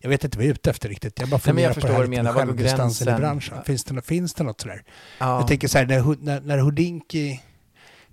jag 0.00 0.10
vet 0.10 0.24
inte 0.24 0.38
vad 0.38 0.44
jag 0.44 0.50
är 0.50 0.54
ute 0.54 0.70
efter 0.70 0.88
riktigt. 0.88 1.20
Jag 1.20 1.28
bara 1.28 1.40
Nej, 1.44 1.54
men 1.54 1.64
jag 1.64 1.74
funderar 1.74 1.94
på 1.94 2.02
det 2.02 2.02
här 2.02 2.08
med 2.08 2.18
menar. 2.18 2.32
Var 2.32 2.40
går 2.40 2.46
självdistansen 2.46 3.16
i 3.16 3.18
branschen. 3.18 3.64
Finns 3.64 3.84
det, 3.84 4.02
finns 4.02 4.34
det 4.34 4.44
något 4.44 4.60
sådär? 4.60 4.84
Ja. 5.18 5.38
Jag 5.40 5.48
tänker 5.48 5.68
så 5.68 5.78
här, 5.78 5.86
när, 5.86 6.16
när, 6.20 6.40
när 6.40 6.58
Houdinki 6.58 7.40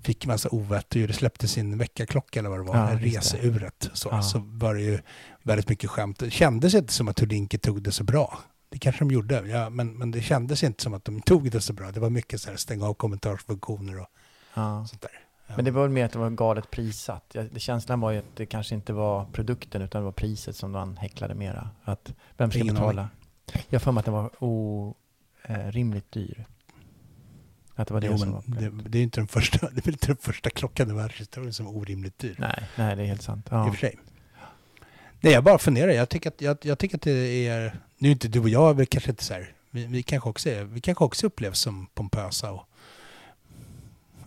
fick 0.01 0.25
massa 0.25 0.49
ovett 0.51 0.95
och 0.95 1.15
släppte 1.15 1.47
sin 1.47 1.77
väckarklocka 1.77 2.39
eller 2.39 2.49
vad 2.49 2.59
det 2.59 2.63
var, 2.63 2.75
Ja, 2.75 2.99
reseuret, 3.01 3.89
så, 3.93 4.09
Ja. 4.11 4.21
så 4.21 4.39
var 4.45 4.75
det 4.75 4.81
ju 4.81 4.99
väldigt 5.43 5.69
mycket 5.69 5.89
skämt. 5.89 6.19
Det 6.19 6.31
kändes 6.31 6.73
inte 6.73 6.93
som 6.93 7.07
att 7.07 7.19
Houdinki 7.19 7.57
tog 7.57 7.81
det 7.83 7.91
så 7.91 8.03
bra. 8.03 8.39
Det 8.69 8.77
kanske 8.79 9.01
de 9.05 9.11
gjorde, 9.13 9.47
ja, 9.47 9.69
men, 9.69 9.97
men 9.97 10.11
det 10.11 10.21
kändes 10.21 10.63
inte 10.63 10.83
som 10.83 10.93
att 10.93 11.05
de 11.05 11.21
tog 11.21 11.51
det 11.51 11.61
så 11.61 11.73
bra. 11.73 11.91
Det 11.91 11.99
var 11.99 12.09
mycket 12.09 12.41
så 12.41 12.49
här, 12.49 12.57
stänga 12.57 12.85
av 12.85 12.93
kommentarsfunktioner 12.93 13.99
och 13.99 14.07
ja. 14.53 14.85
sånt 14.89 15.01
där. 15.01 15.11
Men 15.55 15.65
det 15.65 15.71
var 15.71 15.81
väl 15.81 15.91
mer 15.91 16.05
att 16.05 16.11
det 16.11 16.19
var 16.19 16.29
galet 16.29 16.71
prissatt. 16.71 17.23
Jag- 17.33 17.53
Det 17.53 17.59
känslan 17.59 17.99
var 17.99 18.11
ju 18.11 18.17
att 18.19 18.35
det 18.35 18.45
kanske 18.45 18.75
inte 18.75 18.93
var 18.93 19.25
produkten 19.25 19.81
utan 19.81 20.01
det 20.01 20.05
var 20.05 20.11
priset 20.11 20.55
som 20.55 20.71
man 20.71 20.97
häcklade 20.97 21.35
mera. 21.35 21.69
Att 21.83 22.13
vem 22.37 22.51
ska 22.51 22.59
Ingen 22.59 22.75
betala? 22.75 23.09
Jag 23.69 23.79
har 23.79 23.83
för 23.83 23.91
mig 23.91 23.99
att 23.99 24.05
den 24.05 24.13
var 24.13 24.29
orimligt 24.39 26.11
dyr. 26.11 26.45
Att 27.75 27.87
det 27.87 27.93
var 27.93 28.01
det 28.01 28.07
Jo, 28.07 28.17
som 28.17 28.31
var 28.31 28.43
det, 28.45 28.69
det 28.89 28.99
är 28.99 29.03
inte 29.03 29.19
den 29.19 29.27
första, 29.27 29.69
det 29.73 29.87
är 29.87 29.91
inte 29.91 30.07
den 30.07 30.17
första 30.17 30.49
klockan 30.49 30.89
i 30.89 30.93
världshistorien 30.93 31.53
som 31.53 31.67
är 31.67 31.77
orimligt 31.77 32.19
dyr. 32.19 32.35
Nej, 32.39 32.63
nej, 32.75 32.95
det 32.95 33.01
är 33.03 33.05
helt 33.07 33.21
sant. 33.21 33.45
I 33.45 33.49
Ja. 33.51 33.65
och 33.67 33.71
för 33.75 33.79
sig. 33.79 33.99
Nej, 35.21 35.33
jag 35.33 35.43
bara 35.43 35.57
funderar. 35.57 35.91
Jag 35.91 36.09
tycker 36.09 36.29
att, 36.29 36.41
jag, 36.41 36.57
jag 36.61 36.79
tycker 36.79 36.95
att 36.97 37.01
det 37.01 37.47
är... 37.47 37.79
Nu 37.97 38.07
är 38.07 38.11
inte 38.11 38.27
du 38.27 38.39
och 38.39 38.49
jag 38.49 38.73
väl 38.77 38.85
kanske 38.85 39.09
inte 39.09 39.23
så 39.23 39.33
här... 39.33 39.51
Vi, 39.71 39.85
vi, 39.85 40.03
kanske 40.03 40.29
också 40.29 40.49
är, 40.49 40.63
vi 40.63 40.81
kanske 40.81 41.03
också 41.03 41.27
upplevs 41.27 41.59
som 41.59 41.87
pompösa 41.93 42.51
och 42.51 42.63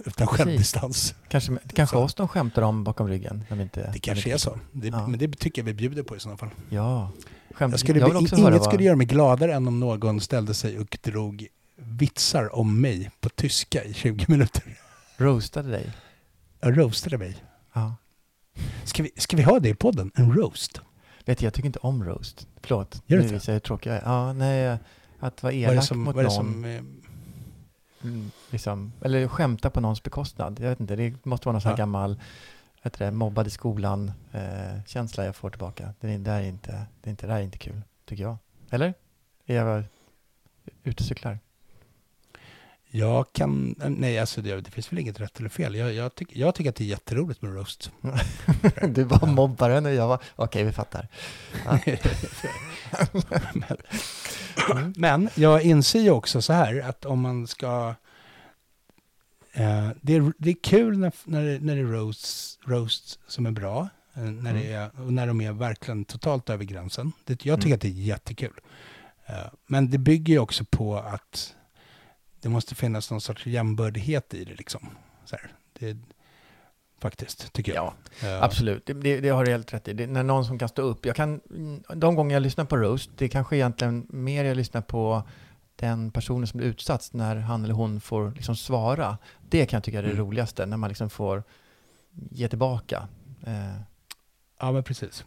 utan 0.07 0.27
Precis. 0.27 0.37
självdistans. 0.45 1.15
Kanske, 1.29 1.57
kanske 1.75 1.97
Så. 1.97 2.03
oss 2.03 2.15
de 2.15 2.29
skämtar 2.29 2.63
om 2.63 2.85
bakom 2.85 3.09
ryggen. 3.09 3.45
När 3.49 3.57
vi 3.57 3.63
inte, 3.63 3.81
Det 3.83 3.91
vi 3.93 3.99
kanske 4.01 4.33
är 4.33 4.37
så. 4.37 4.59
Det, 4.73 4.89
Ja. 4.89 5.07
Men 5.07 5.19
det 5.19 5.39
tycker 5.39 5.63
jag 5.63 5.67
vi 5.67 5.75
bjuder 5.75 6.03
på 6.03 6.17
i 6.17 6.21
sådana 6.21 6.37
fall. 6.39 6.49
Ja. 6.71 7.11
Skämt, 7.55 7.73
Jag 7.73 7.81
skulle, 7.81 7.99
jag 8.01 8.17
inget 8.17 8.33
vad- 8.33 8.65
skulle 8.65 8.85
göra 8.85 8.97
mig 8.97 9.07
gladare 9.07 9.55
än 9.55 9.69
om 9.69 9.81
någon 9.81 10.21
ställde 10.21 10.55
sig 10.55 10.79
och 10.79 10.99
drog 11.03 11.47
vitsar 11.77 12.55
om 12.57 12.81
mig 12.81 13.11
på 13.21 13.29
tyska 13.29 13.85
i 13.85 13.95
20 13.95 14.25
minuter. 14.29 14.63
roastade 15.17 15.71
dig. 15.71 15.91
Jag 16.61 16.79
roastade 16.79 17.19
mig. 17.19 17.37
Ja. 17.73 17.95
Ska 18.85 19.03
vi, 19.03 19.11
ska 19.17 19.37
vi 19.37 19.43
ha 19.43 19.61
det 19.61 19.69
i 19.69 19.75
podden? 19.75 20.11
En 20.15 20.33
roast? 20.33 20.81
Vet 21.25 21.39
du, 21.39 21.47
jag 21.47 21.55
tycker 21.55 21.67
inte 21.67 21.79
om 21.79 22.05
roast. 22.05 22.49
Förlåt. 22.63 23.03
Gör 23.07 23.19
nu 23.19 23.27
visar 23.27 23.53
jag 23.53 23.55
hur 23.55 23.61
tråkig 23.61 23.91
jag 23.91 23.97
är. 23.97 24.03
Ja, 24.05 24.33
nej, 24.33 24.79
att 25.19 25.43
vara 25.43 25.53
elak 25.53 25.85
som... 25.85 25.99
mot 25.99 26.17
någon. 26.17 26.31
som 26.31 26.65
eh, 26.65 26.83
Mm, 28.03 28.31
liksom, 28.51 28.93
eller 29.03 29.29
skämta 29.29 29.71
på 29.71 29.81
någons 29.81 30.03
bekostnad. 30.03 30.61
Jag 30.61 30.69
vet 30.69 30.81
inte, 30.81 30.97
det 30.97 31.25
måste 31.25 31.47
vara 31.47 31.53
någon 31.53 31.61
sån 31.61 31.71
här 31.71 31.77
gammal 31.79 32.21
heter 32.83 33.05
det, 33.05 33.11
mobbad 33.11 33.47
i 33.47 33.51
skolan 33.51 34.13
eh, 34.33 34.97
jag 35.17 35.37
får 35.37 35.51
tillbaka. 35.51 35.95
Det, 36.01 36.09
är, 36.09 36.19
det, 36.19 36.31
är 36.31 36.43
inte, 36.43 36.87
det, 37.01 37.09
är 37.09 37.11
inte, 37.11 37.27
det 37.27 37.33
här 37.33 37.41
är 37.41 37.45
inte 37.45 37.59
kul, 37.59 37.83
tycker 38.05 38.23
jag. 38.23 38.37
Eller? 38.71 38.95
Är 39.47 39.57
jag 39.57 39.85
ute 40.83 41.03
och 41.03 41.07
cyklar? 41.07 41.39
Jag 42.93 43.33
kan... 43.33 43.75
Nej, 43.89 44.19
alltså 44.19 44.41
det, 44.43 44.61
det 44.61 44.71
finns 44.71 44.93
väl 44.93 44.99
inget 44.99 45.21
rätt 45.21 45.39
eller 45.39 45.49
fel. 45.49 45.75
Jag, 45.75 45.93
jag, 45.95 46.15
tyck, 46.15 46.29
jag 46.37 46.55
tycker 46.55 46.71
att 46.71 46.77
det 46.77 46.85
är 46.85 46.89
jätteroligt 46.89 47.43
med 47.43 47.55
roast. 47.55 47.91
du 48.89 49.05
var 49.05 49.27
mobbaren 49.27 49.87
och 49.87 49.95
jag 49.95 50.09
var... 50.09 50.19
Okej, 50.37 50.65
vi 50.65 50.73
fattar. 50.73 51.09
Ja. 51.65 51.79
men, 53.55 53.77
men 54.97 55.29
jag 55.35 55.63
inser 55.63 56.01
ju 56.01 56.11
också 56.11 56.43
så 56.43 56.53
här 56.53 56.81
att 56.89 57.05
om 57.05 57.21
man 57.21 57.47
ska... 57.47 57.95
Eh, 59.53 59.89
det, 60.01 60.15
är, 60.15 60.33
det 60.39 60.51
är 60.51 60.57
kul 60.63 60.99
när, 60.99 61.13
när, 61.25 61.45
det, 61.45 61.59
när 61.61 61.75
det 61.77 61.81
är 61.83 61.85
roasts, 61.85 62.59
roasts 62.67 63.19
som 63.27 63.47
är 63.47 63.51
bra. 63.51 63.89
eh, 64.15 64.23
När, 64.23 64.55
det 64.55 64.73
är, 64.73 64.91
och 65.01 65.13
när 65.13 65.27
de 65.27 65.41
är 65.41 65.53
verkligen 65.53 66.05
totalt 66.05 66.51
över 66.51 66.65
gränsen. 66.65 67.13
Det, 67.25 67.45
jag 67.47 67.59
tycker 67.61 67.67
Mm. 67.69 67.75
att 67.77 67.81
det 67.83 67.89
är 67.89 68.03
jättekul. 68.07 68.61
Eh, 69.27 69.35
men 69.67 69.91
det 69.91 69.99
bygger 69.99 70.35
ju 70.35 70.39
också 70.41 70.65
på 70.65 70.97
att 70.99 71.55
det 72.41 72.49
måste 72.49 72.75
finnas 72.75 73.11
någon 73.11 73.21
sorts 73.21 73.47
jämbördighet 73.47 74.35
i 74.35 74.45
det. 74.45 74.55
Liksom. 74.55 74.89
Så 75.25 75.37
här. 75.37 75.53
Det, 75.79 75.97
faktiskt, 76.99 77.53
tycker 77.53 77.75
jag. 77.75 77.93
Ja, 78.23 78.29
Eh, 78.29 78.43
absolut. 78.43 78.87
Det, 78.87 78.93
det, 78.93 79.21
det 79.21 79.29
har 79.29 79.45
du 79.45 79.51
helt 79.51 79.73
rätt 79.73 79.89
i. 79.89 79.93
Det, 79.93 80.07
när 80.07 80.23
någon 80.23 80.45
som 80.45 80.59
kan 80.59 80.69
stå 80.69 80.83
upp. 80.83 81.07
Jag 81.07 81.17
kan, 81.17 81.41
de 81.95 82.15
gånger 82.15 82.35
jag 82.37 82.43
lyssnar 82.43 82.65
på 82.65 82.77
roast, 82.77 83.11
det 83.17 83.25
är 83.25 83.29
kanske 83.29 83.57
egentligen 83.57 84.07
mer 84.09 84.45
jag 84.45 84.57
lyssnar 84.57 84.81
på 84.83 85.23
den 85.77 86.11
personen 86.11 86.47
som 86.47 86.59
blir 86.59 86.69
utsatt 86.69 87.09
när 87.13 87.37
han 87.37 87.65
eller 87.65 87.75
hon 87.75 88.01
får 88.01 88.31
liksom 88.31 88.57
svara. 88.57 89.19
Det 89.49 89.67
kan 89.67 89.77
jag 89.77 89.85
tycka 89.85 89.99
är 89.99 90.03
det 90.03 90.09
Mm. 90.11 90.21
roligaste, 90.25 90.67
när 90.67 90.77
man 90.77 90.89
liksom 90.89 91.11
får 91.11 91.43
ge 92.31 92.49
tillbaka. 92.49 93.09
Eh, 93.47 93.81
Ja, 94.63 94.73
men 94.73 94.83
precis. 94.85 95.25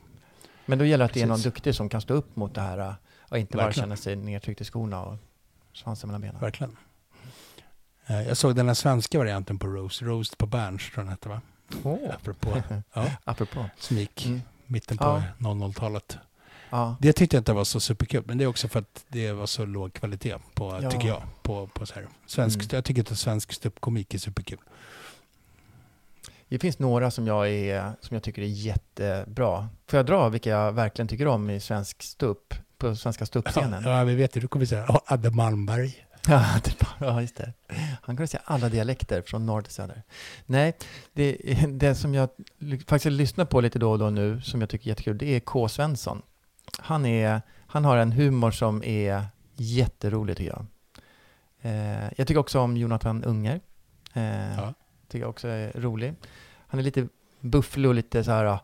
men 0.66 0.78
då 0.80 0.86
gäller 0.86 0.98
det 1.04 1.06
att 1.06 1.14
det 1.14 1.22
är 1.22 1.26
någon 1.26 1.36
Precis. 1.36 1.44
duktig 1.54 1.76
som 1.76 1.90
kan 1.90 2.02
stå 2.02 2.14
upp 2.14 2.36
mot 2.36 2.56
det 2.56 2.62
här 2.62 2.78
eh, 2.78 2.94
och 3.20 3.38
inte 3.38 3.58
bara 3.58 3.66
Verkligen. 3.66 3.86
känna 3.86 3.96
sig 3.98 4.16
nedtryckt 4.16 4.62
i 4.62 4.66
skorna 4.66 5.04
och 5.04 5.18
svansen 5.74 6.08
mellan 6.08 6.22
benen. 6.22 6.42
Verkligen. 6.42 6.78
Eh, 8.08 8.22
Jag 8.28 8.38
såg 8.38 8.56
den 8.56 8.68
här 8.68 8.74
svenska 8.74 9.18
varianten 9.18 9.60
på 9.60 9.68
Roast, 9.68 10.02
Roast 10.02 10.38
på 10.38 10.46
Berns 10.46 10.82
tror 10.92 10.92
jag 10.96 11.06
den 11.06 11.10
hette 11.10 11.30
va? 11.30 11.42
Oh. 11.84 12.14
Apropå, 12.16 12.64
ja, 12.94 13.06
Apropå. 13.24 13.66
som 13.80 13.98
gick 13.98 14.26
Mm. 14.26 14.42
mitten 14.66 14.98
på 14.98 15.04
Ja. 15.40 15.48
00-talet. 15.50 16.18
Ja. 16.70 16.96
Det 17.00 17.14
tyckte 17.14 17.36
jag 17.36 17.42
inte 17.42 17.54
var 17.54 17.64
så 17.64 17.80
superkul, 17.80 18.24
men 18.26 18.38
det 18.38 18.44
är 18.44 18.48
också 18.48 18.68
för 18.68 18.80
att 18.80 19.06
det 19.08 19.32
var 19.32 19.46
så 19.46 19.66
låg 19.66 19.94
kvalitet 19.94 20.36
på, 20.54 20.80
Ja. 20.82 20.92
tycker 20.92 21.08
jag, 21.08 21.22
på, 21.42 21.68
på 21.68 21.86
så 21.86 21.94
här. 21.96 22.08
Svensk, 22.26 22.58
Mm. 22.60 22.68
Jag 22.72 22.86
tycker 22.86 23.02
inte 23.02 23.16
svensk 23.16 23.54
ståuppkomik 23.54 24.14
är 24.14 24.18
superkul. 24.18 24.60
Det 26.50 26.60
finns 26.60 26.80
några 26.80 27.12
som 27.12 27.28
jag, 27.28 27.50
är, 27.50 27.92
som 28.02 28.14
jag 28.16 28.24
tycker 28.24 28.42
är 28.42 28.46
jättebra. 28.46 29.70
Får 29.88 29.98
jag 29.98 30.06
dra 30.06 30.30
vilka 30.30 30.50
jag 30.50 30.72
verkligen 30.72 31.08
tycker 31.08 31.28
om 31.28 31.50
i 31.50 31.60
svensk 31.60 32.04
ståupp, 32.04 32.54
på 32.78 32.96
svenska 32.96 33.26
ståuppscenen? 33.26 33.84
Ja, 33.84 34.04
vi 34.04 34.16
vet 34.16 34.34
det. 34.34 34.40
Du 34.40 34.48
kommer 34.48 34.66
säga 34.66 34.86
ja, 34.88 35.02
Adde 35.06 35.30
Malmberg. 35.32 36.06
Ja, 36.28 36.46
det 36.64 36.80
bara- 36.80 37.08
ja, 37.12 37.22
just 37.22 37.36
det. 37.36 37.54
Han 38.02 38.16
kunde 38.18 38.28
säga 38.28 38.42
alla 38.46 38.70
dialekter 38.70 39.22
från 39.22 39.46
norr 39.46 39.62
till 39.62 39.74
söder. 39.74 40.04
Nej, 40.46 40.78
det, 41.14 41.38
det 41.68 41.96
som 41.96 42.14
jag 42.14 42.30
faktiskt 42.88 43.06
lyssnar 43.06 43.46
på 43.46 43.62
lite 43.62 43.80
då 43.80 43.92
och 43.92 44.00
då 44.00 44.10
nu, 44.10 44.42
som 44.42 44.62
jag 44.62 44.70
tycker 44.70 44.86
är 44.86 44.90
jättekul, 44.90 45.18
det 45.18 45.26
är 45.36 45.40
K. 45.40 45.68
Svensson. 45.68 46.22
Han, 46.80 47.06
är, 47.06 47.42
han 47.68 47.86
har 47.86 47.98
en 47.98 48.12
humor 48.12 48.52
som 48.52 48.84
är 48.84 49.26
jätterolig 49.56 50.38
tycker 50.38 50.52
jag. 50.52 50.66
Eh, 51.62 52.10
jag 52.18 52.28
tycker 52.28 52.38
också 52.40 52.60
om 52.60 52.78
Jonathan 52.78 53.24
Unger. 53.24 53.60
Eh, 54.14 54.56
Ja. 54.58 54.74
Tycker 55.08 55.24
jag 55.24 55.30
också 55.30 55.48
är 55.48 55.72
rolig. 55.82 56.14
Han 56.68 56.80
är 56.80 56.84
lite 56.84 57.08
bufflig 57.40 57.90
och 57.90 57.96
lite 57.96 58.24
så 58.24 58.32
här, 58.32 58.44
jag 58.44 58.60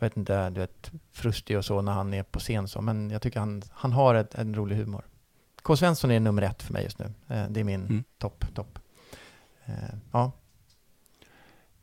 vet 0.00 0.16
inte, 0.16 0.50
du 0.50 0.60
vet, 0.60 0.90
frustig 1.12 1.58
och 1.58 1.64
så 1.64 1.82
när 1.82 1.92
han 1.92 2.14
är 2.14 2.22
på 2.22 2.38
scen 2.38 2.68
så, 2.68 2.80
men 2.80 3.10
jag 3.10 3.22
tycker 3.22 3.40
han, 3.40 3.62
han 3.72 3.92
har 3.92 4.14
ett, 4.14 4.34
en 4.34 4.54
rolig 4.54 4.76
humor. 4.76 5.04
K. 5.62 5.76
Svensson 5.76 6.10
är 6.10 6.20
nummer 6.20 6.42
ett 6.42 6.62
för 6.62 6.72
mig 6.72 6.84
just 6.84 6.98
nu. 6.98 7.04
Eh, 7.28 7.44
Det 7.50 7.60
är 7.60 7.64
min 7.64 7.80
Mm. 7.80 8.04
topp, 8.18 8.44
topp. 8.54 8.78
Eh, 9.66 9.72
Ja, 10.12 10.32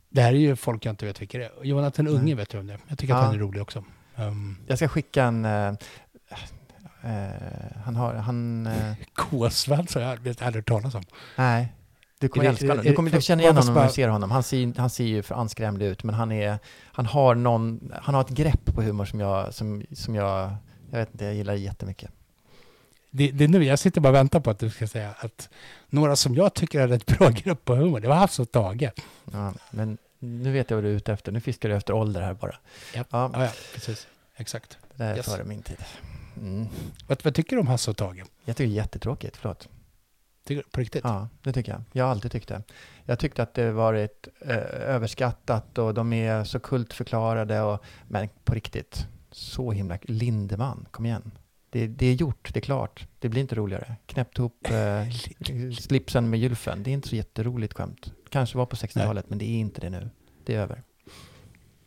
Det 0.09 0.21
här 0.21 0.33
är 0.33 0.37
ju 0.37 0.55
folk 0.55 0.85
jag 0.85 0.91
inte 0.91 1.05
vet 1.05 1.21
vilka 1.21 1.37
det 1.37 1.45
är. 1.45 1.63
Jonathan 1.63 2.05
Nej. 2.05 2.13
Unge 2.13 2.35
vet 2.35 2.53
jag 2.53 2.59
om 2.59 2.67
det. 2.67 2.77
Jag 2.87 2.97
tycker 2.97 3.13
att 3.13 3.19
Ja. 3.19 3.25
han 3.25 3.35
är 3.35 3.39
rolig 3.39 3.61
också. 3.61 3.83
Um, 4.15 4.57
jag 4.67 4.77
ska 4.77 4.87
skicka 4.87 5.23
en... 5.23 5.45
eh, 5.45 5.67
eh, 7.03 7.77
han 7.85 7.95
har... 7.95 8.13
Han... 8.13 8.67
eh, 8.67 8.93
K-Svensson 9.15 10.01
har 10.01 10.09
jag 10.09 10.17
aldrig 10.17 10.39
hört 10.55 10.67
talas 10.67 10.95
om. 10.95 11.03
nej. 11.35 11.73
Du 12.19 12.27
kommer 12.27 12.45
älska 12.45 12.67
honom. 12.67 12.85
Du 12.85 12.93
kommer 12.93 13.09
inte 13.09 13.17
för- 13.17 13.21
känna 13.21 13.41
igen 13.41 13.55
honom 13.57 13.73
när 13.73 13.87
du 13.87 13.93
ser 13.93 14.07
honom. 14.07 14.31
Han 14.31 14.43
ser, 14.43 14.73
han 14.79 14.89
ser 14.89 15.03
ju 15.05 15.23
för 15.23 15.35
anskrämlig 15.35 15.85
ut, 15.85 16.03
men 16.03 16.15
han 16.15 16.31
är... 16.31 16.59
Han 16.83 17.05
har 17.05 17.35
någon... 17.35 17.91
Han 18.01 18.15
har 18.15 18.21
ett 18.21 18.29
grepp 18.29 18.65
på 18.65 18.81
humor 18.81 19.05
som 19.05 19.19
jag... 19.19 19.53
Som, 19.53 19.83
som 19.91 20.15
jag... 20.15 20.55
Jag 20.91 20.99
vet 20.99 21.11
inte, 21.11 21.25
jag 21.25 21.33
gillar 21.35 21.53
jättemycket. 21.53 22.11
Det, 23.17 23.31
det 23.31 23.43
är 23.43 23.47
nu, 23.47 23.63
jag 23.63 23.79
sitter 23.79 24.01
bara 24.01 24.09
och 24.09 24.15
väntar 24.15 24.39
på 24.39 24.49
att 24.49 24.59
du 24.59 24.69
ska 24.69 24.87
säga 24.87 25.13
att 25.19 25.49
några 25.89 26.15
som 26.15 26.35
jag 26.35 26.53
tycker 26.53 26.79
är 26.79 26.91
ett 26.91 27.05
bra 27.05 27.29
grupp 27.43 27.65
på 27.65 27.75
humor, 27.75 27.99
det 27.99 28.07
var 28.07 28.15
Hasse 28.15 28.41
och 28.41 28.51
Tage. 28.51 28.89
Ja, 29.31 29.53
men 29.71 29.97
nu 30.19 30.51
vet 30.51 30.69
jag 30.69 30.77
vad 30.77 30.83
du 30.83 30.89
är 30.89 30.93
ute 30.95 31.13
efter. 31.13 31.31
Nu 31.31 31.39
fiskar 31.41 31.69
du 31.69 31.75
efter 31.75 31.93
ålder 31.93 32.21
här 32.21 32.33
bara. 32.33 32.55
Ja, 32.95 33.03
Ja, 33.09 33.29
ja, 33.33 33.43
ja 33.43 33.51
precis. 33.73 34.07
Exakt. 34.35 34.77
det 34.95 35.03
där 35.03 35.11
är 35.11 35.15
Yes. 35.17 35.25
före 35.25 35.43
min 35.43 35.61
tid. 35.61 35.77
Mm. 36.37 36.67
Vad, 37.07 37.23
vad 37.23 37.35
tycker 37.35 37.55
du 37.55 37.59
om 37.59 37.67
Hasse 37.67 37.91
och 37.91 37.97
Tage? 37.97 38.23
Jag 38.45 38.55
tycker 38.57 38.67
det 38.69 38.73
är 38.73 38.81
jättetråkigt, 38.81 39.37
förlåt. 39.37 39.69
Tycker, 40.45 40.63
på 40.71 40.79
riktigt? 40.79 41.03
Ja, 41.03 41.27
det 41.43 41.53
tycker 41.53 41.71
jag. 41.71 41.81
Jag 41.91 42.03
har 42.05 42.11
alltid 42.11 42.31
tyckt 42.31 42.47
det. 42.47 42.63
Jag 43.05 43.19
tyckte 43.19 43.43
att 43.43 43.53
det 43.53 43.71
varit 43.71 44.27
eh, 44.41 44.57
överskattat 44.97 45.77
och 45.77 45.93
de 45.93 46.13
är 46.13 46.43
så 46.43 46.59
kultförklarade. 46.59 47.61
Och, 47.61 47.83
men 48.07 48.29
på 48.43 48.53
riktigt, 48.53 49.07
så 49.31 49.71
himla... 49.71 49.97
Lindeman, 50.01 50.85
kom 50.91 51.05
igen. 51.05 51.31
Det, 51.69 51.87
det 51.87 52.05
är 52.05 52.13
gjort, 52.13 52.49
det 52.53 52.59
är 52.59 52.61
klart. 52.61 53.07
Det 53.19 53.29
blir 53.29 53.41
inte 53.41 53.55
roligare. 53.55 53.95
Knäppt 54.05 54.37
ihop 54.37 54.67
eh, 54.71 55.09
slipsen 55.79 56.29
med 56.29 56.39
gylfen. 56.39 56.83
Det 56.83 56.89
är 56.89 56.93
inte 56.93 57.07
så 57.07 57.15
jätteroligt 57.15 57.73
skämt. 57.73 58.13
Kanske 58.29 58.57
var 58.57 58.65
på 58.65 58.75
60-talet, 58.75 59.29
men 59.29 59.37
det 59.37 59.45
är 59.45 59.59
inte 59.59 59.81
det 59.81 59.89
nu. 59.89 60.09
Det 60.45 60.55
är 60.55 60.59
över. 60.59 60.83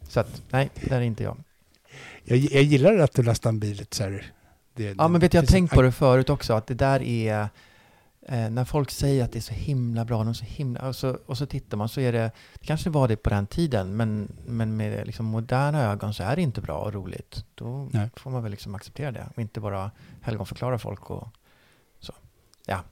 Så 0.09 0.21
att, 0.21 0.43
nej, 0.51 0.71
det 0.75 0.95
är 0.95 1.01
inte 1.01 1.23
jag. 1.23 1.37
Jag, 2.25 2.39
jag 2.39 2.63
gillar 2.63 2.99
att 2.99 3.13
du 3.15 3.23
en 3.49 3.61
bil 3.61 3.77
lite 3.77 3.97
så 3.97 4.03
här. 4.03 4.33
Det, 4.75 4.95
Ja, 4.99 5.09
men 5.09 5.21
vet 5.21 5.33
du, 5.33 5.37
jag 5.37 5.43
har 5.43 5.47
det- 5.47 5.53
tänkt 5.53 5.75
på 5.75 5.83
det 5.83 5.93
förut 5.93 6.31
också, 6.31 6.53
att 6.55 6.67
det 6.67 6.75
där 6.75 7.03
är... 7.03 7.49
Eh, 8.31 8.51
när 8.51 8.65
folk 8.65 8.91
säger 8.91 9.25
att 9.25 9.33
det 9.33 9.39
är 9.39 9.41
så 9.41 9.53
himla 9.55 10.05
bra, 10.05 10.25
de 10.25 10.35
så 10.35 10.45
himla, 10.45 10.89
och, 10.89 10.97
så, 10.97 11.19
och 11.27 11.39
så 11.39 11.47
tittar 11.47 11.77
man 11.77 11.89
så 11.89 12.01
är 12.01 12.13
det, 12.13 12.31
det 12.61 12.67
kanske 12.67 12.91
var 12.91 13.09
det 13.09 13.17
på 13.17 13.31
den 13.31 13.47
tiden, 13.47 13.97
men, 13.97 14.33
men 14.47 14.77
med 14.77 15.07
liksom 15.07 15.27
moderna 15.27 15.83
ögon 15.83 16.15
så 16.15 16.23
är 16.23 16.37
det 16.37 16.43
inte 16.43 16.61
bra 16.61 16.79
och 16.79 16.93
roligt. 16.93 17.45
Då 17.55 17.89
Nej. 17.93 18.09
får 18.17 18.31
man 18.31 18.43
väl 18.43 18.51
liksom 18.51 18.75
acceptera 18.75 19.13
det 19.13 19.27
och 19.37 19.43
inte 19.43 19.61
bara 19.61 19.91
helgonförklara 20.23 20.79
folk 20.79 21.11
och 21.11 21.29
så. 21.99 22.13
Ja, 22.67 22.85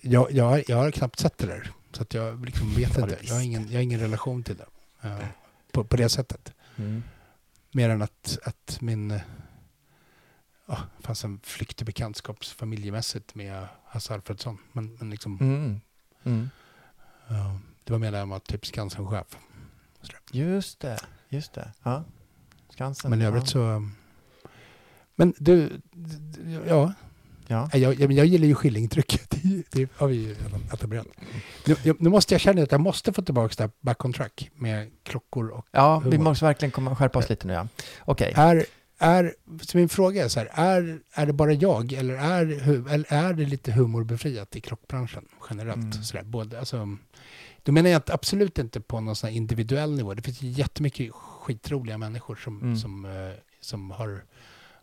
Jag, 0.00 0.32
jag, 0.32 0.44
har, 0.44 0.62
jag 0.68 0.76
har 0.76 0.90
knappt 0.90 1.18
sett 1.18 1.38
det 1.38 1.46
där. 1.46 1.70
Så 1.92 2.02
att 2.02 2.14
jag 2.14 2.44
liksom 2.44 2.74
vet 2.76 2.98
inte. 2.98 3.18
Jag 3.22 3.34
har, 3.34 3.42
ingen, 3.42 3.66
jag 3.68 3.74
har 3.78 3.82
ingen 3.82 4.00
relation 4.00 4.42
till 4.42 4.56
det. 4.56 5.08
eh, 5.08 5.18
på, 5.72 5.84
på 5.84 5.96
det 5.96 6.08
sättet. 6.08 6.52
mm. 6.76 7.02
Mer 7.72 7.88
än 7.90 8.02
att, 8.02 8.38
att 8.44 8.78
min... 8.80 9.20
fanns 11.10 11.24
en 11.24 11.40
flyktig 11.42 11.86
bekantskaps 11.86 12.52
familjemässigt 12.52 13.34
med 13.34 13.66
Hasse 13.84 14.14
Alfredsson. 14.14 14.58
Men, 14.72 14.96
men 15.00 15.10
liksom, 15.10 15.38
Mm. 15.40 15.80
Mm. 16.24 16.50
ja, 17.28 17.60
det 17.84 17.92
var 17.92 17.98
mer 17.98 18.12
han 18.12 18.28
var 18.28 18.38
typ 18.38 18.66
Skansen-chef. 18.66 19.26
Just 20.32 20.80
det, 20.80 20.98
just 21.28 21.52
det. 21.52 21.72
Ja. 21.82 22.04
Skansen. 22.68 23.10
Men 23.10 23.22
i 23.22 23.24
övrigt 23.24 23.42
ja. 23.42 23.46
så... 23.46 23.88
Men 25.16 25.34
du, 25.38 25.80
ja. 26.68 26.92
Ja. 27.46 27.68
Jag, 27.72 28.00
jag, 28.00 28.12
jag 28.12 28.26
gillar 28.26 28.46
ju 28.46 28.54
skillingtrycket. 28.54 29.30
Det, 29.70 29.88
har 29.96 30.08
vi 30.08 30.16
ju 30.16 30.34
redan 30.34 30.60
etablerat. 30.72 31.06
Nu, 31.66 31.76
jag, 31.82 32.00
nu 32.00 32.10
måste 32.10 32.34
jag 32.34 32.40
känna 32.40 32.62
att 32.62 32.72
jag 32.72 32.80
måste 32.80 33.12
få 33.12 33.22
tillbaka 33.22 33.54
det 33.56 33.62
här 33.62 33.70
back 33.80 34.04
on 34.04 34.12
track 34.12 34.50
med 34.54 34.90
klockor 35.02 35.48
och 35.48 35.66
ja, 35.70 35.98
vi 35.98 36.10
humor. 36.10 36.24
måste 36.24 36.44
verkligen 36.44 36.70
komma, 36.72 36.96
skärpa 36.96 37.18
oss 37.18 37.28
lite 37.28 37.46
nu 37.46 37.52
ja. 37.52 37.68
Okej. 38.04 38.32
Är, 38.36 38.66
är, 39.00 39.34
så 39.62 39.76
min 39.76 39.88
fråga 39.88 40.24
är 40.24 40.28
så 40.28 40.40
här, 40.40 40.50
är, 40.52 41.00
är 41.12 41.26
det 41.26 41.32
bara 41.32 41.52
jag 41.52 41.92
eller 41.92 42.14
är, 42.14 42.68
eller 42.92 43.12
är 43.12 43.32
det 43.34 43.44
lite 43.44 43.72
humorbefriat 43.72 44.56
i 44.56 44.60
klockbranschen 44.60 45.28
generellt? 45.50 45.76
Mm. 45.76 45.92
Så 46.02 46.16
där, 46.16 46.24
både, 46.24 46.58
alltså, 46.58 46.96
då 47.62 47.72
menar 47.72 47.90
jag 47.90 48.02
absolut 48.10 48.58
inte 48.58 48.80
på 48.80 49.00
någon 49.00 49.16
sån 49.16 49.30
individuell 49.30 49.92
nivå. 49.96 50.14
Det 50.14 50.22
finns 50.22 50.42
ju 50.42 50.48
jättemycket 50.48 51.12
skitroliga 51.14 51.98
människor 51.98 52.36
som, 52.36 52.60
Mm. 52.60 52.76
som, 52.76 53.04
eh, 53.04 53.32
som 53.60 53.90
har 53.90 54.24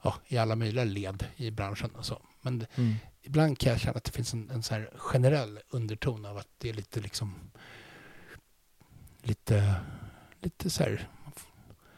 ja, 0.03 0.15
i 0.27 0.37
alla 0.37 0.55
möjliga 0.55 0.83
led 0.83 1.25
i 1.35 1.51
branschen 1.51 1.89
och 1.95 2.05
så. 2.05 2.21
Men 2.41 2.65
Mm. 2.75 2.93
ibland 3.21 3.59
kan 3.59 3.71
jag 3.71 3.79
känna 3.81 3.97
att 3.97 4.03
det 4.03 4.11
finns 4.11 4.33
en, 4.33 4.49
en 4.49 4.63
så 4.63 4.73
här 4.73 4.89
generell 4.95 5.59
underton 5.69 6.25
av 6.25 6.37
att 6.37 6.47
det 6.57 6.69
är 6.69 6.73
lite 6.73 6.99
liksom 6.99 7.33
lite, 9.21 9.73
lite 10.41 10.69
så 10.69 10.83
här 10.83 11.07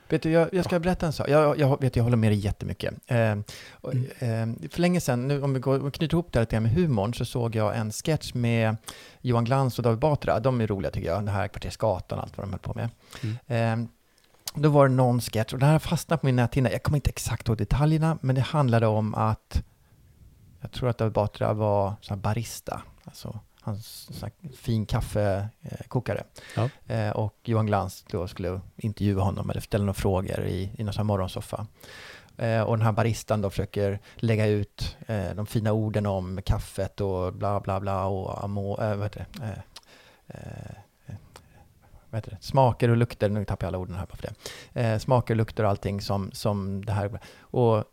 Vet 0.10 0.22
du, 0.22 0.32
jag, 0.32 0.54
jag 0.54 0.66
ska 0.66 0.80
berätta 0.80 1.06
en 1.06 1.14
sak. 1.14 1.30
Jag, 1.30 1.60
jag, 1.60 1.82
vet, 1.82 1.96
jag 1.96 2.04
håller 2.04 2.18
med 2.18 2.32
dig 2.32 2.40
jättemycket. 2.40 2.94
Eh, 3.08 3.36
och, 3.72 3.94
eh, 3.96 4.48
för 4.72 4.80
länge 4.80 5.02
sedan, 5.02 5.28
nu, 5.28 5.42
om 5.42 5.54
vi 5.54 5.60
går, 5.60 5.92
knyter 5.92 6.16
ihop 6.16 6.28
det 6.32 6.40
här 6.40 6.44
lite 6.44 6.60
med 6.60 6.72
humorn, 6.72 7.14
så 7.14 7.26
såg 7.26 7.56
jag 7.56 7.78
en 7.78 7.92
sketch 7.92 8.34
med 8.34 8.78
Johan 9.22 9.46
Glans 9.46 9.78
och 9.78 9.84
David 9.84 10.00
Batra. 10.00 10.40
De 10.40 10.62
är 10.62 10.68
roliga 10.68 10.92
tycker 10.92 11.08
jag, 11.08 11.26
det 11.26 11.32
här 11.32 11.48
Kvartersgatan 11.48 12.18
och 12.18 12.24
allt 12.24 12.38
vad 12.38 12.48
de 12.48 12.52
höll 12.52 12.60
på 12.60 12.74
med. 12.74 12.90
Eh, 13.48 13.86
då 14.54 14.70
var 14.70 14.88
det 14.88 14.96
någon 14.96 15.22
sketch, 15.22 15.54
och 15.54 15.60
det 15.60 15.66
här 15.66 15.74
har 15.74 15.80
fastnat 15.80 16.22
på 16.22 16.26
min 16.26 16.36
näthinna. 16.36 16.72
Jag 16.72 16.84
kommer 16.84 16.98
inte 16.98 17.10
exakt 17.10 17.48
ihåg 17.48 17.58
detaljerna, 17.58 18.18
men 18.22 18.36
det 18.36 18.42
handlade 18.42 18.88
om 18.88 19.16
att 19.16 19.64
jag 20.62 20.72
tror 20.72 20.90
att 20.90 20.98
David 20.98 21.14
Batra 21.14 21.54
var 21.54 22.16
barista, 22.16 22.82
alltså 23.04 23.40
hans 23.70 24.10
fin 24.58 24.86
kaffekokare. 24.86 26.24
Ja. 26.56 26.70
Eh, 26.88 27.10
och 27.10 27.36
Johan 27.44 27.66
Glans 27.66 28.06
då 28.10 28.28
skulle 28.28 28.62
intervjua 28.76 29.24
honom 29.24 29.50
eller 29.50 29.62
ställa 29.62 29.84
några 29.84 29.94
frågor 29.94 30.46
i, 30.46 30.72
i 30.78 30.84
någon 30.84 31.06
morgonsoffa. 31.06 31.68
Eh, 32.38 32.62
och 32.62 32.78
den 32.78 32.86
här 32.86 32.92
baristan 32.92 33.42
då 33.42 33.50
försöker 33.50 34.00
lägga 34.16 34.46
ut 34.46 34.98
eh, 35.08 35.36
de 35.36 35.46
fina 35.46 35.72
orden 35.72 36.06
om 36.06 36.42
kaffet 36.46 37.02
och 37.02 37.34
bla 37.34 37.60
bla 37.60 37.80
bla 37.80 38.06
och 38.06 38.44
amo, 38.44 38.82
eh, 38.82 38.96
vad 38.96 39.04
heter 39.06 39.26
det? 39.34 39.46
Eh, 39.46 39.64
det? 42.10 42.38
Smaker 42.42 42.90
och 42.90 42.98
lukter, 42.98 43.30
nu 43.30 43.46
tappar 43.46 43.68
jag 43.68 43.70
alla 43.70 43.78
orden 43.78 43.96
här 43.96 44.06
bara 44.06 44.16
för 44.16 44.30
det. 44.74 44.82
Eh, 44.82 45.00
smaker 45.00 45.34
och 45.34 45.38
lukter 45.38 45.64
och 45.64 45.70
allting 45.70 46.02
som, 46.02 46.32
som 46.32 46.86
det 46.86 46.92
här. 46.92 47.20
Och 47.40 47.84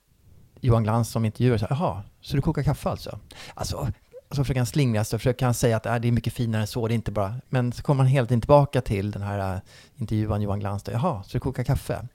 Johan 0.60 0.82
Glans 0.82 1.10
som 1.10 1.24
intervjuar 1.24 1.58
så 1.58 1.66
här, 1.66 1.76
jaha, 1.76 2.02
så 2.20 2.36
du 2.36 2.42
kokar 2.42 2.62
kaffe 2.62 2.88
alltså? 2.88 3.18
Alltså, 3.54 3.88
så 4.30 4.44
försöker 4.44 4.60
han 4.60 4.66
slingra 4.66 5.04
sig 5.04 5.16
och 5.16 5.20
försöker 5.20 5.44
han 5.44 5.54
säga 5.54 5.76
att 5.76 5.86
äh, 5.86 5.96
det 5.96 6.08
är 6.08 6.12
mycket 6.12 6.32
finare 6.32 6.60
än 6.60 6.66
så, 6.66 6.88
det 6.88 6.94
är 6.94 6.96
inte 6.96 7.12
bara... 7.12 7.34
Men 7.48 7.72
så 7.72 7.82
kommer 7.82 8.04
han 8.04 8.12
hela 8.12 8.26
tiden 8.26 8.40
tillbaka 8.40 8.80
till 8.80 9.10
den 9.10 9.22
här 9.22 9.54
äh, 9.54 9.60
intervjuan 9.96 10.42
Johan 10.42 10.60
Glans, 10.60 10.82
där, 10.82 10.92
jaha, 10.92 11.22
så 11.22 11.30
du 11.32 11.40
kokar 11.40 11.64
kaffe? 11.64 12.08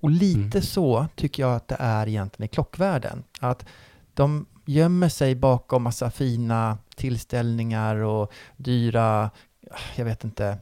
Och 0.00 0.10
lite 0.10 0.58
Mm. 0.58 0.62
så 0.62 1.06
tycker 1.14 1.42
jag 1.42 1.56
att 1.56 1.68
det 1.68 1.76
är 1.78 2.08
egentligen 2.08 2.44
i 2.44 2.48
klockvärlden. 2.54 3.24
Att 3.40 3.66
de 4.14 4.46
gömmer 4.64 5.08
sig 5.08 5.34
bakom 5.34 5.82
massa 5.82 6.10
fina 6.10 6.78
tillställningar 6.96 7.96
och 7.96 8.32
dyra, 8.56 9.30
jag 9.96 10.04
vet 10.04 10.24
inte, 10.24 10.58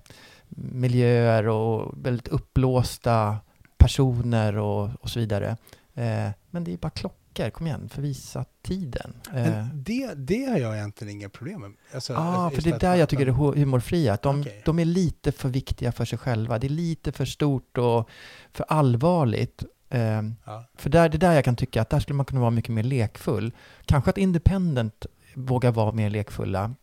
miljöer 0.49 1.49
och 1.49 1.95
väldigt 2.07 2.29
uppblåsta 2.29 3.37
personer 3.79 4.57
och, 4.59 4.91
och 5.01 5.11
så 5.11 5.19
vidare. 5.19 5.57
Eh, 5.95 6.29
men 6.51 6.65
det 6.65 6.73
är 6.73 6.77
bara 6.77 6.91
klockor, 7.35 7.51
kom 7.51 7.67
igen, 7.67 7.89
förvisa 7.89 8.45
tiden. 8.63 9.15
Eh, 9.27 9.33
Men 9.43 9.83
det, 9.85 10.15
det 10.15 10.45
har 10.45 10.59
jag 10.59 10.75
egentligen 10.77 11.11
inga 11.13 11.29
problem 11.29 11.61
med. 11.61 11.71
Alltså, 11.95 12.13
Ja, 12.13 12.19
alltså, 12.19 12.61
för 12.61 12.71
det 12.71 12.77
är 12.77 12.81
där 12.81 12.95
jag 12.95 13.09
tycker 13.09 13.27
det 13.27 13.31
är 13.33 13.35
hu- 13.35 13.57
humorfria. 13.59 14.13
Att 14.15 14.23
de, 14.23 14.41
Okej. 14.41 14.63
de 14.65 14.79
är 14.79 14.85
lite 14.85 15.33
för 15.33 15.49
viktiga 15.49 15.93
för 15.93 16.05
sig 16.05 16.19
själva. 16.19 16.59
Det 16.59 16.67
är 16.67 16.69
lite 16.69 17.13
för 17.13 17.25
stort 17.25 17.79
och 17.79 18.09
för 18.53 18.65
allvarligt. 18.69 19.65
Eh, 19.91 20.23
Ja. 20.45 20.65
för 20.77 20.91
där, 20.91 21.09
det 21.09 21.17
är 21.17 21.19
där 21.19 21.33
jag 21.33 21.45
kan 21.45 21.57
tycka 21.57 21.83
att 21.83 21.91
där 21.91 22.01
skulle 22.01 22.17
man 22.17 22.27
kunna 22.27 22.41
vara 22.41 22.51
mycket 22.51 22.73
mer 22.75 22.83
lekfull. 22.83 23.53
Kanske 23.85 24.11
att 24.11 24.19
Independent 24.19 25.07
vågar 25.35 25.73
vara 25.73 25.93
mer 25.93 26.11
lekfulla. 26.11 26.75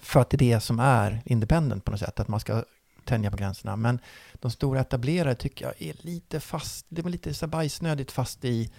För 0.00 0.20
att 0.20 0.30
det 0.30 0.36
är 0.36 0.54
det 0.54 0.60
som 0.60 0.80
är 0.80 1.22
Independent 1.24 1.84
på 1.84 1.90
något 1.90 2.00
sätt. 2.00 2.20
Att 2.20 2.28
man 2.28 2.40
ska 2.40 2.64
tänja 3.04 3.30
på 3.30 3.36
gränserna. 3.36 3.76
Men 3.76 3.98
de 4.34 4.50
stora 4.50 4.80
etablerade 4.80 5.34
tycker 5.34 5.64
jag 5.64 5.74
är 5.88 5.94
lite 6.06 6.40
fast. 6.40 6.86
Det 6.88 7.00
är 7.04 7.08
lite 7.10 7.34
så 7.34 7.46
bajsnödigt 7.46 8.12
fast 8.12 8.44
i 8.44 8.70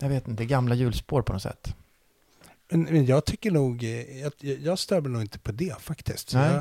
jag 0.00 0.08
vet 0.08 0.28
inte, 0.28 0.44
gamla 0.46 0.74
hjulspår 0.74 1.22
på 1.22 1.32
något 1.32 1.42
sätt. 1.42 1.74
Men, 2.70 2.82
men 2.82 3.06
jag 3.06 3.24
tycker 3.24 3.50
nog, 3.50 3.84
eh, 3.84 4.20
jag, 4.20 4.32
jag 4.40 4.78
stör 4.78 5.00
mig 5.00 5.10
nog 5.10 5.22
inte 5.22 5.38
på 5.38 5.52
det 5.52 5.80
faktiskt. 5.80 6.34
Nej. 6.34 6.54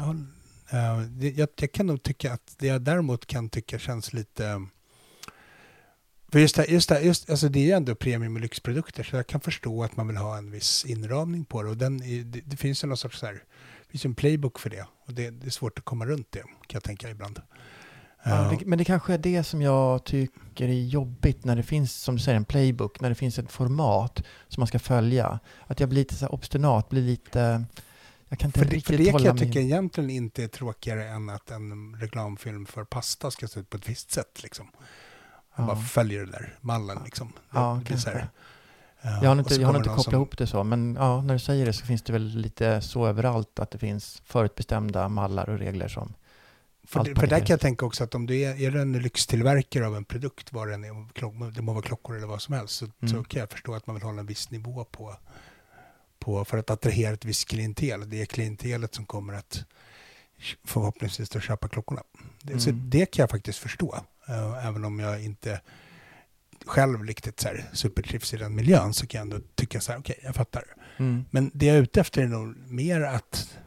Jag, 0.71 1.01
det, 1.09 1.29
jag, 1.29 1.49
jag 1.55 1.71
kan 1.71 1.87
nog 1.87 2.03
tycka 2.03 2.33
att 2.33 2.55
det 2.57 2.67
jag 2.67 2.81
däremot 2.81 3.25
kan 3.25 3.49
tycka 3.49 3.79
känns 3.79 4.13
lite... 4.13 4.47
eh, 4.47 4.59
För 6.31 6.39
just 6.39 6.55
det, 6.55 6.65
just 6.69 6.89
det, 6.89 7.01
just, 7.01 7.29
alltså 7.29 7.49
det 7.49 7.59
är 7.59 7.63
ju 7.63 7.71
ändå 7.71 7.95
premium 7.95 8.35
och 8.35 8.41
lyxprodukter 8.41 9.03
så 9.03 9.15
jag 9.15 9.27
kan 9.27 9.41
förstå 9.41 9.83
att 9.83 9.97
man 9.97 10.07
vill 10.07 10.17
ha 10.17 10.37
en 10.37 10.51
viss 10.51 10.85
inramning 10.85 11.45
på 11.45 11.63
det. 11.63 11.69
Och 11.69 11.77
den 11.77 12.03
är, 12.03 12.23
det, 12.23 12.41
det 12.45 12.57
finns 12.57 12.83
ju 12.83 12.87
någon 12.87 12.97
sorts 12.97 13.19
så 13.19 13.25
här, 13.25 13.33
det 13.33 13.91
finns 13.91 14.05
en 14.05 14.15
playbook 14.15 14.59
för 14.59 14.69
det. 14.69 14.87
Och 15.05 15.13
det, 15.13 15.29
det 15.29 15.47
är 15.47 15.51
svårt 15.51 15.79
att 15.79 15.85
komma 15.85 16.05
runt 16.05 16.31
det 16.31 16.41
kan 16.41 16.51
jag 16.69 16.83
tänka 16.83 17.09
ibland. 17.09 17.41
Ja, 18.23 18.31
Eh, 18.45 18.49
det, 18.59 18.65
men 18.65 18.77
det 18.77 18.85
kanske 18.85 19.13
är 19.13 19.17
det 19.17 19.43
som 19.43 19.61
jag 19.61 20.03
tycker 20.03 20.67
är 20.67 20.73
jobbigt 20.83 21.45
när 21.45 21.55
det 21.55 21.63
finns, 21.63 21.93
som 21.93 22.15
du 22.15 22.21
säger, 22.21 22.35
en 22.37 22.45
playbook, 22.45 23.01
när 23.01 23.09
det 23.09 23.15
finns 23.15 23.39
ett 23.39 23.51
format 23.51 24.23
som 24.47 24.61
man 24.61 24.67
ska 24.67 24.79
följa. 24.79 25.39
Att 25.67 25.79
jag 25.79 25.89
blir 25.89 25.99
lite 25.99 26.15
så 26.15 26.27
obstinat, 26.27 26.89
blir 26.89 27.01
lite... 27.01 27.63
Jag 28.31 28.39
kan 28.39 28.47
inte 28.47 28.59
För 28.59 28.65
det, 28.65 28.71
riktigt 28.75 28.97
för 28.97 29.03
det 29.03 29.11
kan 29.11 29.23
jag 29.23 29.37
tycka 29.37 29.59
egentligen 29.59 30.09
inte 30.09 30.43
är 30.43 30.47
tråkigare 30.47 31.07
än 31.09 31.29
att 31.29 31.51
en 31.51 31.95
reklamfilm 31.95 32.65
för 32.65 32.83
pasta 32.83 33.31
ska 33.31 33.47
se 33.47 33.59
ut 33.59 33.69
på 33.69 33.77
ett 33.77 33.89
visst 33.89 34.11
sätt. 34.11 34.43
Liksom. 34.43 34.65
Man 35.57 35.67
Ja. 35.67 35.73
bara 35.73 35.83
följer 35.83 36.19
den 36.19 36.31
där 36.31 36.57
mallen. 36.61 36.97
Liksom. 37.05 37.33
Ja, 37.53 37.79
Det 37.83 37.89
kanske. 37.89 38.27
ja, 39.01 39.19
Jag 39.23 39.29
har 39.29 39.39
inte, 39.39 39.55
jag 39.55 39.67
har 39.67 39.75
inte 39.77 39.87
kopplat 39.89 40.03
som- 40.05 40.13
ihop 40.13 40.37
det 40.37 40.47
så, 40.47 40.63
men 40.63 40.95
ja, 40.99 41.21
när 41.21 41.33
du 41.33 41.39
säger 41.39 41.65
det 41.65 41.73
så 41.73 41.85
finns 41.85 42.01
det 42.01 42.13
väl 42.13 42.27
lite 42.27 42.81
så 42.81 43.07
överallt 43.07 43.59
att 43.59 43.71
det 43.71 43.77
finns 43.77 44.21
förutbestämda 44.25 45.09
mallar 45.09 45.49
och 45.49 45.57
regler 45.59 45.87
som... 45.87 46.13
För, 46.89 47.03
det- 47.03 47.15
för 47.19 47.27
där 47.27 47.39
kan 47.39 47.47
jag 47.53 47.59
tänka 47.59 47.85
också 47.85 48.03
att 48.03 48.15
om 48.15 48.25
du 48.25 48.35
är, 48.41 48.61
är 48.61 48.71
du 48.71 48.81
en 48.81 48.93
lyxtillverkare 48.93 49.87
av 49.87 49.95
en 49.95 50.05
produkt, 50.05 50.53
vad 50.53 50.67
det 50.67 50.73
än 50.73 50.83
är, 50.83 51.51
det 51.55 51.61
må 51.61 51.73
vara 51.73 51.81
klockor 51.83 52.17
eller 52.17 52.27
vad 52.27 52.41
som 52.41 52.53
helst, 52.55 52.75
så, 52.75 52.85
Mm. 52.85 53.13
så 53.13 53.23
kan 53.23 53.39
jag 53.39 53.49
förstå 53.51 53.73
att 53.73 53.87
man 53.87 53.95
vill 53.95 54.03
hålla 54.03 54.19
en 54.19 54.25
viss 54.25 54.51
nivå 54.51 54.83
på, 54.83 55.15
på 56.19 56.45
för 56.45 56.57
att 56.57 56.69
attrahera 56.69 57.13
ett 57.13 57.25
visst 57.25 57.47
klientel. 57.49 58.09
Det 58.09 58.21
är 58.21 58.25
klientelet 58.25 58.95
som 58.95 59.05
kommer 59.05 59.33
att 59.33 59.63
förhoppningsvis 60.65 61.29
då 61.29 61.39
köpa 61.39 61.67
klockorna. 61.67 62.03
Det, 62.41 62.59
Så 62.59 62.69
Mm. 62.69 62.89
det 62.89 63.05
kan 63.05 63.23
jag 63.23 63.29
faktiskt 63.29 63.59
förstå, 63.59 63.95
eh, 64.27 64.67
även 64.67 64.85
om 64.85 64.99
jag 64.99 65.23
inte 65.23 65.61
själv 66.65 67.03
riktigt 67.03 67.39
så 67.39 67.47
här, 67.47 67.69
supertrivs 67.73 68.33
i 68.33 68.37
den 68.37 68.55
miljön 68.55 68.93
så 68.93 69.07
kan 69.07 69.19
jag 69.19 69.23
ändå 69.35 69.47
tycka 69.55 69.81
så 69.81 69.91
här, 69.91 69.99
okej, 69.99 70.19
jag 70.23 70.35
fattar. 70.35 70.63
Mm. 70.97 71.25
Men 71.31 71.51
det 71.53 71.65
jag 71.65 71.77
är 71.77 71.81
ute 71.81 72.01
efter 72.01 72.21
är 72.23 72.27
nog 72.27 72.55
mer 72.57 73.01
att 73.01 73.57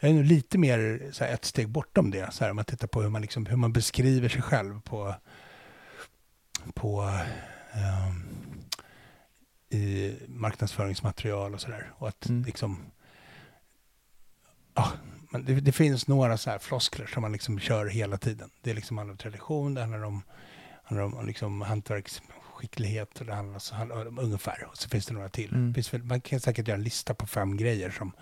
jag 0.00 0.10
är 0.10 0.14
nog 0.14 0.24
lite 0.24 0.58
mer 0.58 1.08
så 1.12 1.24
här, 1.24 1.34
ett 1.34 1.44
steg 1.44 1.68
bortom 1.68 2.10
det. 2.10 2.32
Så 2.32 2.44
här, 2.44 2.50
om 2.50 2.56
man 2.56 2.64
tittar 2.64 2.86
på 2.88 3.02
hur 3.02 3.08
man, 3.08 3.22
liksom, 3.22 3.46
hur 3.46 3.56
man 3.56 3.72
beskriver 3.72 4.28
sig 4.28 4.42
själv 4.42 4.80
på, 4.80 5.14
på 6.74 7.18
ehm, 7.72 8.22
i 9.70 10.16
marknadsföringsmaterial 10.28 11.54
och 11.54 11.60
sådär. 11.60 11.92
Och 11.98 12.08
att 12.08 12.28
Mm. 12.28 12.44
liksom... 12.44 12.78
Ja, 14.74 14.92
men 15.30 15.44
det, 15.44 15.60
det 15.60 15.72
finns 15.72 16.08
några 16.08 16.38
så 16.38 16.50
här 16.50 16.58
floskler 16.58 17.06
som 17.06 17.22
man 17.22 17.32
liksom 17.32 17.58
kör 17.58 17.86
hela 17.86 18.18
tiden. 18.18 18.50
Det 18.62 18.70
är 18.70 18.74
liksom 18.74 18.98
handlar 18.98 19.12
om 19.12 19.18
tradition, 19.18 19.74
det 19.74 19.80
handlar 19.80 20.02
om, 20.04 20.22
handlar 20.84 21.04
om 21.04 21.26
liksom 21.26 21.62
hantverksskicklighet 22.60 23.20
och 23.20 23.26
det 23.26 23.34
handlar, 23.34 23.58
så 23.58 23.74
handlar 23.74 24.06
om 24.08 24.18
ungefär. 24.18 24.66
Och 24.70 24.76
så 24.76 24.88
finns 24.88 25.06
det 25.06 25.14
några 25.14 25.28
till. 25.28 25.50
Mm. 25.54 25.74
Finns 25.74 25.92
man 25.92 26.20
kan 26.20 26.40
säkert 26.40 26.68
göra 26.68 26.78
en 26.78 26.84
lista 26.84 27.14
på 27.14 27.26
fem 27.26 27.56
grejer 27.56 27.90
som 27.90 28.12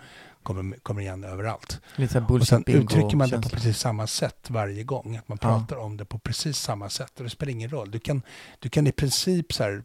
kommer, 0.43 0.77
kommer 0.83 1.01
igen 1.01 1.23
överallt. 1.23 1.81
Lite 1.95 2.19
Och 2.19 2.47
sen 2.47 2.63
uttrycker 2.67 3.17
man 3.17 3.29
det 3.29 3.41
på 3.41 3.49
precis 3.49 3.77
samma 3.77 4.07
sätt 4.07 4.49
varje 4.49 4.83
gång. 4.83 5.17
Att 5.17 5.27
man 5.27 5.37
Ja. 5.41 5.47
pratar 5.47 5.75
om 5.77 5.97
det 5.97 6.05
på 6.05 6.19
precis 6.19 6.57
samma 6.57 6.89
sätt. 6.89 7.11
Och 7.17 7.23
det 7.23 7.29
spelar 7.29 7.51
ingen 7.51 7.69
roll. 7.69 7.91
Du 7.91 7.99
kan, 7.99 8.21
du 8.59 8.69
kan 8.69 8.87
i 8.87 8.91
princip 8.91 9.53
så 9.53 9.63
här... 9.63 9.83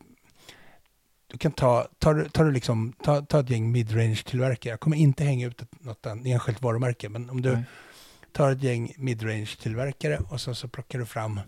Du 1.26 1.38
kan 1.38 1.52
ta, 1.52 1.88
ta, 1.98 2.24
ta, 2.32 2.42
liksom, 2.42 2.92
ta, 3.02 3.22
ta 3.22 3.40
ett 3.40 3.50
gäng 3.50 3.72
midrange-tillverkare. 3.72 4.70
Jag 4.72 4.80
kommer 4.80 4.96
inte 4.96 5.24
hänga 5.24 5.46
ut 5.46 5.62
ett, 5.62 5.68
något 5.84 6.06
en- 6.06 6.26
enskilt 6.26 6.62
varumärke. 6.62 7.08
Men 7.08 7.30
om 7.30 7.42
du 7.42 7.52
Nej. 7.52 7.64
tar 8.32 8.50
ett 8.52 8.62
gäng 8.62 8.94
midrange-tillverkare 8.98 10.18
och 10.30 10.40
så, 10.40 10.54
så 10.54 10.68
plockar 10.68 10.98
du 10.98 11.06
fram 11.06 11.40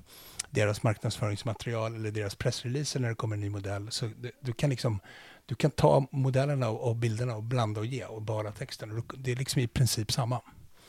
deras 0.57 0.83
marknadsföringsmaterial 0.83 1.95
eller 1.95 2.11
deras 2.11 2.35
pressreleaser 2.35 3.01
när 3.01 3.09
det 3.09 3.15
kommer 3.15 3.37
en 3.37 3.41
ny 3.41 3.51
modell. 3.51 3.91
Så 3.91 4.11
du, 4.21 4.33
du 4.41 4.53
kan 4.53 4.71
liksom 4.71 5.01
du 5.47 5.55
kan 5.55 5.71
ta 5.71 6.07
modellerna 6.11 6.69
och, 6.69 6.89
och 6.89 6.97
bilderna 6.97 7.37
och 7.37 7.43
blanda 7.43 7.81
och 7.81 7.87
ge 7.87 8.05
och 8.05 8.23
bara 8.23 8.53
texten. 8.53 9.03
Det 9.19 9.33
är 9.33 9.37
liksom 9.37 9.63
i 9.63 9.67
princip 9.69 10.13
samma. 10.13 10.41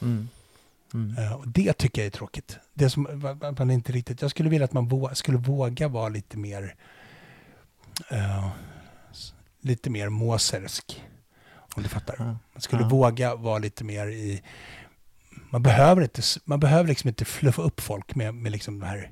Mm. 0.02 0.28
Mm. 0.94 1.18
Eh, 1.18 1.34
och 1.34 1.48
det 1.48 1.74
tycker 1.74 2.02
jag 2.02 2.06
är 2.08 2.12
tråkigt. 2.12 2.58
Det 2.74 2.90
som 2.90 3.08
man 3.58 3.72
inte 3.72 3.92
riktigt, 3.92 4.22
jag 4.22 4.32
skulle 4.32 4.50
vilja 4.50 4.66
att 4.66 4.74
man 4.74 4.88
vå, 4.88 5.16
skulle 5.16 5.38
våga 5.38 5.88
vara 5.88 6.10
lite 6.10 6.38
mer 6.38 6.76
s- 9.12 9.34
lite 9.62 9.90
mer 9.90 10.10
måsersk. 10.10 11.04
Om 11.76 11.84
du 11.84 11.90
fattar. 11.90 12.16
Man 12.54 12.62
skulle 12.62 12.84
våga 12.84 13.36
vara 13.36 13.58
lite 13.58 13.84
mer 13.84 14.08
i... 14.08 14.42
Man 15.50 15.64
behöver, 15.64 16.02
inte, 16.02 16.22
man 16.46 16.60
behöver 16.60 16.90
liksom 16.90 17.08
inte 17.08 17.26
fluffa 17.26 17.62
upp 17.62 17.82
folk 17.82 18.16
med, 18.16 18.36
med 18.36 18.52
liksom 18.52 18.80
den 18.80 18.90
här 18.90 19.12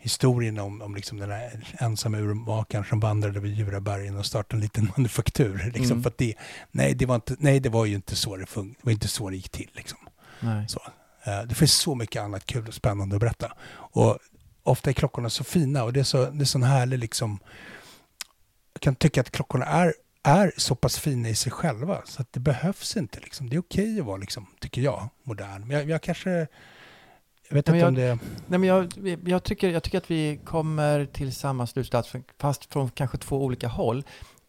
historien 0.00 0.58
om, 0.58 0.82
om 0.82 0.94
liksom 0.94 1.18
den 1.18 1.30
här 1.30 1.64
ensamma 1.78 2.18
urmakaren 2.18 2.84
som 2.84 3.00
vandrade 3.00 3.38
över 3.38 3.48
Djurabergen 3.48 4.16
och 4.16 4.26
startade 4.26 4.56
en 4.56 4.60
liten 4.60 4.92
manufaktur. 4.96 5.70
Liksom, 5.74 5.90
Mm. 5.92 6.02
för 6.02 6.12
det, 6.18 6.34
nej, 6.70 6.94
det 6.94 7.06
var 7.06 7.14
inte, 7.14 7.36
nej, 7.38 7.60
det 7.60 7.68
var 7.68 7.84
ju 7.84 7.94
inte 7.94 8.16
så 8.16 8.36
det, 8.36 8.44
fun- 8.44 8.68
det, 8.78 8.84
var 8.84 8.92
inte 8.92 9.08
så 9.08 9.30
det 9.30 9.36
gick 9.36 9.48
till. 9.48 9.70
Liksom. 9.72 9.98
Så. 10.68 10.80
Eh, 11.24 11.42
Det 11.42 11.54
finns 11.54 11.72
så 11.74 11.94
mycket 11.94 12.22
annat 12.22 12.46
kul 12.46 12.68
och 12.68 12.74
spännande 12.74 13.16
att 13.16 13.20
berätta. 13.20 13.52
Och 13.72 14.18
ofta 14.62 14.90
är 14.90 14.94
klockorna 14.94 15.30
så 15.30 15.44
fina 15.44 15.84
och 15.84 15.92
det 15.92 16.00
är 16.00 16.04
så, 16.04 16.30
det 16.30 16.42
är 16.42 16.44
sån 16.44 16.62
härlig 16.62 16.98
liksom... 16.98 17.38
Jag 18.72 18.80
kan 18.82 18.94
tycka 18.94 19.20
att 19.20 19.30
klockorna 19.30 19.64
är, 19.66 19.94
är 20.22 20.52
så 20.56 20.74
pass 20.74 20.98
fina 20.98 21.28
i 21.28 21.34
sig 21.34 21.52
själva 21.52 22.02
så 22.04 22.22
att 22.22 22.32
det 22.32 22.40
behövs 22.40 22.96
inte. 22.96 23.20
Liksom. 23.20 23.50
Det 23.50 23.56
är 23.56 23.60
okej 23.60 24.00
att 24.00 24.06
vara, 24.06 24.16
liksom, 24.16 24.46
tycker 24.60 24.82
jag, 24.82 25.08
modern. 25.24 25.66
Men 25.68 25.76
jag, 25.76 25.90
jag 25.90 26.02
kanske... 26.02 26.46
Jag 27.50 27.54
vet 27.54 27.66
Men 27.66 27.74
inte 27.74 27.78
jag- 27.80 27.88
om 27.88 27.94
det... 27.94 28.18
Nej, 28.46 28.58
men 28.58 28.62
jag, 28.68 28.92
jag, 29.26 29.42
tycker, 29.42 29.70
jag 29.70 29.82
tycker 29.82 29.98
att 29.98 30.10
vi 30.10 30.40
kommer 30.44 31.04
till 31.04 31.34
samma 31.34 31.66
slutsats, 31.66 32.12
fast 32.38 32.72
från 32.72 32.90
kanske 32.90 33.18
två 33.18 33.44
olika 33.44 33.68
håll. 33.68 34.04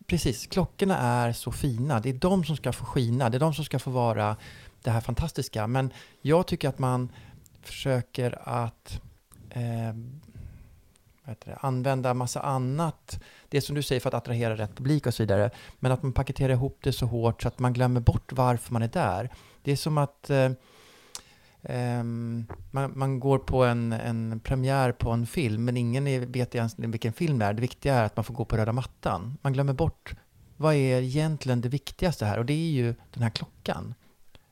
Precis, 0.07 0.47
klockorna 0.47 0.97
är 0.97 1.33
så 1.33 1.51
fina. 1.51 1.99
Det 1.99 2.09
är 2.09 2.13
de 2.13 2.43
som 2.43 2.55
ska 2.55 2.73
få 2.73 2.85
skina. 2.85 3.29
Det 3.29 3.37
är 3.37 3.39
de 3.39 3.53
som 3.53 3.65
ska 3.65 3.79
få 3.79 3.91
vara 3.91 4.35
det 4.83 4.91
här 4.91 5.01
fantastiska. 5.01 5.67
Men 5.67 5.93
jag 6.21 6.47
tycker 6.47 6.69
att 6.69 6.79
man 6.79 7.09
försöker 7.61 8.39
att 8.49 9.01
eh, 9.49 9.93
det, 11.25 11.57
använda 11.59 12.13
massa 12.13 12.41
annat. 12.41 13.19
Det 13.49 13.61
som 13.61 13.75
du 13.75 13.83
säger 13.83 14.01
för 14.01 14.07
att 14.09 14.13
attrahera 14.13 14.57
rätt 14.57 14.75
publik 14.75 15.07
och 15.07 15.13
så 15.13 15.23
vidare. 15.23 15.49
Men 15.79 15.91
att 15.91 16.03
man 16.03 16.13
paketerar 16.13 16.53
ihop 16.53 16.77
det 16.81 16.93
så 16.93 17.05
hårt 17.05 17.41
så 17.41 17.47
att 17.47 17.59
man 17.59 17.73
glömmer 17.73 17.99
bort 18.01 18.31
varför 18.33 18.73
man 18.73 18.81
är 18.81 18.87
där. 18.87 19.29
Det 19.63 19.71
är 19.71 19.75
som 19.75 19.97
att 19.97 20.29
eh, 20.29 20.49
Ehm, 21.63 22.45
man, 22.71 22.91
man 22.95 23.19
går 23.19 23.39
på 23.39 23.63
en, 23.63 23.93
en 23.93 24.39
premiär 24.39 24.91
på 24.91 25.11
en 25.11 25.25
film, 25.25 25.65
men 25.65 25.77
ingen 25.77 26.07
är, 26.07 26.19
vet 26.19 26.55
egentligen 26.55 26.91
vilken 26.91 27.13
film 27.13 27.39
det 27.39 27.45
är. 27.45 27.53
Det 27.53 27.61
viktiga 27.61 27.95
är 27.95 28.03
att 28.03 28.15
man 28.15 28.23
får 28.25 28.33
gå 28.33 28.45
på 28.45 28.57
röda 28.57 28.73
mattan. 28.73 29.37
Man 29.41 29.53
glömmer 29.53 29.73
bort 29.73 30.15
vad 30.61 30.73
är 30.73 31.01
egentligen 31.01 31.61
det 31.61 31.69
viktigaste 31.69 32.25
här? 32.25 32.39
Och 32.39 32.45
det 32.45 32.53
är 32.53 32.71
ju 32.71 32.95
den 33.13 33.23
här 33.23 33.29
klockan. 33.29 33.93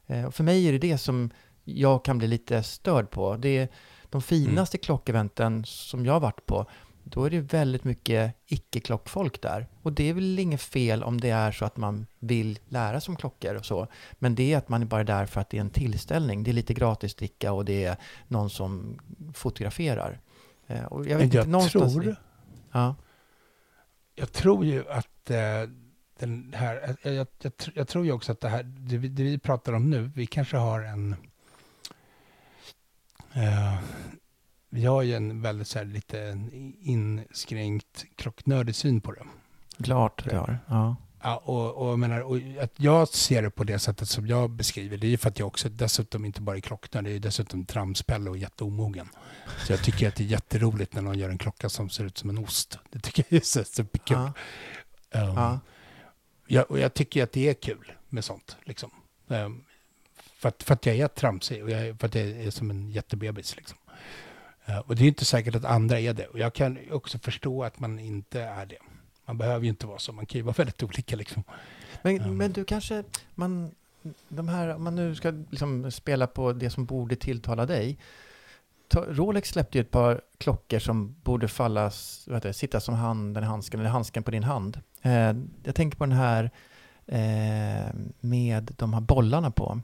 Eh, 0.08 0.26
och 0.26 0.36
för 0.36 0.44
mig 0.44 0.68
är 0.68 0.72
det 0.72 0.78
det 0.78 0.98
som 0.98 1.30
jag 1.64 2.06
kan 2.06 2.18
bli 2.18 2.28
lite 2.28 2.64
störd 2.64 3.10
på. 3.10 3.38
Det 3.38 3.58
är 3.58 3.68
de 4.10 4.22
finaste 4.22 4.78
klockeventen 4.78 5.66
som 5.66 6.06
jag 6.06 6.14
har 6.14 6.20
varit 6.20 6.46
på. 6.46 6.66
Då 7.10 7.26
är 7.26 7.30
det 7.30 7.40
väldigt 7.40 7.84
mycket 7.84 8.36
icke-klockfolk 8.46 9.42
där. 9.42 9.68
Och 9.82 9.94
det 9.94 10.10
är 10.10 10.14
väl 10.14 10.40
inget 10.40 10.62
fel 10.62 11.04
om 11.04 11.22
det 11.22 11.30
är 11.30 11.52
så 11.52 11.66
att 11.66 11.78
man 11.78 12.06
vill 12.20 12.60
lära 12.68 13.02
sig 13.02 13.12
om 13.12 13.16
klockor 13.16 13.56
och 13.56 13.66
så. 13.66 13.88
Men 14.14 14.36
det 14.36 14.54
är 14.54 14.58
att 14.58 14.70
man 14.70 14.82
är 14.82 14.86
bara 14.86 15.04
där 15.04 15.26
för 15.26 15.42
att 15.42 15.50
det 15.50 15.58
är 15.58 15.62
en 15.62 15.70
tillställning. 15.70 16.44
Det 16.44 16.52
är 16.52 16.54
lite 16.54 16.74
gratis 16.74 17.16
dricka 17.16 17.52
och 17.54 17.66
det 17.66 17.84
är 17.84 17.98
någon 18.28 18.50
som 18.50 19.00
fotograferar. 19.34 20.20
Eh, 20.68 20.84
och 20.86 21.08
jag 21.08 21.18
vet 21.18 21.24
inte, 21.26 21.38
Jag 21.38 21.70
tror, 21.72 22.16
Ja. 22.72 22.96
jag 24.16 24.32
tror 24.32 24.66
ju 24.66 24.90
att 24.90 25.30
eh, 25.30 25.38
den 26.20 26.54
här... 26.58 26.96
Jag, 27.04 27.14
jag, 27.14 27.28
jag, 27.42 27.52
tr- 27.54 27.72
jag 27.76 27.88
tror 27.88 28.06
ju 28.06 28.12
också 28.12 28.32
att 28.32 28.42
det 28.42 28.50
här, 28.50 28.64
det 28.64 28.98
vi, 28.98 29.08
det 29.08 29.24
vi 29.24 29.38
pratar 29.40 29.74
om 29.74 29.90
nu, 29.90 30.12
vi 30.16 30.26
kanske 30.26 30.58
har 30.58 30.82
en... 30.82 31.16
Eh, 33.34 33.76
vi 34.70 34.86
har 34.86 35.02
ju 35.02 35.14
en 35.14 35.42
väldigt 35.42 35.68
så 35.68 35.80
här, 35.80 35.86
lite 35.86 36.48
inskränkt 36.82 38.06
klocknördig 38.16 38.76
syn 38.76 39.02
på 39.02 39.12
det. 39.12 39.24
Klart 39.84 40.24
det 40.30 40.36
har. 40.36 40.60
Ja. 40.68 40.96
Ja, 41.22 41.38
och, 41.38 41.76
och, 41.76 41.92
jag 41.92 42.00
menar, 42.00 42.22
och 42.22 42.38
att 42.62 42.74
jag 42.76 43.08
ser 43.08 43.42
det 43.42 43.50
på 43.50 43.64
det 43.64 43.80
sättet 43.80 44.10
som 44.10 44.28
jag 44.28 44.50
beskriver, 44.50 44.98
det 44.98 45.08
är 45.08 45.10
ju 45.10 45.18
för 45.18 45.30
att 45.30 45.40
jag 45.40 45.48
också 45.48 45.70
dessutom 45.70 46.26
inte 46.26 46.42
bara 46.42 46.56
är 46.56 46.62
klocknörd, 46.62 47.04
det 47.04 47.10
är 47.10 47.14
ju 47.14 47.20
dessutom 47.20 47.66
tramspälle 47.66 48.30
och 48.30 48.38
jätteomogen. 48.38 49.10
Så 49.66 49.74
jag 49.74 49.84
tycker 49.84 50.08
att 50.08 50.16
det 50.16 50.24
är 50.24 50.28
jätteroligt 50.28 50.94
när 50.94 51.02
någon 51.02 51.20
gör 51.20 51.30
en 51.30 51.38
klocka 51.38 51.70
som 51.70 51.90
ser 51.90 52.04
ut 52.06 52.18
som 52.18 52.30
en 52.30 52.38
ost. 52.38 52.80
Det 52.90 53.00
tycker 53.00 53.26
jag 53.30 53.42
är 53.42 53.46
så 53.46 53.64
superkul. 53.64 54.18
Ja. 54.18 54.34
Um, 55.22 55.36
Ja. 55.36 55.60
jag, 56.48 56.72
och 56.72 56.80
jag 56.80 56.94
tycker 56.94 57.24
att 57.24 57.32
det 57.32 57.50
är 57.50 57.54
kul 57.54 57.92
med 58.10 58.26
sånt. 58.26 58.58
Liksom. 58.64 58.92
Um, 59.28 59.66
för, 60.40 60.50
att, 60.50 60.64
för 60.64 60.74
att 60.74 60.86
jag 60.86 60.96
är 60.96 61.08
tramsig 61.08 61.64
och 61.64 61.70
jag, 61.70 62.00
för 62.00 62.08
att 62.08 62.16
jag 62.16 62.28
är 62.28 62.52
som 62.52 62.70
en 62.72 62.92
jättebebis. 62.92 63.56
Liksom. 63.56 63.78
Uh, 64.70 64.78
och 64.78 64.96
det 64.96 65.04
är 65.04 65.08
inte 65.08 65.26
säkert 65.26 65.56
att 65.56 65.66
andra 65.66 66.00
är 66.00 66.14
det. 66.14 66.28
Och 66.28 66.40
jag 66.40 66.54
kan 66.54 66.78
också 66.92 67.20
förstå 67.20 67.64
att 67.64 67.80
man 67.80 68.00
inte 68.00 68.42
är 68.42 68.66
det. 68.66 68.78
Man 69.26 69.38
behöver 69.38 69.64
ju 69.64 69.70
inte 69.70 69.88
vara 69.88 70.00
så, 70.00 70.12
man 70.14 70.26
kan 70.26 70.40
ju 70.40 70.44
vara 70.44 70.56
väldigt 70.58 70.84
olika. 70.84 71.16
Liksom. 71.16 71.44
Men, 72.02 72.16
Ja. 72.16 72.28
men 72.28 72.52
du 72.52 72.66
kanske, 72.66 73.04
man, 73.36 73.72
de 74.30 74.48
här, 74.48 74.76
om 74.76 74.84
man 74.84 74.96
nu 74.96 75.16
ska 75.16 75.34
liksom 75.50 75.92
spela 75.92 76.28
på 76.28 76.54
det 76.54 76.70
som 76.70 76.86
borde 76.86 77.16
tilltala 77.16 77.66
dig. 77.66 77.98
Ta, 78.88 79.06
Rolex 79.10 79.50
släppte 79.50 79.78
ju 79.78 79.82
ett 79.82 79.92
par 79.92 80.22
klockor 80.38 80.80
som 80.80 81.16
borde 81.24 81.48
fallas, 81.48 82.24
vad 82.28 82.36
heter 82.36 82.50
det, 82.50 82.54
sitta 82.54 82.80
som 82.80 82.96
handen 82.96 83.44
i 83.44 83.48
handsken, 83.48 83.80
eller 83.80 83.90
handsken 83.90 84.24
på 84.24 84.32
din 84.32 84.44
hand. 84.44 84.82
Eh, 85.02 85.34
jag 85.64 85.76
tänker 85.76 85.98
på 85.98 86.06
den 86.06 86.18
här 86.18 86.52
eh, 87.08 87.94
med 88.20 88.72
de 88.78 88.94
här 88.94 89.02
bollarna 89.02 89.52
på. 89.52 89.82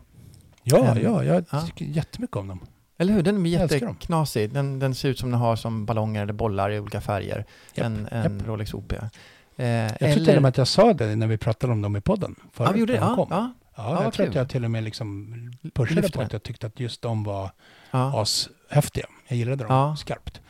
Ja, 0.63 0.91
Um, 0.91 1.01
ja, 1.01 1.23
jag 1.23 1.45
ja. 1.51 1.61
tycker 1.61 1.85
jättemycket 1.85 2.37
om 2.37 2.47
dem. 2.47 2.59
Eller 2.97 3.13
hur? 3.13 3.21
Den 3.23 3.45
är 3.45 3.49
jätteknasig. 3.49 4.53
Den, 4.53 4.79
den 4.79 4.95
ser 4.95 5.09
ut 5.09 5.19
som 5.19 5.31
den 5.31 5.39
har 5.39 5.55
som 5.55 5.85
ballonger 5.85 6.21
eller 6.23 6.33
bollar 6.33 6.71
i 6.71 6.79
olika 6.79 7.01
färger. 7.01 7.45
Japp, 7.73 7.85
en 7.85 8.07
en 8.11 8.33
japp. 8.37 8.47
Rolex 8.47 8.73
OP. 8.73 8.93
Eh, 8.93 9.65
Jag 9.67 9.97
tror 9.99 10.25
till 10.25 10.35
och 10.35 10.41
med 10.41 10.49
att 10.49 10.57
jag 10.57 10.67
sa 10.67 10.93
det 10.93 11.15
när 11.15 11.27
vi 11.27 11.37
pratade 11.37 11.73
om 11.73 11.81
dem 11.81 11.95
i 11.95 12.01
podden. 12.01 12.35
Ja, 12.57 12.71
vi 12.71 12.79
gjorde 12.79 12.93
det? 12.93 12.99
Ja, 12.99 13.15
ja, 13.17 13.25
Ja, 13.29 13.53
Ja, 13.97 14.03
jag 14.03 14.13
tror 14.13 14.27
att 14.27 14.35
jag 14.35 14.49
till 14.49 14.65
och 14.65 14.71
med 14.71 14.83
liksom 14.83 15.33
pushade 15.73 16.01
Lyfte 16.01 16.11
på 16.13 16.19
det. 16.19 16.25
att 16.25 16.33
jag 16.33 16.43
tyckte 16.43 16.67
att 16.67 16.79
just 16.79 17.01
de 17.01 17.23
var 17.23 17.51
ja. 17.91 18.21
ashäftiga. 18.21 19.05
Jag 19.27 19.37
gillade 19.37 19.63
dem 19.63 19.73
Ja. 19.75 19.95
skarpt. 19.95 20.41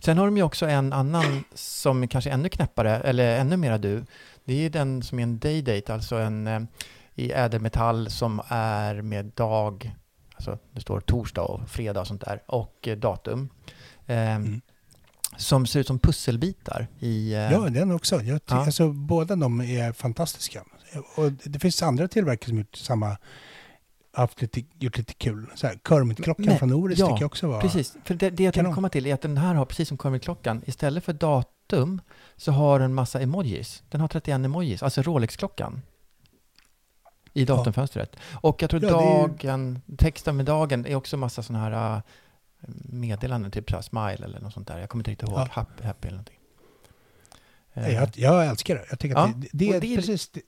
Sen 0.00 0.18
har 0.18 0.24
de 0.26 0.36
ju 0.36 0.42
också 0.42 0.66
en 0.66 0.92
annan 0.92 1.44
som 1.54 2.08
kanske 2.08 2.30
är 2.30 2.34
ännu 2.34 2.48
knäppare, 2.48 2.96
eller 3.00 3.38
ännu 3.40 3.56
mera 3.56 3.78
du. 3.78 4.04
Det 4.44 4.66
är 4.66 4.70
den 4.70 5.02
som 5.02 5.18
är 5.18 5.22
en 5.22 5.38
day-date, 5.38 5.92
alltså 5.94 6.16
en 6.16 6.46
eh, 6.46 6.60
i 7.14 7.32
ädelmetall 7.32 8.10
som 8.10 8.40
är 8.48 9.02
med 9.02 9.24
dag, 9.24 9.94
alltså 10.48 10.58
det 10.72 10.80
står 10.80 11.00
torsdag 11.00 11.42
och 11.42 11.68
fredag 11.68 12.00
och 12.00 12.06
sånt 12.06 12.20
där, 12.20 12.42
och 12.46 12.88
eh, 12.88 12.96
datum. 12.98 13.48
Eh, 14.06 14.16
Mm. 14.36 14.60
Som 15.36 15.66
ser 15.66 15.80
ut 15.80 15.86
som 15.86 15.98
pusselbitar 15.98 16.86
i... 16.98 17.32
eh, 17.34 17.38
Ja, 17.52 17.58
den 17.60 17.92
också. 17.92 18.22
Jag 18.22 18.40
Ja. 18.48 18.56
alltså, 18.56 18.92
båda 18.92 19.36
de 19.36 19.60
är 19.60 19.92
fantastiska. 19.92 20.64
Och 21.16 21.32
det 21.32 21.58
finns 21.58 21.82
andra 21.82 22.08
tillverkare 22.08 22.48
som 22.48 22.58
gjort 22.58 22.76
samma 22.76 23.16
haft 24.12 24.42
lite, 24.42 24.62
gjort 24.78 24.98
lite 24.98 25.14
kul. 25.14 25.46
Så 25.54 25.66
här, 25.66 25.78
Kermit-klockan 25.88 26.44
Men- 26.46 26.58
från 26.58 26.68
Norris 26.68 26.98
ja, 26.98 27.06
tycker 27.06 27.20
jag 27.20 27.26
också 27.26 27.46
var... 27.48 27.60
Precis, 27.60 27.96
för 28.04 28.14
det, 28.14 28.30
det 28.30 28.42
jag 28.44 28.54
tänkte 28.54 28.74
komma 28.74 28.88
till 28.88 29.06
är 29.06 29.14
att 29.14 29.20
den 29.22 29.36
här 29.36 29.54
har, 29.54 29.64
precis 29.64 29.88
som 29.88 29.98
Kermit-klockan, 29.98 30.62
istället 30.66 31.04
för 31.04 31.12
datum 31.12 32.00
så 32.36 32.52
har 32.52 32.78
den 32.80 32.94
massa 32.94 33.20
emojis. 33.20 33.82
Den 33.90 34.00
har 34.00 34.08
31 34.08 34.34
emojis, 34.44 34.82
alltså 34.82 35.02
Rolex-klockan. 35.02 35.82
I 37.32 37.44
datumfönstret. 37.44 38.16
Och 38.32 38.62
jag 38.62 38.70
tror 38.70 38.82
Ja, 38.84 38.88
det 38.88 38.94
är 38.96 39.22
ju- 39.22 39.28
dagen, 39.28 39.80
texten 39.98 40.36
med 40.36 40.46
dagen 40.46 40.86
är 40.86 40.94
också 40.94 41.16
massa 41.16 41.42
sådana 41.42 41.64
här 41.64 41.96
äh, 41.96 42.00
meddelanden, 42.84 43.50
typ 43.50 43.70
så 43.70 43.76
här 43.76 43.82
smile 43.82 44.24
eller 44.24 44.40
något 44.40 44.52
sånt 44.54 44.68
där. 44.68 44.78
Jag 44.78 44.88
kommer 44.88 45.00
inte 45.00 45.10
riktigt 45.10 45.28
ihåg. 45.28 45.38
Ja. 45.38 45.48
Happy, 45.50 45.84
happy 45.84 46.08
eller 46.08 46.16
någonting. 46.16 46.38
Nej, 47.74 47.90
Eh, 47.94 47.94
Jag, 47.94 48.08
jag 48.14 48.46
älskar 48.46 48.74
det. 48.74 48.84
Jag 48.90 48.98
tycker 48.98 49.16
Ja, 49.16 49.30
det, 49.36 49.48
det, 49.52 49.68
är 49.72 49.80
det 49.80 49.86
är- 49.92 49.96
precis... 49.96 50.28
Det, 50.28 50.40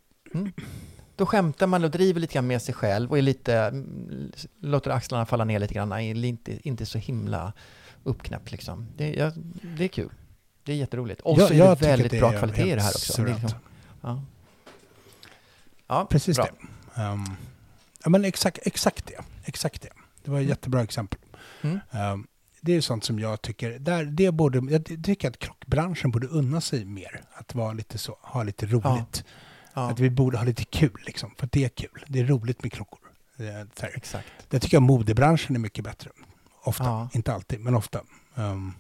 Då 1.17 1.27
skämtar 1.27 1.67
man 1.67 1.85
och 1.85 1.91
driver 1.91 2.21
lite 2.21 2.35
grann 2.35 2.47
med 2.47 2.63
sig 2.63 2.75
själv 2.75 3.11
och 3.11 3.19
är 3.19 3.23
lite, 3.23 3.55
mm, 3.57 4.33
låter 4.61 4.91
axlarna 4.91 5.27
falla 5.27 5.45
ner 5.45 5.59
lite 5.59 5.75
grann, 5.75 5.93
är 5.93 6.25
inte, 6.25 6.69
inte 6.69 6.87
så 6.87 6.99
himla 6.99 7.53
uppknäppt 8.05 8.53
liksom. 8.53 8.87
Det, 8.97 9.15
ja, 9.15 9.33
det 9.77 9.85
är 9.85 9.89
kul. 9.89 10.11
Det 10.63 10.73
är 10.73 10.77
jätteroligt. 10.77 11.21
Och 11.21 11.39
Jag- 11.39 11.49
så 11.49 11.55
är 11.55 11.59
jag 11.59 11.69
det 11.71 11.75
tycker 11.77 11.89
väldigt 11.89 12.11
det 12.13 12.19
bra 12.19 12.33
är 12.33 12.39
kvalitet 12.39 12.63
i 12.73 12.75
det 12.75 12.83
här 12.83 12.91
också. 12.91 13.23
Det 13.23 13.31
är 13.31 13.35
liksom, 13.35 13.59
ja. 14.01 14.23
ja, 15.87 16.07
precis 16.11 16.37
bra. 16.37 16.45
det. 16.61 16.67
Ehm, 16.95 17.25
ja, 18.05 18.11
men 18.11 18.25
exakt, 18.25 18.59
exakt 18.63 19.07
det. 19.07 19.21
Exakt 19.45 19.83
det. 19.83 19.89
Det 20.25 20.31
var 20.31 20.41
ett 20.41 20.47
jättebra 20.49 20.83
exempel. 20.83 21.19
Mm. 21.63 21.81
Ehm, 21.91 22.27
det 22.61 22.73
är 22.73 22.81
sånt 22.81 23.05
som 23.05 23.19
jag 23.19 23.43
tycker, 23.43 23.79
där, 23.79 24.05
det 24.05 24.31
borde, 24.31 24.73
jag 24.73 25.05
tycker 25.05 25.29
att 25.29 25.39
klockbranschen 25.39 26.11
borde 26.11 26.27
unna 26.27 26.61
sig 26.61 26.85
mer. 26.85 27.23
Att 27.35 27.55
vara 27.55 27.73
lite 27.73 27.99
så, 27.99 28.19
ha 28.23 28.43
lite 28.43 28.67
roligt. 28.67 29.25
Ja, 29.75 29.91
Att 29.91 29.99
vi 30.01 30.11
borde 30.11 30.39
ha 30.39 30.45
lite 30.45 30.65
kul 30.65 31.03
liksom, 31.07 31.35
för 31.39 31.49
det 31.53 31.65
är 31.65 31.69
kul. 31.69 32.05
Det 32.09 32.21
är 32.21 32.25
roligt 32.25 32.63
med 32.63 32.73
klockor. 32.73 33.01
Exakt. 33.97 34.29
det 34.49 34.61
tycker 34.61 34.77
jag 34.77 34.83
modebranschen 34.83 35.57
är 35.57 35.61
mycket 35.61 35.85
bättre. 35.85 36.11
Ofta, 36.63 36.85
Ja. 36.85 37.09
inte 37.13 37.35
alltid, 37.35 37.61
men 37.61 37.75
ofta. 37.75 38.01
Här. 38.35 38.73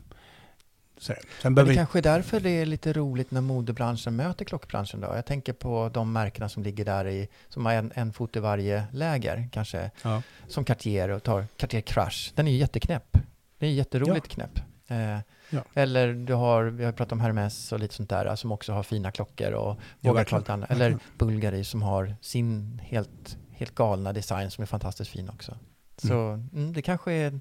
Sen 1.04 1.16
Men 1.42 1.54
det 1.54 1.64
vi, 1.64 1.74
kanske 1.76 1.98
är 1.98 2.02
därför 2.02 2.40
det 2.40 2.50
är 2.50 2.66
lite 2.66 2.92
roligt 2.92 3.30
när 3.30 3.40
modebranschen 3.40 4.16
möter 4.16 4.44
klockbranschen 4.44 5.00
då. 5.00 5.06
Jag 5.06 5.26
tänker 5.26 5.52
på 5.52 5.90
de 5.94 6.12
märkena 6.12 6.48
som 6.48 6.62
ligger 6.62 6.84
där 6.84 7.08
i, 7.08 7.28
som 7.48 7.66
har 7.66 7.72
en, 7.72 7.92
en 7.94 8.12
fot 8.12 8.36
i 8.36 8.40
varje 8.40 8.84
läger 8.92 9.48
kanske. 9.52 9.90
ja. 10.02 10.22
Som 10.48 10.64
Cartier 10.64 11.08
och 11.08 11.22
tar 11.22 11.46
Cartier 11.56 11.80
Crush. 11.80 12.32
Den 12.34 12.48
är 12.48 12.52
ju 12.52 12.58
jätteknäpp. 12.58 13.18
Det 13.58 13.66
är 13.66 13.70
jätteroligt 13.70 14.28
knäpp. 14.28 14.60
Eh, 14.88 15.18
Ja. 15.50 15.64
Eller 15.74 16.12
du 16.14 16.34
har, 16.34 16.64
vi 16.64 16.84
har 16.84 16.92
pratat 16.92 17.12
om 17.12 17.20
Hermes 17.20 17.72
och 17.72 17.80
lite 17.80 17.94
sånt 17.94 18.10
där 18.10 18.36
som 18.36 18.52
också 18.52 18.72
har 18.72 18.82
fina 18.82 19.12
klockor 19.12 19.52
och 19.52 19.78
Ja, 20.00 20.10
vågar 20.10 20.24
ta 20.24 20.38
lite 20.38 20.52
annat. 20.52 20.70
Eller. 20.70 20.98
Bulgari 21.18 21.64
som 21.64 21.82
har 21.82 22.16
sin 22.20 22.80
helt, 22.84 23.38
helt 23.52 23.74
galna 23.74 24.12
design 24.12 24.50
som 24.50 24.62
är 24.62 24.66
fantastiskt 24.66 25.10
fin 25.10 25.28
också. 25.28 25.58
Så 25.96 26.28
mm, 26.28 26.72
det, 26.72 26.82
kanske 26.82 27.12
är, 27.12 27.40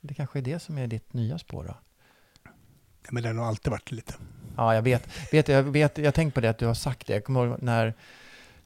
det 0.00 0.14
kanske 0.14 0.38
är 0.38 0.42
det 0.42 0.58
som 0.58 0.78
är 0.78 0.86
ditt 0.86 1.12
nya 1.12 1.38
spår 1.38 1.64
då. 1.64 1.74
Ja, 3.04 3.08
men 3.12 3.22
det 3.22 3.28
har 3.28 3.34
nog 3.34 3.44
alltid 3.44 3.70
varit 3.70 3.92
lite. 3.92 4.14
Ja, 4.56 4.74
jag 4.74 4.82
vet. 4.82 5.32
vet, 5.32 5.48
jag, 5.48 5.62
vet 5.62 5.98
jag 5.98 6.14
tänkt 6.14 6.34
på 6.34 6.40
det 6.40 6.50
att 6.50 6.58
du 6.58 6.66
har 6.66 6.74
sagt 6.74 7.06
det. 7.06 7.12
Jag 7.12 7.24
kommer 7.24 7.46
ihåg 7.46 7.62
när, 7.62 7.94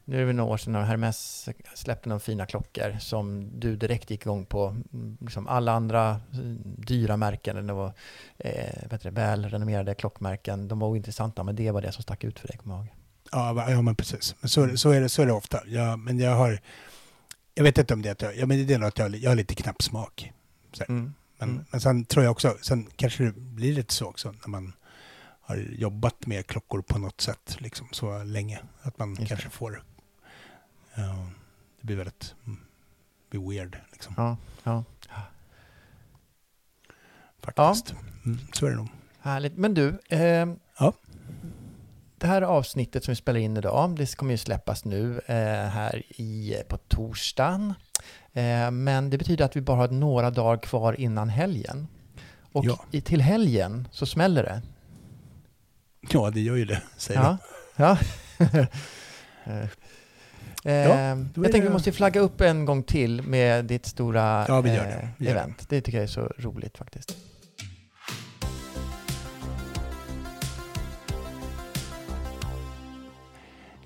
nu 0.05 0.17
är 0.17 0.21
det 0.21 0.27
väl 0.27 0.37
några 0.37 0.53
år 0.53 0.57
sedan, 0.57 0.73
när 0.73 0.83
Hermes 0.83 1.49
släppte 1.75 2.09
några 2.09 2.21
fina 2.21 2.47
klockor 2.47 2.97
som 3.01 3.51
du 3.61 3.77
direkt 3.77 4.11
gick 4.11 4.23
igång 4.23 4.47
på. 4.47 4.77
Liksom 5.21 5.49
alla 5.49 5.73
andra 5.73 6.11
eh, 6.11 6.39
dyra 6.77 7.17
märken, 7.17 7.67
det 7.67 7.73
var 7.73 7.93
eh, 8.39 9.11
välrenommerade 9.11 9.95
klockmärken, 9.95 10.69
de 10.69 10.79
var 10.79 10.89
ointressanta, 10.89 11.43
men 11.43 11.57
det 11.57 11.71
var 11.71 11.83
det 11.83 11.93
som 11.93 12.03
stack 12.03 12.25
ut 12.25 12.39
för 12.39 12.49
dig, 12.49 12.57
kommer 12.57 12.75
jag 12.75 12.85
ihåg. 12.85 12.95
Ja, 13.33 13.71
ja 13.71 13.83
men 13.83 13.97
precis. 13.97 14.35
Men 14.41 14.49
så, 14.49 14.77
så, 14.77 14.91
är 14.91 15.01
det, 15.01 15.09
så 15.09 15.23
är 15.23 15.27
det 15.27 15.33
ofta. 15.33 15.61
Ja, 15.67 15.97
men 15.97 16.19
jag 16.19 16.37
har... 16.37 16.61
Jag 17.55 17.65
vet 17.65 17.79
inte 17.79 17.95
om 17.95 18.03
det 18.03 18.09
är 18.09 18.13
att 18.13 18.23
jag... 18.23 18.37
Ja, 18.37 18.47
men 18.47 18.67
det 18.67 18.75
är 18.75 18.83
att 18.83 18.99
jag, 18.99 19.17
jag 19.17 19.31
har 19.31 19.37
lite 19.37 19.55
knapp 19.55 19.83
smak. 19.83 20.33
Mm. 20.89 21.15
Men, 21.39 21.49
Mm. 21.51 21.65
men 21.71 21.81
sen 21.81 22.05
tror 22.05 22.25
jag 22.25 22.31
också... 22.31 22.57
Sen 22.63 22.91
kanske 22.97 23.25
det 23.25 23.33
blir 23.33 23.73
lite 23.73 23.95
så 23.95 24.07
också 24.07 24.33
när 24.33 24.49
man 24.49 24.73
har 25.41 25.57
jobbat 25.57 26.27
med 26.27 26.47
klockor 26.47 26.83
på 26.83 26.99
något 26.99 27.21
sätt 27.21 27.57
liksom 27.59 27.89
så 27.93 28.23
länge. 28.25 28.61
Att 28.83 28.99
man 28.99 29.09
Just 29.11 29.21
det. 29.21 29.27
kanske 29.29 29.51
får... 29.51 29.83
ja, 30.95 31.29
det 31.81 31.87
blir 31.87 31.97
väldigt... 31.97 32.35
mm, 32.47 32.59
blir 33.31 33.49
weird 33.51 33.77
liksom. 33.93 34.15
Ja, 34.17 34.37
ja. 34.65 34.85
Faktiskt. 37.43 37.95
Mm, 38.25 38.39
så 38.53 38.67
är 38.67 38.71
det 38.71 38.77
nog. 38.77 38.89
Härligt. 39.21 39.57
Men 39.57 39.75
du, 39.75 39.99
eh, 40.09 40.47
Ja. 40.79 40.93
det 42.19 42.27
här 42.27 42.43
avsnittet 42.43 43.05
som 43.05 43.13
vi 43.13 43.17
spelar 43.17 43.41
in 43.41 43.57
idag, 43.57 43.97
det 43.97 44.17
kommer 44.17 44.33
ju 44.33 44.39
släppas 44.39 44.85
nu 44.85 45.21
eh, 45.27 45.69
här 45.69 46.03
i, 46.21 46.63
på 46.69 46.77
torsdagen. 46.77 47.75
Eh, 48.39 48.71
men 48.71 49.11
det 49.11 49.19
betyder 49.19 49.45
att 49.45 49.57
vi 49.57 49.61
bara 49.61 49.77
har 49.77 49.89
några 49.89 50.31
dagar 50.31 50.57
kvar 50.63 51.01
innan 51.01 51.29
helgen. 51.29 51.89
Och 52.53 52.65
Ja. 52.65 52.85
i, 52.91 53.01
till 53.01 53.21
helgen 53.21 53.89
så 53.93 54.07
smäller 54.07 54.43
det. 54.43 54.63
Ja, 56.11 56.31
det 56.31 56.41
gör 56.41 56.57
ju 56.57 56.65
det, 56.65 56.83
säger 56.97 57.21
Ja. 57.21 57.39
ja. 57.77 57.99
Eh, 59.45 59.67
Ja, 60.65 60.73
eh, 60.73 60.99
jag 60.99 61.35
tänker 61.35 61.53
det- 61.53 61.61
vi 61.61 61.69
måste 61.71 61.93
flagga 61.93 62.21
upp 62.21 62.41
en 62.41 62.65
gång 62.65 62.83
till 62.83 63.23
med 63.23 63.65
ditt 63.65 63.87
stora 63.87 64.45
Ja, 64.49 64.61
vi 64.61 64.71
gör 64.75 64.85
det. 64.85 65.09
Vi 65.17 65.27
gör 65.27 65.35
det. 65.35 65.41
event. 65.41 65.69
Det 65.69 65.81
tycker 65.81 65.99
jag 65.99 66.03
är 66.05 66.09
så 66.09 66.33
roligt 66.39 66.79
faktiskt. 66.79 67.17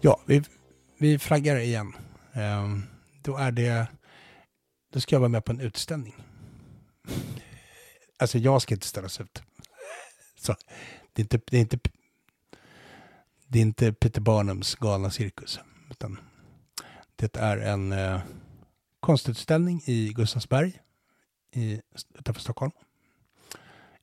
Ja, 0.00 0.20
vi, 0.26 0.42
vi 0.98 1.18
flaggar 1.18 1.56
igen. 1.56 1.92
Ehm, 2.32 2.82
då 3.22 3.36
är 3.36 3.52
det... 3.52 3.86
Då 4.92 5.00
ska 5.00 5.14
jag 5.14 5.20
vara 5.20 5.28
med 5.28 5.44
på 5.44 5.52
en 5.52 5.60
utställning. 5.60 6.14
Alltså 8.18 8.38
jag 8.38 8.62
ska 8.62 8.74
inte 8.74 8.86
ställas 8.86 9.20
ut. 9.20 9.42
Så, 10.36 10.54
det, 11.12 11.22
är 11.22 11.24
inte, 11.24 11.40
det, 11.46 11.56
är 11.56 11.60
inte, 11.60 11.78
det 13.46 13.58
är 13.58 13.62
inte 13.62 13.92
Peter 13.92 14.20
Barnums 14.20 14.74
galna 14.74 15.10
cirkus. 15.10 15.60
Utan 15.90 16.18
det 17.16 17.36
är 17.36 17.56
en 17.56 17.92
eh, 17.92 18.20
konstutställning 19.00 19.82
i 19.86 20.12
Gustavsberg 20.12 20.80
i, 21.52 21.80
utanför 22.18 22.40
Stockholm. 22.40 22.72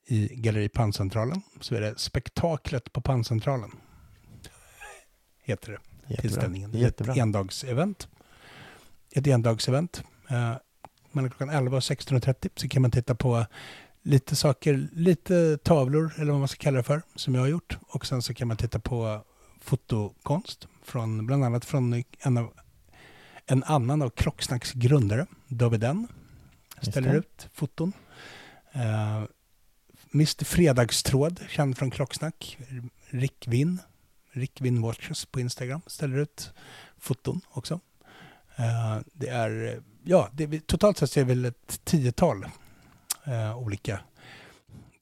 I 0.04 0.28
Galleri 0.34 0.68
Panncentralen. 0.68 1.42
Så 1.60 1.74
är 1.74 1.80
det 1.80 1.98
Spektaklet 1.98 2.92
på 2.92 3.00
Panncentralen. 3.00 3.70
Heter 5.42 5.72
det 5.72 5.78
Jättebra. 6.00 6.20
tillställningen. 6.20 6.72
Jättebra. 6.72 7.12
ett 7.12 7.18
endagsevent. 7.18 8.08
Ett 9.10 9.26
endagsevent. 9.26 10.04
Eh, 10.28 10.56
mellan 11.12 11.30
klockan 11.30 11.50
11 11.50 11.76
och 11.76 11.82
16.30 11.82 12.50
så 12.56 12.68
kan 12.68 12.82
man 12.82 12.90
titta 12.90 13.14
på 13.14 13.46
lite 14.02 14.36
saker, 14.36 14.88
lite 14.92 15.58
tavlor 15.58 16.12
eller 16.16 16.30
vad 16.30 16.38
man 16.38 16.48
ska 16.48 16.62
kalla 16.62 16.76
det 16.76 16.82
för, 16.82 17.02
som 17.14 17.34
jag 17.34 17.42
har 17.42 17.48
gjort. 17.48 17.78
Och 17.80 18.06
sen 18.06 18.22
så 18.22 18.34
kan 18.34 18.48
man 18.48 18.56
titta 18.56 18.78
på 18.78 19.24
fotokonst, 19.60 20.68
från, 20.82 21.26
bland 21.26 21.44
annat 21.44 21.64
från 21.64 22.04
en, 22.18 22.36
av, 22.36 22.52
en 23.46 23.64
annan 23.64 24.02
av 24.02 24.10
Klocksnacks 24.10 24.72
grundare, 24.72 25.26
David 25.48 25.84
N. 25.84 26.08
Ställer 26.82 27.14
ut 27.14 27.48
foton. 27.52 27.92
Uh, 28.76 29.24
Mr 30.14 30.44
Fredagstråd, 30.44 31.40
känd 31.48 31.78
från 31.78 31.90
Klocksnack, 31.90 32.58
Rick 33.10 33.48
Winn, 33.48 33.78
Rick 34.32 34.60
Winn 34.60 34.82
Watches 34.82 35.26
på 35.26 35.40
Instagram, 35.40 35.80
ställer 35.86 36.18
ut 36.18 36.52
foton 36.98 37.40
också. 37.48 37.80
Eh, 38.56 38.98
det 39.12 39.28
är, 39.28 39.82
ja, 40.02 40.28
det, 40.32 40.66
totalt 40.66 40.98
sett 40.98 41.10
så 41.10 41.20
är 41.20 41.24
det 41.24 41.28
väl 41.28 41.44
ett 41.44 41.84
tiotal 41.84 42.46
eh, 43.24 43.58
olika 43.58 44.00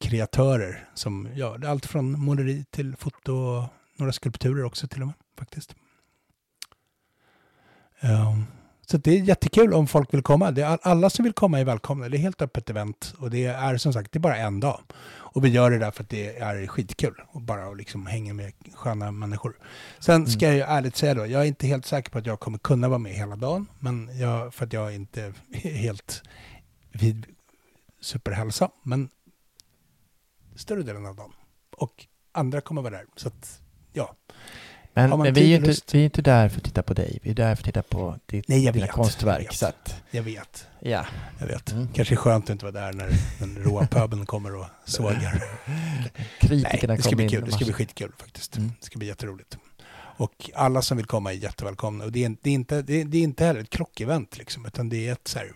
kreatörer 0.01 0.89
som 0.95 1.29
gör. 1.35 1.65
Allt 1.65 1.87
från 1.87 2.21
måleri 2.21 2.65
till 2.71 2.97
foto 2.97 3.33
och 3.33 3.65
några 3.97 4.13
skulpturer 4.13 4.65
också 4.65 4.89
till 4.89 5.01
och 5.01 5.07
med 5.07 5.17
faktiskt. 5.39 5.75
Eh, 8.01 8.39
så 8.91 8.97
det 8.97 9.11
är 9.11 9.19
jättekul 9.21 9.75
om 9.75 9.87
folk 9.87 10.15
vill 10.15 10.23
komma. 10.23 10.51
Det 10.51 10.63
är 10.63 10.67
all- 10.67 10.79
alla 10.83 11.11
som 11.11 11.23
vill 11.23 11.33
komma 11.33 11.61
är 11.61 11.65
välkomna. 11.65 12.09
Det 12.09 12.17
är 12.17 12.19
helt 12.19 12.43
öppet 12.43 12.71
event 12.71 13.15
och 13.19 13.31
det 13.31 13.45
är 13.45 13.77
som 13.77 13.93
sagt 13.93 14.13
det 14.13 14.19
är 14.19 14.21
bara 14.21 14.37
en 14.37 14.61
dag. 14.61 14.81
Och 15.31 15.45
vi 15.45 15.49
gör 15.49 15.71
det 15.71 15.79
där 15.79 15.91
för 15.91 16.03
att 16.03 16.09
det 16.09 16.37
är 16.39 16.67
skitkul 16.67 17.15
och 17.29 17.41
bara 17.43 17.73
liksom 17.73 18.07
hänga 18.07 18.35
med 18.35 18.53
sköna 18.75 19.11
människor. 19.11 19.59
Sen 19.99 20.27
ska 20.27 20.47
jag 20.47 20.55
ju 20.55 20.61
ärligt 20.61 20.97
säga 20.97 21.15
då, 21.15 21.27
jag 21.27 21.43
är 21.43 21.47
inte 21.47 21.67
helt 21.67 21.87
säker 21.87 22.11
på 22.11 22.19
att 22.19 22.27
jag 22.27 22.41
kommer 22.41 22.59
kunna 22.59 22.89
vara 22.89 22.99
med 22.99 23.13
hela 23.13 23.37
dagen. 23.37 23.67
Men 23.79 24.19
jag, 24.19 24.55
för 24.55 24.67
att 24.67 24.73
jag 24.73 24.95
inte 24.95 25.23
är 25.23 25.59
helt 25.59 26.23
vid 26.93 27.27
superhälsa. 28.01 28.71
Men 28.83 29.09
större 30.57 30.83
delen 30.83 31.07
av 31.07 31.17
dagen. 31.17 31.33
Och 31.77 32.07
andra 32.33 32.61
kommer 32.61 32.83
vara 32.83 32.95
där. 32.97 33.05
Så 33.17 33.29
att, 33.29 33.61
ja. 33.93 34.17
Men, 34.99 35.19
men 35.19 35.35
vi, 35.35 35.53
är 35.53 35.57
inte, 35.57 35.75
vi 35.93 36.01
är 36.01 36.05
inte 36.05 36.23
där 36.23 36.49
för 36.49 36.57
att 36.57 36.65
titta 36.65 36.83
på 36.83 36.95
dig. 36.95 37.19
Vi 37.23 37.31
är 37.31 37.35
där 37.35 37.55
för 37.55 37.63
att 37.63 37.65
titta 37.65 37.83
på 37.83 38.19
ditt, 38.27 38.49
Nej, 38.49 38.65
jag 38.65 38.75
dina 38.75 38.87
vet, 38.87 38.95
konstverk. 38.95 39.39
jag 39.39 39.49
vet. 39.49 39.57
Så 39.57 39.67
att, 39.67 40.03
Jag 40.11 40.23
vet. 40.23 40.67
ja. 40.81 41.07
Jag 41.41 41.47
vet. 41.47 41.73
Mm. 41.73 41.89
Kanske 41.95 42.15
är 42.15 42.17
skönt 42.17 42.45
att 42.45 42.51
inte 42.51 42.65
vara 42.65 42.73
där 42.73 42.93
när 42.93 43.11
den 43.39 43.57
råa 43.57 43.87
pöbeln 43.91 44.27
kommer 44.27 44.55
och 44.55 44.67
sågar. 44.85 45.43
Nej, 45.67 46.13
Kritikerna 46.41 46.97
det 46.97 47.03
ska 47.03 47.17
bli 47.17 47.29
kul. 47.29 47.45
Det 47.45 47.53
ska 47.53 47.65
bli 47.65 47.75
skitkul 47.75 48.13
faktiskt. 48.19 48.57
Mm. 48.57 48.73
Det 48.81 48.87
ska 48.87 48.99
bli 48.99 49.09
jätteroligt. 49.09 49.59
Och 50.19 50.51
alla 50.55 50.83
som 50.83 50.97
vill 50.97 51.07
komma 51.07 51.33
är 51.33 51.37
jättevälkomna. 51.37 52.05
Och 52.05 52.13
det 52.13 52.25
är, 52.25 52.37
det 52.43 52.51
är, 52.51 52.55
inte, 52.55 52.83
det 52.83 53.01
är, 53.01 53.05
det 53.05 53.19
är 53.19 53.23
inte 53.23 53.45
heller 53.45 53.61
ett 53.61 53.71
krockevent, 53.71 54.39
liksom, 54.39 54.67
utan 54.67 54.89
det 54.89 55.09
är 55.09 55.13
ett 55.13 55.29
så 55.29 55.39
här, 55.39 55.53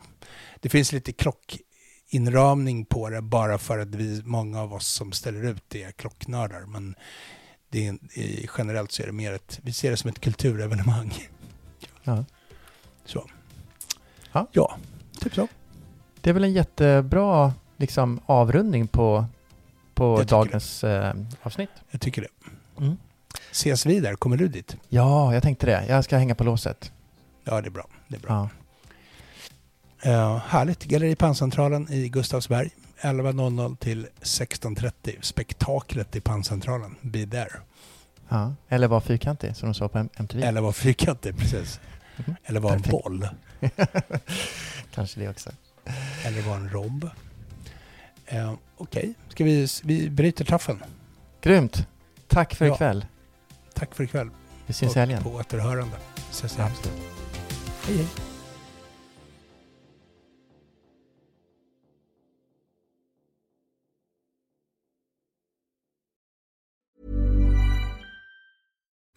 det 0.60 0.68
finns 0.68 0.92
lite 0.92 1.12
klockinramning 1.12 2.84
på 2.84 3.10
det 3.10 3.22
bara 3.22 3.58
för 3.58 3.78
att 3.78 3.94
vi, 3.94 4.22
många 4.24 4.60
av 4.60 4.74
oss 4.74 4.88
som 4.88 5.12
ställer 5.12 5.44
ut 5.44 5.62
det 5.68 5.82
är 5.82 5.92
klocknördar. 5.92 6.66
Men 6.66 6.94
det 7.72 7.88
är, 7.88 7.98
generellt 8.58 8.92
så 8.92 9.02
är 9.02 9.06
det 9.06 9.12
mer 9.12 9.32
ett, 9.32 9.60
vi 9.62 9.72
ser 9.72 9.90
det 9.90 9.96
som 9.96 10.10
ett 10.10 10.20
kulturevenemang. 10.20 11.12
Ja. 12.04 12.24
Så. 13.04 13.28
Ja. 14.32 14.46
ja, 14.52 14.76
typ 15.20 15.34
så. 15.34 15.48
Det 16.20 16.30
är 16.30 16.34
väl 16.34 16.44
en 16.44 16.52
jättebra 16.52 17.52
liksom, 17.76 18.20
avrundning 18.26 18.88
på, 18.88 19.24
på 19.94 20.22
dagens 20.22 20.84
eh, 20.84 21.14
avsnitt. 21.42 21.70
Jag 21.90 22.00
tycker 22.00 22.22
det. 22.22 22.28
Mm. 22.84 22.96
Ses 23.50 23.86
vi 23.86 24.00
där? 24.00 24.14
Kommer 24.14 24.36
du 24.36 24.48
dit? 24.48 24.76
Ja, 24.88 25.34
jag 25.34 25.42
tänkte 25.42 25.66
det. 25.66 25.86
Jag 25.88 26.04
ska 26.04 26.16
hänga 26.16 26.34
på 26.34 26.44
låset. 26.44 26.92
Ja, 27.44 27.60
det 27.60 27.68
är 27.68 27.70
bra. 27.70 27.86
Det 28.08 28.16
är 28.16 28.20
bra. 28.20 28.48
Ja. 30.02 30.10
Uh, 30.10 30.36
härligt. 30.36 30.84
Galleri 30.84 31.16
Panncentralen 31.16 31.92
i 31.92 32.08
Gustavsberg. 32.08 32.70
11.00 33.02 33.76
till 33.76 34.06
16.30. 34.20 35.16
Spektaklet 35.20 36.16
i 36.16 36.20
Panncentralen. 36.20 36.96
Be 37.00 37.26
there. 37.26 37.50
Ja. 38.28 38.54
Eller 38.68 38.88
var 38.88 39.00
fyrkantig, 39.00 39.56
som 39.56 39.68
de 39.68 39.74
sa 39.74 39.88
på 39.88 39.98
MTV. 40.16 40.42
Eller 40.42 40.60
var 40.60 40.72
fyrkantig, 40.72 41.36
precis. 41.38 41.80
Mhm. 42.16 42.34
Eller 42.44 42.60
var 42.60 42.72
en 42.72 42.82
boll. 42.82 43.28
Kanske 44.94 45.20
det 45.20 45.28
också. 45.28 45.50
Eller 46.24 46.42
var 46.42 46.56
en 46.56 46.70
robb. 46.70 47.10
Uh, 48.32 48.54
Okej, 48.76 49.14
ska 49.28 49.44
vi, 49.44 49.68
vi 49.82 50.10
bryter 50.10 50.44
taffen. 50.44 50.82
Grymt! 51.40 51.86
Tack 52.28 52.54
för 52.54 52.66
Ja. 52.66 52.74
ikväll. 52.74 53.06
Tack 53.74 53.94
för 53.94 54.04
ikväll. 54.04 54.30
Vi 54.66 54.72
syns 54.72 54.96
i 54.96 54.98
helgen. 54.98 55.22
På 55.22 55.30
återhörande. 55.30 55.96
Ses. 56.30 56.58
Absolut. 56.58 56.98
Hej, 57.86 57.96
hej. 57.96 58.06